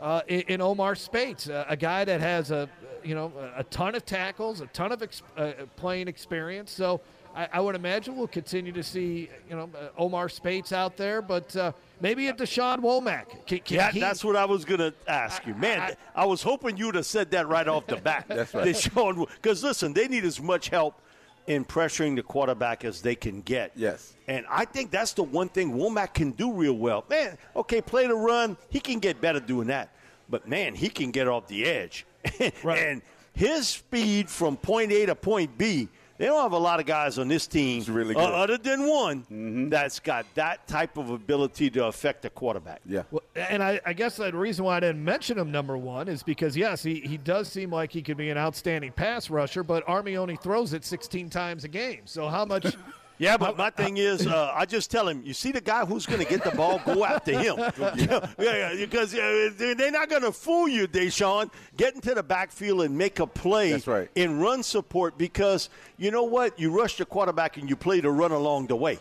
uh, 0.00 0.20
in, 0.28 0.40
in, 0.42 0.60
Omar 0.60 0.94
Speights, 0.94 1.48
a 1.48 1.76
guy 1.76 2.04
that 2.04 2.20
has 2.20 2.50
a 2.50 2.68
you 3.02 3.14
know 3.14 3.32
a 3.56 3.64
ton 3.64 3.94
of 3.94 4.04
tackles, 4.04 4.60
a 4.60 4.66
ton 4.66 4.92
of 4.92 5.02
ex- 5.02 5.22
uh, 5.36 5.52
playing 5.76 6.08
experience. 6.08 6.70
So 6.70 7.00
I, 7.36 7.48
I, 7.52 7.60
would 7.60 7.74
imagine 7.74 8.16
we'll 8.16 8.28
continue 8.28 8.72
to 8.72 8.82
see, 8.82 9.28
you 9.48 9.56
know, 9.56 9.68
uh, 9.78 9.88
Omar 9.98 10.30
Speights 10.30 10.72
out 10.72 10.96
there, 10.96 11.20
but 11.20 11.54
uh, 11.54 11.72
maybe 12.00 12.28
a 12.28 12.32
Da'Shawn 12.32 12.78
Womack. 12.78 13.46
Can, 13.46 13.58
can 13.58 13.76
yeah, 13.76 13.90
he, 13.90 14.00
that's 14.00 14.24
what 14.24 14.36
I 14.36 14.46
was 14.46 14.64
going 14.64 14.80
to 14.80 14.94
ask 15.06 15.46
you. 15.46 15.54
Man, 15.54 15.78
I, 15.78 15.96
I, 16.14 16.22
I, 16.22 16.24
was 16.24 16.42
hoping 16.42 16.78
you 16.78 16.86
would 16.86 16.94
have 16.94 17.04
said 17.04 17.30
that 17.32 17.46
right 17.46 17.68
off 17.68 17.86
the 17.86 17.96
bat. 17.96 18.24
that's 18.28 18.54
right. 18.54 18.66
Da'Shawn, 18.66 19.28
because 19.34 19.62
listen, 19.62 19.92
they 19.92 20.08
need 20.08 20.24
as 20.24 20.40
much 20.40 20.70
help 20.70 21.02
in 21.46 21.66
pressuring 21.66 22.16
the 22.16 22.22
quarterback 22.22 22.86
as 22.86 23.02
they 23.02 23.14
can 23.14 23.42
get. 23.42 23.72
Yes. 23.76 24.14
And 24.28 24.46
I 24.48 24.64
think 24.64 24.90
that's 24.90 25.12
the 25.12 25.22
one 25.22 25.50
thing 25.50 25.74
Womack 25.74 26.14
can 26.14 26.30
do 26.30 26.52
real 26.52 26.72
well. 26.72 27.04
Man, 27.10 27.36
okay, 27.54 27.82
play 27.82 28.06
the 28.06 28.14
run. 28.14 28.56
He 28.70 28.80
can 28.80 28.98
get 28.98 29.20
better 29.20 29.40
doing 29.40 29.66
that. 29.66 29.90
But 30.30 30.48
man, 30.48 30.74
he 30.74 30.88
can 30.88 31.10
get 31.10 31.28
off 31.28 31.48
the 31.48 31.66
edge. 31.66 32.06
right. 32.64 32.78
and 32.78 33.02
his 33.34 33.68
speed 33.68 34.30
from 34.30 34.56
point 34.56 34.90
A 34.90 35.04
to 35.04 35.14
point 35.14 35.58
B– 35.58 35.88
They 36.18 36.26
don't 36.26 36.42
have 36.42 36.52
a 36.52 36.58
lot 36.58 36.80
of 36.80 36.86
guys 36.86 37.18
on 37.18 37.28
this 37.28 37.46
team, 37.46 37.82
really 37.88 38.14
uh, 38.14 38.18
good. 38.26 38.34
other 38.34 38.58
than 38.58 38.88
one, 38.88 39.20
Mm-hmm. 39.22 39.68
that's 39.68 40.00
got 40.00 40.24
that 40.34 40.66
type 40.66 40.96
of 40.96 41.10
ability 41.10 41.70
to 41.70 41.86
affect 41.86 42.24
a 42.24 42.30
quarterback. 42.30 42.80
Yeah. 42.86 43.02
Well, 43.10 43.22
and 43.34 43.62
I, 43.62 43.80
I 43.84 43.92
guess 43.92 44.16
the 44.16 44.32
reason 44.32 44.64
why 44.64 44.76
I 44.76 44.80
didn't 44.80 45.04
mention 45.04 45.38
him 45.38 45.50
number 45.50 45.76
one 45.76 46.08
is 46.08 46.22
because 46.22 46.56
yes, 46.56 46.82
he, 46.82 47.00
he 47.00 47.16
does 47.16 47.48
seem 47.48 47.70
like 47.70 47.92
he 47.92 48.02
could 48.02 48.16
be 48.16 48.30
an 48.30 48.38
outstanding 48.38 48.92
pass 48.92 49.28
rusher, 49.30 49.62
but 49.62 49.84
Army 49.86 50.16
only 50.16 50.36
throws 50.36 50.72
it 50.72 50.84
16 50.84 51.28
times 51.30 51.64
a 51.64 51.68
game. 51.68 52.00
So 52.06 52.28
how 52.28 52.44
much? 52.44 52.66
Yeah, 53.18 53.36
but 53.36 53.56
my 53.56 53.70
thing 53.70 53.96
is, 53.96 54.26
uh, 54.26 54.52
I 54.54 54.66
just 54.66 54.90
tell 54.90 55.08
him, 55.08 55.22
you 55.24 55.32
see 55.32 55.50
the 55.50 55.60
guy 55.60 55.84
who's 55.84 56.04
going 56.04 56.20
to 56.20 56.26
get 56.26 56.44
the 56.44 56.50
ball, 56.50 56.80
go 56.84 57.04
after 57.04 57.32
him. 57.32 57.56
yeah, 57.78 58.28
yeah, 58.38 58.74
because 58.76 59.14
uh, 59.14 59.50
they're 59.56 59.90
not 59.90 60.10
going 60.10 60.22
to 60.22 60.32
fool 60.32 60.68
you, 60.68 60.86
Da'Shawn. 60.86 61.50
Get 61.76 61.94
into 61.94 62.14
the 62.14 62.22
backfield 62.22 62.82
and 62.82 62.96
make 62.96 63.18
a 63.18 63.26
play 63.26 63.72
That's 63.72 63.86
right. 63.86 64.10
in 64.14 64.38
run 64.38 64.62
support 64.62 65.16
because 65.16 65.70
you 65.96 66.10
know 66.10 66.24
what? 66.24 66.58
You 66.58 66.70
rush 66.70 66.96
the 66.98 67.06
quarterback 67.06 67.56
and 67.56 67.68
you 67.68 67.76
play 67.76 68.00
the 68.00 68.10
run 68.10 68.32
along 68.32 68.66
the 68.66 68.76
way. 68.76 68.98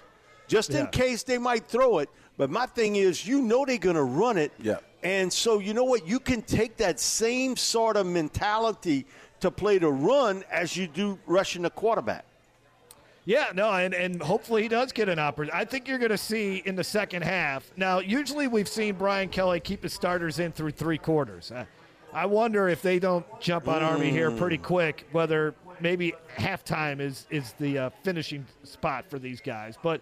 Just 0.47 0.71
in 0.71 0.87
case 0.87 1.23
they 1.23 1.37
might 1.37 1.65
throw 1.65 1.99
it. 1.99 2.09
But 2.37 2.49
my 2.49 2.65
thing 2.65 2.97
is, 2.97 3.25
you 3.25 3.41
know 3.41 3.65
they're 3.65 3.77
going 3.77 3.95
to 3.95 4.03
run 4.03 4.37
it. 4.37 4.51
Yeah. 4.61 4.77
And 5.03 5.31
so, 5.31 5.59
you 5.59 5.73
know 5.73 5.83
what? 5.83 6.07
You 6.07 6.19
can 6.19 6.41
take 6.41 6.77
that 6.77 6.99
same 6.99 7.55
sort 7.55 7.95
of 7.95 8.05
mentality 8.05 9.05
to 9.39 9.51
play 9.51 9.77
the 9.77 9.89
run 9.89 10.43
as 10.51 10.75
you 10.75 10.87
do 10.87 11.19
rushing 11.25 11.61
the 11.61 11.69
quarterback. 11.69 12.25
Yeah, 13.27 13.47
no, 13.55 13.71
and, 13.71 13.93
and 13.95 14.21
hopefully 14.21 14.61
he 14.61 14.67
does 14.67 14.91
get 14.91 15.09
an 15.09 15.17
opportunity. 15.17 15.57
I 15.57 15.65
think 15.65 15.87
you're 15.87 15.97
going 15.97 16.11
to 16.11 16.17
see 16.17 16.61
in 16.65 16.75
the 16.75 16.83
second 16.83 17.23
half. 17.23 17.71
Now, 17.75 17.97
usually 17.99 18.47
we've 18.47 18.67
seen 18.67 18.95
Brian 18.95 19.29
Kelly 19.29 19.59
keep 19.59 19.81
his 19.81 19.93
starters 19.93 20.37
in 20.37 20.51
through 20.51 20.71
three 20.71 20.99
quarters. 20.99 21.51
Uh, 21.51 21.65
I 22.13 22.27
wonder 22.27 22.69
if 22.69 22.83
they 22.83 22.99
don't 22.99 23.25
jump 23.41 23.67
on 23.67 23.81
Army 23.81 24.11
here 24.11 24.29
pretty 24.29 24.59
quick, 24.59 25.07
whether 25.11 25.55
maybe 25.81 26.13
halftime 26.37 26.99
is 27.01 27.25
is 27.31 27.53
the 27.59 27.77
uh, 27.77 27.89
finishing 28.03 28.45
spot 28.63 29.09
for 29.09 29.17
these 29.19 29.41
guys. 29.41 29.75
But 29.81 30.01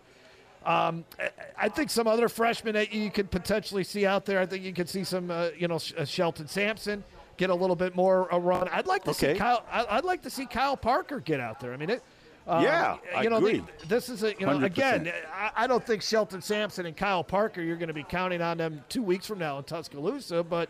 um, 0.65 1.05
I- 1.19 1.29
I 1.57 1.69
think 1.69 1.89
some 1.89 2.07
other 2.07 2.27
freshmen 2.27 2.73
that 2.73 2.93
you 2.93 3.09
could 3.09 3.31
potentially 3.31 3.85
see 3.85 4.05
out 4.05 4.25
there. 4.25 4.39
I 4.41 4.45
think 4.45 4.63
you 4.65 4.73
could 4.73 4.89
see 4.89 5.03
some, 5.05 5.31
uh, 5.31 5.47
you 5.57 5.67
know, 5.69 5.79
Sh- 5.79 5.93
uh, 5.97 6.03
Shelton 6.05 6.47
Sampson 6.47 7.03
get 7.37 7.49
a 7.49 7.55
little 7.55 7.75
bit 7.75 7.95
more 7.95 8.27
a 8.31 8.37
run. 8.39 8.67
I'd 8.71 8.85
like 8.85 9.05
to 9.05 9.11
Okay. 9.11 9.33
see 9.33 9.39
Kyle. 9.39 9.65
I'd 9.71 10.03
like 10.03 10.21
to 10.23 10.29
see 10.29 10.45
Kyle 10.45 10.75
Parker 10.77 11.19
get 11.21 11.39
out 11.39 11.59
there. 11.61 11.73
I 11.73 11.77
mean, 11.77 11.89
it. 11.89 12.03
Um, 12.47 12.63
Yeah, 12.63 12.97
you 13.21 13.29
know, 13.29 13.39
the- 13.39 13.63
this 13.87 14.09
is 14.09 14.23
a 14.23 14.33
you 14.39 14.45
know 14.45 14.57
100%. 14.59 14.63
again. 14.65 15.11
I, 15.33 15.51
I 15.55 15.67
don't 15.67 15.85
think 15.85 16.01
Shelton 16.01 16.41
Sampson 16.41 16.85
and 16.85 16.95
Kyle 16.95 17.23
Parker. 17.23 17.61
You're 17.61 17.77
going 17.77 17.87
to 17.87 17.93
be 17.93 18.03
counting 18.03 18.41
on 18.41 18.57
them 18.57 18.83
two 18.89 19.03
weeks 19.03 19.25
from 19.25 19.39
now 19.39 19.57
in 19.57 19.63
Tuscaloosa, 19.63 20.43
but. 20.43 20.69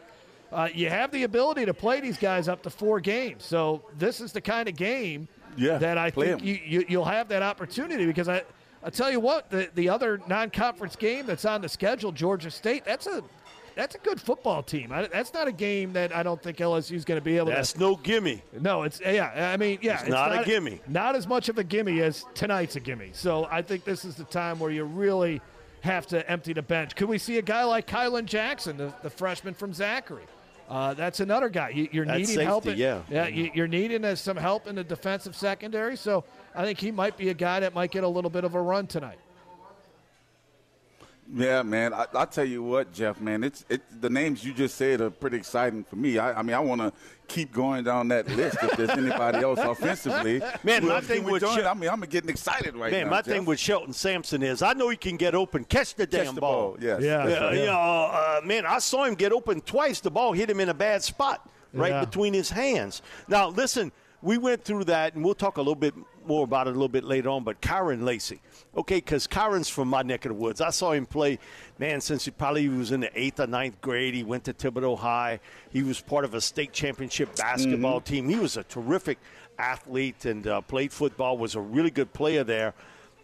Uh, 0.52 0.70
you 0.72 0.88
have 0.88 1.10
the 1.10 1.24
ability 1.24 1.66
to 1.66 1.74
play 1.74 2.00
these 2.00 2.16
guys 2.20 2.48
up 2.48 2.62
to 2.62 2.70
four 2.70 3.00
games, 3.00 3.44
so 3.44 3.82
this 3.98 4.22
is 4.22 4.32
the 4.32 4.40
kind 4.42 4.70
of 4.70 4.76
game 4.76 5.28
Yeah, 5.58 5.80
that 5.80 5.98
I 5.98 6.12
think 6.12 6.44
you, 6.44 6.60
you 6.64 6.86
you'll 6.88 7.06
have 7.06 7.28
that 7.30 7.42
opportunity 7.42 8.06
because 8.06 8.30
I 8.30 8.44
I 8.84 8.92
tell 8.92 9.10
you 9.10 9.20
what 9.20 9.50
the 9.50 9.68
the 9.74 9.90
other 9.90 10.22
non-conference 10.28 10.96
game 10.96 11.26
that's 11.26 11.46
on 11.46 11.62
the 11.62 11.70
schedule 11.70 12.12
Georgia 12.12 12.52
State 12.52 12.86
that's 12.86 13.08
a 13.08 13.24
that's 13.76 13.96
a 13.96 13.98
good 14.00 14.20
football 14.22 14.64
team. 14.64 14.92
I, 14.92 15.08
that's 15.08 15.34
not 15.34 15.48
a 15.48 15.52
game 15.52 15.94
that 15.94 16.16
I 16.16 16.24
don't 16.24 16.42
think 16.42 16.58
LSU 16.58 16.94
is 16.94 17.06
going 17.06 17.20
to 17.20 17.24
be 17.24 17.38
able 17.38 17.48
That's 17.48 17.74
to. 17.74 17.80
That's 17.80 17.90
no 17.90 17.96
gimme. 17.96 18.42
No, 18.60 18.84
it's 18.84 19.02
yeah. 19.02 19.52
I 19.54 19.58
mean, 19.58 19.80
yeah, 19.82 20.02
It's 20.02 20.10
not 20.10 20.38
a 20.38 20.44
gimme. 20.44 20.82
Not 20.88 21.16
as 21.16 21.28
much 21.28 21.50
of 21.50 21.58
a 21.58 21.64
gimme 21.64 22.02
as 22.02 22.26
tonight's 22.34 22.76
a 22.76 22.80
gimme. 22.80 23.12
So 23.14 23.48
I 23.50 23.62
think 23.62 23.84
this 23.84 24.06
is 24.06 24.16
the 24.16 24.26
time 24.26 24.60
where 24.60 24.72
you 24.72 24.84
really 24.84 25.42
have 25.82 26.08
to 26.08 26.30
empty 26.30 26.54
the 26.54 26.62
bench. 26.62 26.96
Could 26.96 27.10
we 27.10 27.18
see 27.18 27.38
a 27.38 27.42
guy 27.42 27.64
like 27.64 27.88
Kylan 27.88 28.26
Jackson, 28.26 28.78
the, 28.78 28.94
the 29.04 29.10
freshman 29.10 29.54
from 29.54 29.74
Zachary? 29.74 30.24
Uh, 30.70 30.94
that's 30.94 31.20
another 31.20 31.50
guy. 31.50 31.70
You, 31.70 31.90
you're 31.92 32.06
That's 32.06 32.20
needing 32.20 32.36
safety, 32.36 32.46
help. 32.46 32.66
in- 32.68 32.78
yeah. 32.78 33.02
yeah. 33.10 33.28
You, 33.28 33.52
you're 33.54 33.68
needing 33.68 34.06
uh, 34.06 34.16
some 34.16 34.38
help 34.38 34.66
in 34.66 34.76
the 34.76 34.84
defensive 34.84 35.36
secondary. 35.36 35.98
So 35.98 36.24
I 36.56 36.64
think 36.64 36.80
he 36.80 36.90
might 36.90 37.18
be 37.18 37.30
a 37.30 37.34
guy 37.34 37.60
that 37.60 37.74
might 37.74 37.92
get 37.92 38.04
a 38.04 38.08
little 38.08 38.30
bit 38.30 38.44
of 38.44 38.56
a 38.56 38.62
run 38.62 38.88
tonight. 38.88 39.20
Yeah, 41.36 41.64
man. 41.64 41.94
I, 41.94 42.06
I 42.14 42.26
tell 42.26 42.46
you 42.46 42.64
what, 42.64 42.92
Jeff, 42.94 43.20
man. 43.22 43.44
It's 43.44 43.66
it. 43.70 43.82
The 44.02 44.10
names 44.10 44.44
you 44.44 44.54
just 44.54 44.76
said 44.76 45.02
are 45.02 45.10
pretty 45.10 45.38
exciting 45.38 45.84
for 45.84 45.96
me. 45.96 46.18
I, 46.18 46.40
I 46.40 46.42
mean, 46.42 46.56
I 46.56 46.60
want 46.60 46.82
to 46.82 46.92
keep 47.28 47.52
going 47.54 47.84
down 47.84 48.08
that 48.10 48.28
list 48.36 48.58
if 48.62 48.72
there's 48.78 48.90
anybody 48.90 49.40
else 49.40 49.58
offensively. 49.60 50.42
Man, 50.64 50.84
who 50.84 50.90
my 50.90 51.00
thing 51.02 51.24
with? 51.24 51.42
Shel- 51.42 51.68
I 51.68 51.74
mean, 51.74 51.90
I'm 51.90 52.02
getting 52.02 52.30
excited 52.30 52.76
right 52.76 52.92
Man, 52.92 53.06
now. 53.06 53.10
my 53.12 53.18
Jeff. 53.22 53.26
thing 53.34 53.46
with 53.46 53.58
Shelton 53.60 53.94
Sampson 53.94 54.44
is 54.44 54.62
I 54.62 54.74
know 54.74 54.90
he 54.90 54.98
can 54.98 55.16
get 55.18 55.34
open, 55.34 55.64
catch 55.64 55.96
the 55.96 56.06
Catch 56.06 56.26
damn 56.26 56.36
the 56.36 56.42
ball. 56.42 56.72
ball, 56.74 56.78
yes. 56.82 57.02
Yeah. 57.02 57.28
Yeah, 57.28 57.52
you 57.54 57.66
know, 57.66 58.10
uh, 58.12 58.42
man, 58.44 58.66
I 58.66 58.80
saw 58.80 59.06
him 59.06 59.16
get 59.16 59.32
open 59.32 59.62
twice. 59.62 60.02
The 60.02 60.12
ball 60.12 60.34
hit 60.34 60.50
him 60.50 60.60
in 60.60 60.70
a 60.70 60.74
bad 60.74 61.02
spot, 61.02 61.50
right 61.74 61.92
Yeah. 61.92 62.04
between 62.06 62.34
his 62.34 62.50
hands. 62.50 63.02
Now, 63.30 63.48
listen, 63.50 63.92
we 64.24 64.38
went 64.38 64.64
through 64.64 64.86
that, 64.86 65.16
and 65.16 65.24
we'll 65.24 65.36
talk 65.36 65.58
a 65.58 65.62
little 65.62 65.76
bit 65.76 65.94
more 66.26 66.46
about 66.46 66.68
it 66.68 66.72
a 66.72 66.74
little 66.74 66.88
bit 66.88 67.04
later 67.04 67.28
on. 67.28 67.44
But 67.44 67.62
Kyren 67.62 68.04
Lacy, 68.04 68.40
okay, 68.76 68.96
because 68.96 69.28
Kyren's 69.28 69.68
from 69.68 69.90
my 69.90 70.02
neck 70.02 70.24
of 70.24 70.30
the 70.30 70.36
woods. 70.36 70.62
I 70.62 70.70
saw 70.70 70.94
him 70.94 71.06
play, 71.06 71.40
man, 71.78 72.00
since 72.00 72.24
he 72.24 72.32
probably 72.32 72.70
was 72.70 72.92
in 72.92 73.02
the 73.02 73.20
eighth 73.20 73.42
or 73.42 73.48
ninth 73.48 73.82
grade. 73.82 74.14
He 74.14 74.24
went 74.24 74.46
to 74.46 74.54
Thibodaux 74.54 74.98
High. 74.98 75.42
He 75.72 75.84
was 75.84 76.00
part 76.00 76.24
of 76.24 76.34
a 76.34 76.42
state 76.42 76.72
championship 76.72 77.36
basketball 77.36 78.00
team. 78.00 78.30
He 78.30 78.38
was 78.38 78.56
a 78.56 78.64
terrific 78.64 79.20
athlete 79.60 80.24
and 80.24 80.48
uh, 80.48 80.62
played 80.62 80.94
football. 80.94 81.38
Was 81.38 81.56
a 81.56 81.62
really 81.62 81.92
good 81.92 82.14
player 82.14 82.46
there. 82.46 82.74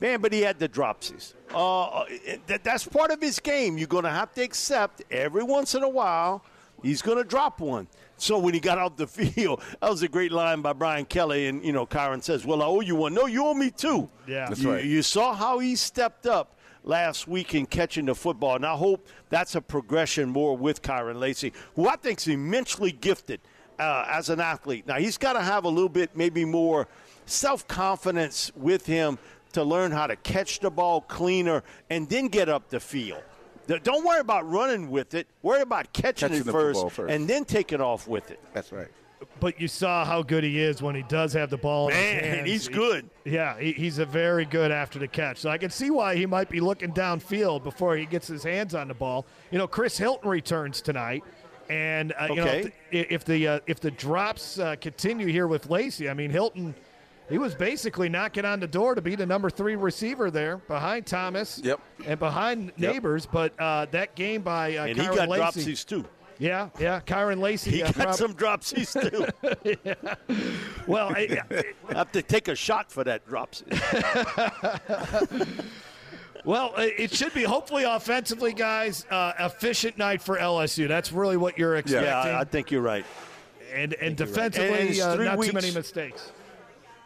Man, 0.02 0.22
but 0.22 0.32
he 0.34 0.42
had 0.42 0.60
the 0.60 0.68
dropsies. 0.68 1.34
Uh, 1.54 2.06
that, 2.48 2.64
that's 2.64 2.86
part 2.86 3.12
of 3.12 3.22
his 3.22 3.40
game. 3.40 3.78
You're 3.78 3.88
going 3.88 4.06
to 4.06 4.10
have 4.10 4.34
to 4.34 4.42
accept 4.42 5.02
every 5.12 5.44
once 5.44 5.76
in 5.76 5.84
a 5.84 5.90
while 5.90 6.44
he's 6.84 7.02
going 7.02 7.18
to 7.18 7.24
drop 7.24 7.60
one. 7.60 7.88
So 8.22 8.38
when 8.38 8.54
he 8.54 8.60
got 8.60 8.78
out 8.78 8.98
the 8.98 9.08
field, 9.08 9.62
that 9.82 9.90
was 9.90 10.04
a 10.04 10.08
great 10.08 10.32
line 10.32 10.62
by 10.62 10.74
Brian 10.74 11.06
Kelly. 11.06 11.48
And, 11.48 11.64
you 11.64 11.72
know, 11.72 11.86
Kyren 11.86 12.24
says, 12.24 12.46
Well, 12.46 12.62
I 12.62 12.66
owe 12.66 12.82
you 12.82 12.96
one. 12.96 13.14
No, 13.14 13.26
you 13.26 13.46
owe 13.46 13.54
me 13.54 13.72
two. 13.72 14.10
Yeah. 14.28 14.48
That's 14.50 14.62
you, 14.62 14.72
right. 14.72 14.84
you 14.84 15.02
saw 15.02 15.34
how 15.34 15.60
he 15.60 15.76
stepped 15.76 16.28
up 16.28 16.56
last 16.84 17.28
week 17.28 17.56
in 17.56 17.66
catching 17.66 18.06
the 18.06 18.16
football. 18.16 18.56
And 18.56 18.66
I 18.66 18.76
hope 18.76 19.08
that's 19.30 19.56
a 19.56 19.62
progression 19.62 20.30
more 20.30 20.56
with 20.56 20.82
Kyren 20.82 21.20
Lacy, 21.20 21.54
who 21.76 21.88
I 21.88 21.96
think 21.96 22.20
is 22.20 22.28
immensely 22.28 22.92
gifted 22.92 23.42
uh, 23.80 24.06
as 24.10 24.30
an 24.30 24.40
athlete. 24.40 24.86
Now, 24.88 24.98
he's 24.98 25.18
got 25.18 25.34
to 25.34 25.42
have 25.42 25.66
a 25.66 25.70
little 25.70 25.90
bit, 25.90 26.12
maybe 26.16 26.46
more 26.46 26.88
self 27.26 27.68
confidence 27.68 28.52
with 28.56 28.86
him 28.86 29.18
to 29.54 29.64
learn 29.64 29.92
how 29.92 30.08
to 30.08 30.16
catch 30.18 30.60
the 30.60 30.70
ball 30.70 31.02
cleaner 31.02 31.64
and 31.90 32.08
then 32.10 32.28
get 32.28 32.50
up 32.50 32.70
the 32.70 32.80
field. 32.80 33.24
Th- 33.70 33.84
Don't 33.84 34.04
worry 34.04 34.20
about 34.20 34.50
running 34.50 34.90
with 34.90 35.14
it. 35.14 35.28
Worry 35.44 35.62
about 35.62 35.94
catching, 35.94 36.30
Catching 36.30 36.48
it 36.48 36.52
first, 36.52 36.90
first. 36.90 37.14
and 37.14 37.28
then 37.28 37.46
taking 37.46 37.80
off 37.80 38.08
with 38.08 38.32
it. 38.32 38.40
That's 38.52 38.72
right. 38.72 38.88
But 39.40 39.62
you 39.62 39.68
saw 39.68 40.04
how 40.06 40.24
good 40.24 40.44
he 40.44 40.60
is 40.60 40.82
when 40.82 40.96
he 40.96 41.04
does 41.04 41.34
have 41.34 41.50
the 41.52 41.58
ball. 41.58 41.90
in 41.90 41.94
his 41.96 42.04
Man, 42.22 42.24
hands. 42.36 42.50
he's 42.50 42.68
He- 42.68 42.74
good. 42.74 43.10
Yeah, 43.26 43.60
he, 43.60 43.74
he's 43.74 44.00
a 44.00 44.06
very 44.06 44.46
good 44.46 44.72
after 44.72 44.98
the 44.98 45.08
catch. 45.08 45.38
So 45.38 45.50
I 45.52 45.60
can 45.60 45.70
see 45.70 45.92
why 45.92 46.16
he 46.16 46.26
might 46.26 46.50
be 46.50 46.60
looking 46.60 46.92
downfield 46.94 47.64
before 47.64 47.96
he 47.96 48.06
gets 48.06 48.28
his 48.28 48.44
hands 48.44 48.74
on 48.74 48.88
the 48.88 48.94
ball. 48.96 49.26
You 49.52 49.60
know, 49.60 49.68
Chris 49.68 49.98
Hilton 50.00 50.28
returns 50.30 50.82
tonight, 50.82 51.24
and 51.70 52.12
uh, 52.20 52.28
you 52.30 52.36
know 52.38 52.46
if 52.46 52.64
the 52.92 53.14
if 53.14 53.26
the, 53.26 53.48
uh, 53.48 53.60
if 53.68 53.80
the 53.80 53.92
drops 53.92 54.58
uh, 54.58 54.78
continue 54.82 55.28
here 55.28 55.46
with 55.48 55.70
Lacy, 55.70 56.10
I 56.10 56.14
mean 56.16 56.32
Hilton. 56.32 56.74
He 57.30 57.38
was 57.38 57.54
basically 57.56 58.10
knocking 58.10 58.44
on 58.46 58.60
the 58.60 58.68
door 58.68 58.96
to 58.96 59.02
be 59.02 59.16
the 59.16 59.26
number 59.26 59.50
three 59.50 59.76
receiver 59.76 60.32
there 60.32 60.58
behind 60.58 61.06
Thomas 61.06 61.60
Yep. 61.64 61.80
and 62.06 62.20
behind 62.20 62.76
Nabers. 62.76 63.28
But 63.32 63.54
uh, 63.60 63.86
that 63.92 64.16
game 64.16 64.42
by 64.42 64.76
uh, 64.78 64.86
And 64.88 64.98
he 65.00 65.06
got 65.08 65.30
Lacy, 65.30 65.62
dropsies, 65.76 65.86
too. 65.86 66.06
Yeah, 66.40 66.70
yeah, 66.80 67.02
Kyren 67.02 67.40
Lacy. 67.40 67.70
He 67.72 67.84
uh, 67.84 67.92
got 67.92 67.96
prob- 67.96 68.16
some 68.16 68.34
dropsies, 68.34 68.94
too. 69.00 69.28
Well, 70.88 71.10
I, 71.10 71.40
I 71.52 71.94
have 71.94 72.12
to 72.14 72.22
take 72.24 72.48
a 72.48 72.56
shot 72.56 72.92
for 72.92 73.04
that 73.04 73.28
dropsy. 73.28 73.66
Well, 76.46 76.74
uh, 76.78 76.82
it 76.98 77.14
should 77.14 77.34
be 77.34 77.44
hopefully 77.44 77.84
offensively, 77.84 78.54
guys. 78.54 79.06
Uh, 79.12 79.34
efficient 79.40 79.98
night 79.98 80.22
for 80.22 80.38
LSU. 80.38 80.88
That's 80.88 81.12
really 81.12 81.36
what 81.38 81.58
you're 81.58 81.76
expecting. 81.76 82.08
Yeah, 82.10 82.38
I, 82.38 82.42
I 82.42 82.44
think 82.46 82.72
you're 82.72 82.82
right. 82.82 83.06
and 83.74 83.94
and 83.96 84.18
you're 84.18 84.28
right. 84.30 84.52
defensively, 84.52 85.00
And 85.02 85.20
uh, 85.20 85.36
not 85.36 85.44
too 85.44 85.52
many 85.54 85.72
mistakes. 85.72 86.32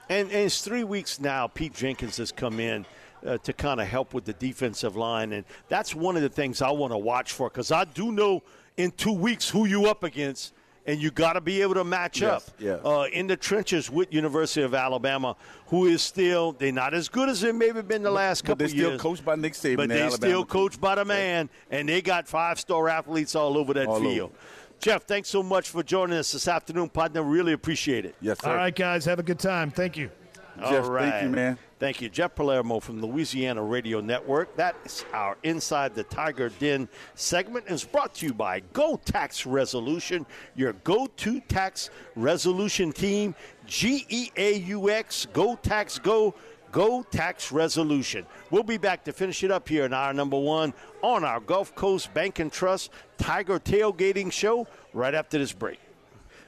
And, 0.09 0.29
and 0.29 0.37
it's 0.45 0.61
three 0.61 0.83
weeks 0.83 1.19
now. 1.19 1.47
Pete 1.47 1.73
Jenkins 1.73 2.17
has 2.17 2.31
come 2.31 2.59
in 2.59 2.85
uh, 3.25 3.37
to 3.39 3.53
kind 3.53 3.79
of 3.79 3.87
help 3.87 4.13
with 4.13 4.25
the 4.25 4.33
defensive 4.33 4.95
line, 4.95 5.31
and 5.33 5.45
that's 5.69 5.95
one 5.95 6.15
of 6.15 6.21
the 6.21 6.29
things 6.29 6.61
I 6.61 6.71
want 6.71 6.91
to 6.91 6.97
watch 6.97 7.31
for 7.31 7.49
because 7.49 7.71
I 7.71 7.85
do 7.85 8.11
know 8.11 8.43
in 8.77 8.91
two 8.91 9.13
weeks 9.13 9.49
who 9.49 9.65
you 9.65 9.85
up 9.85 10.03
against, 10.03 10.53
and 10.85 11.01
you 11.01 11.09
got 11.09 11.33
to 11.33 11.41
be 11.41 11.61
able 11.61 11.75
to 11.75 11.85
match 11.85 12.19
Yes, 12.19 12.49
up 12.49 12.55
yes. 12.59 12.81
Uh, 12.83 13.05
in 13.13 13.27
the 13.27 13.37
trenches 13.37 13.89
with 13.89 14.13
University 14.13 14.61
of 14.63 14.73
Alabama, 14.75 15.37
who 15.67 15.85
is 15.85 16.01
still 16.01 16.51
they're 16.51 16.73
not 16.73 16.93
as 16.93 17.07
good 17.07 17.29
as 17.29 17.39
they 17.39 17.53
maybe 17.53 17.81
been 17.81 18.03
the 18.03 18.11
last 18.11 18.41
But 18.41 18.47
couple 18.47 18.57
they're 18.59 18.67
still 18.67 18.89
years. 18.89 19.01
coached 19.01 19.23
by 19.23 19.35
Nick 19.35 19.53
Saban. 19.53 19.77
but 19.77 19.87
they 19.89 20.01
Alabama 20.01 20.17
still 20.17 20.43
coached 20.43 20.81
by 20.81 20.95
the 20.95 21.05
man, 21.05 21.49
and 21.71 21.87
they 21.87 22.01
got 22.01 22.27
five 22.27 22.59
star 22.59 22.89
athletes 22.89 23.35
all 23.35 23.57
over 23.57 23.73
that 23.75 23.87
All 23.87 24.01
field. 24.01 24.31
over. 24.31 24.39
Jeff, 24.83 25.03
thanks 25.05 25.29
so 25.29 25.41
much 25.41 25.69
for 25.69 25.81
joining 25.81 26.17
us 26.17 26.33
this 26.33 26.45
afternoon, 26.45 26.89
partner. 26.89 27.23
Really 27.23 27.53
appreciate 27.53 28.03
it. 28.03 28.15
Yes, 28.19 28.41
sir. 28.41 28.49
All 28.49 28.57
right, 28.57 28.75
guys, 28.75 29.05
have 29.05 29.17
a 29.17 29.23
good 29.23 29.39
time. 29.39 29.71
Thank 29.71 29.95
you. 29.95 30.11
Jeff, 30.59 30.83
All 30.83 30.91
right. 30.91 31.09
thank 31.09 31.23
you, 31.23 31.29
man. 31.29 31.57
Thank 31.79 32.01
you. 32.01 32.09
Jeff 32.09 32.35
Palermo 32.35 32.81
from 32.81 33.01
Louisiana 33.01 33.63
Radio 33.63 34.01
Network. 34.01 34.57
That's 34.57 35.05
our 35.13 35.37
Inside 35.43 35.95
the 35.95 36.03
Tiger 36.03 36.49
Den 36.49 36.89
segment 37.15 37.67
is 37.69 37.85
brought 37.85 38.13
to 38.15 38.25
you 38.25 38.33
by 38.33 38.61
Geaux 38.73 38.99
Tax 39.05 39.45
Resolution, 39.45 40.25
your 40.53 40.73
go-to 40.73 41.39
tax 41.39 41.89
resolution 42.17 42.91
team, 42.91 43.35
G-E-A-U-X, 43.65 45.27
Go 45.31 45.55
Tax 45.55 45.97
Go, 45.97 46.35
Geaux 46.73 47.05
Tax 47.11 47.51
Resolution. 47.51 48.25
We'll 48.49 48.63
be 48.63 48.77
back 48.77 49.03
to 49.03 49.13
finish 49.13 49.43
it 49.43 49.51
up 49.51 49.69
here 49.69 49.85
in 49.85 49.93
our 49.93 50.11
number 50.11 50.39
one 50.39 50.73
on 51.03 51.23
our 51.23 51.39
Gulf 51.39 51.75
Coast 51.75 52.11
Bank 52.15 52.39
and 52.39 52.51
Trust 52.51 52.89
Tiger 53.19 53.59
Tailgating 53.59 54.31
Show 54.31 54.65
right 54.91 55.13
after 55.13 55.37
this 55.37 55.53
break. 55.53 55.79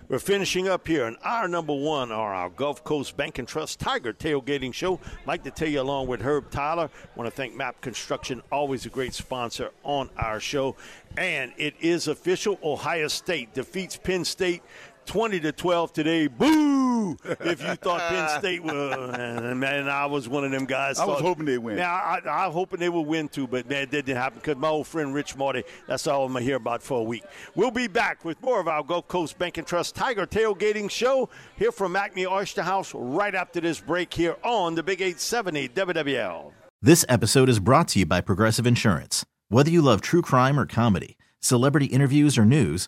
We're 0.08 0.20
finishing 0.20 0.68
up 0.68 0.88
here 0.88 1.08
in 1.08 1.16
our 1.24 1.48
number 1.48 1.74
one 1.74 2.12
on 2.12 2.20
our 2.20 2.50
Gulf 2.50 2.84
Coast 2.84 3.16
Bank 3.16 3.38
and 3.38 3.48
Trust 3.48 3.80
Tiger 3.80 4.14
Tailgating 4.14 4.74
Show. 4.74 5.00
like 5.28 5.44
to 5.44 5.52
tell 5.52 5.68
you, 5.68 5.82
along 5.82 6.08
with 6.08 6.22
Herb 6.22 6.50
Tyler, 6.50 6.90
want 7.16 7.28
to 7.28 7.36
thank 7.36 7.56
Map 7.56 7.80
Construction, 7.82 8.42
always 8.52 8.88
a 8.88 8.90
great 8.90 9.14
sponsor 9.14 9.72
on 9.84 10.10
our 10.18 10.40
show. 10.40 10.76
And 11.18 11.54
it 11.58 11.76
is 11.80 12.08
official: 12.08 12.60
Ohio 12.64 13.08
State 13.08 13.54
defeats 13.54 13.96
Penn 13.96 14.26
State 14.26 14.64
20 15.06 15.40
to 15.42 15.52
12 15.52 15.94
today. 15.94 16.28
Boo! 16.28 17.18
If 17.24 17.62
you 17.62 17.76
thought 17.76 18.02
Penn 18.10 18.40
State 18.40 18.64
was, 18.64 19.18
man, 19.56 19.88
I 19.88 20.06
was 20.06 20.28
one 20.28 20.44
of 20.44 20.52
them 20.52 20.66
guys. 20.66 21.00
I 21.00 21.06
was 21.06 21.22
hoping 21.22 21.46
they'd 21.46 21.58
win. 21.58 21.78
Yeah, 21.78 21.92
I, 21.92 22.20
I, 22.26 22.46
I'm 22.46 22.52
hoping 22.52 22.80
they 22.80 22.90
will 22.90 23.06
win 23.06 23.28
too, 23.28 23.48
but 23.48 23.70
man, 23.70 23.88
that 23.90 24.06
didn't 24.06 24.18
happen 24.18 24.40
because 24.40 24.58
my 24.58 24.68
old 24.68 24.88
friend 24.88 25.14
Rich 25.14 25.36
Marty, 25.38 25.64
that's 25.88 26.08
all 26.08 26.26
I'm 26.26 26.32
going 26.34 26.42
to 26.44 26.46
hear 26.46 26.58
about 26.58 26.82
for 26.82 27.00
a 27.00 27.04
week. 27.04 27.24
We'll 27.56 27.72
be 27.72 27.88
back 27.88 28.26
with 28.26 28.42
more 28.42 28.60
of 28.60 28.68
our 28.68 28.84
Gulf 28.84 29.08
Coast 29.08 29.38
Bank 29.38 29.58
and 29.58 29.68
Trust 29.68 29.96
Tiger 29.96 30.26
Tailgating 30.26 30.90
Show 30.90 31.30
here 31.58 31.72
from 31.72 31.96
Acme 31.96 32.26
Oyster 32.26 32.64
House 32.64 32.94
right 32.94 33.36
after 33.36 33.62
this 33.62 33.80
break 33.80 34.14
here 34.14 34.36
on 34.44 34.76
the 34.76 34.84
Big 34.84 35.02
870 35.02 35.70
WWL. 35.70 36.52
This 36.82 37.06
episode 37.10 37.50
is 37.50 37.60
brought 37.60 37.88
to 37.90 38.00
you 38.00 38.06
by 38.06 38.22
Progressive 38.22 38.68
Insurance. 38.68 39.26
Whether 39.50 39.70
you 39.70 39.82
love 39.82 40.02
true 40.02 40.22
crime 40.22 40.60
or 40.60 40.66
comedy, 40.66 41.18
celebrity 41.40 41.86
interviews 41.86 42.38
or 42.38 42.46
news, 42.46 42.88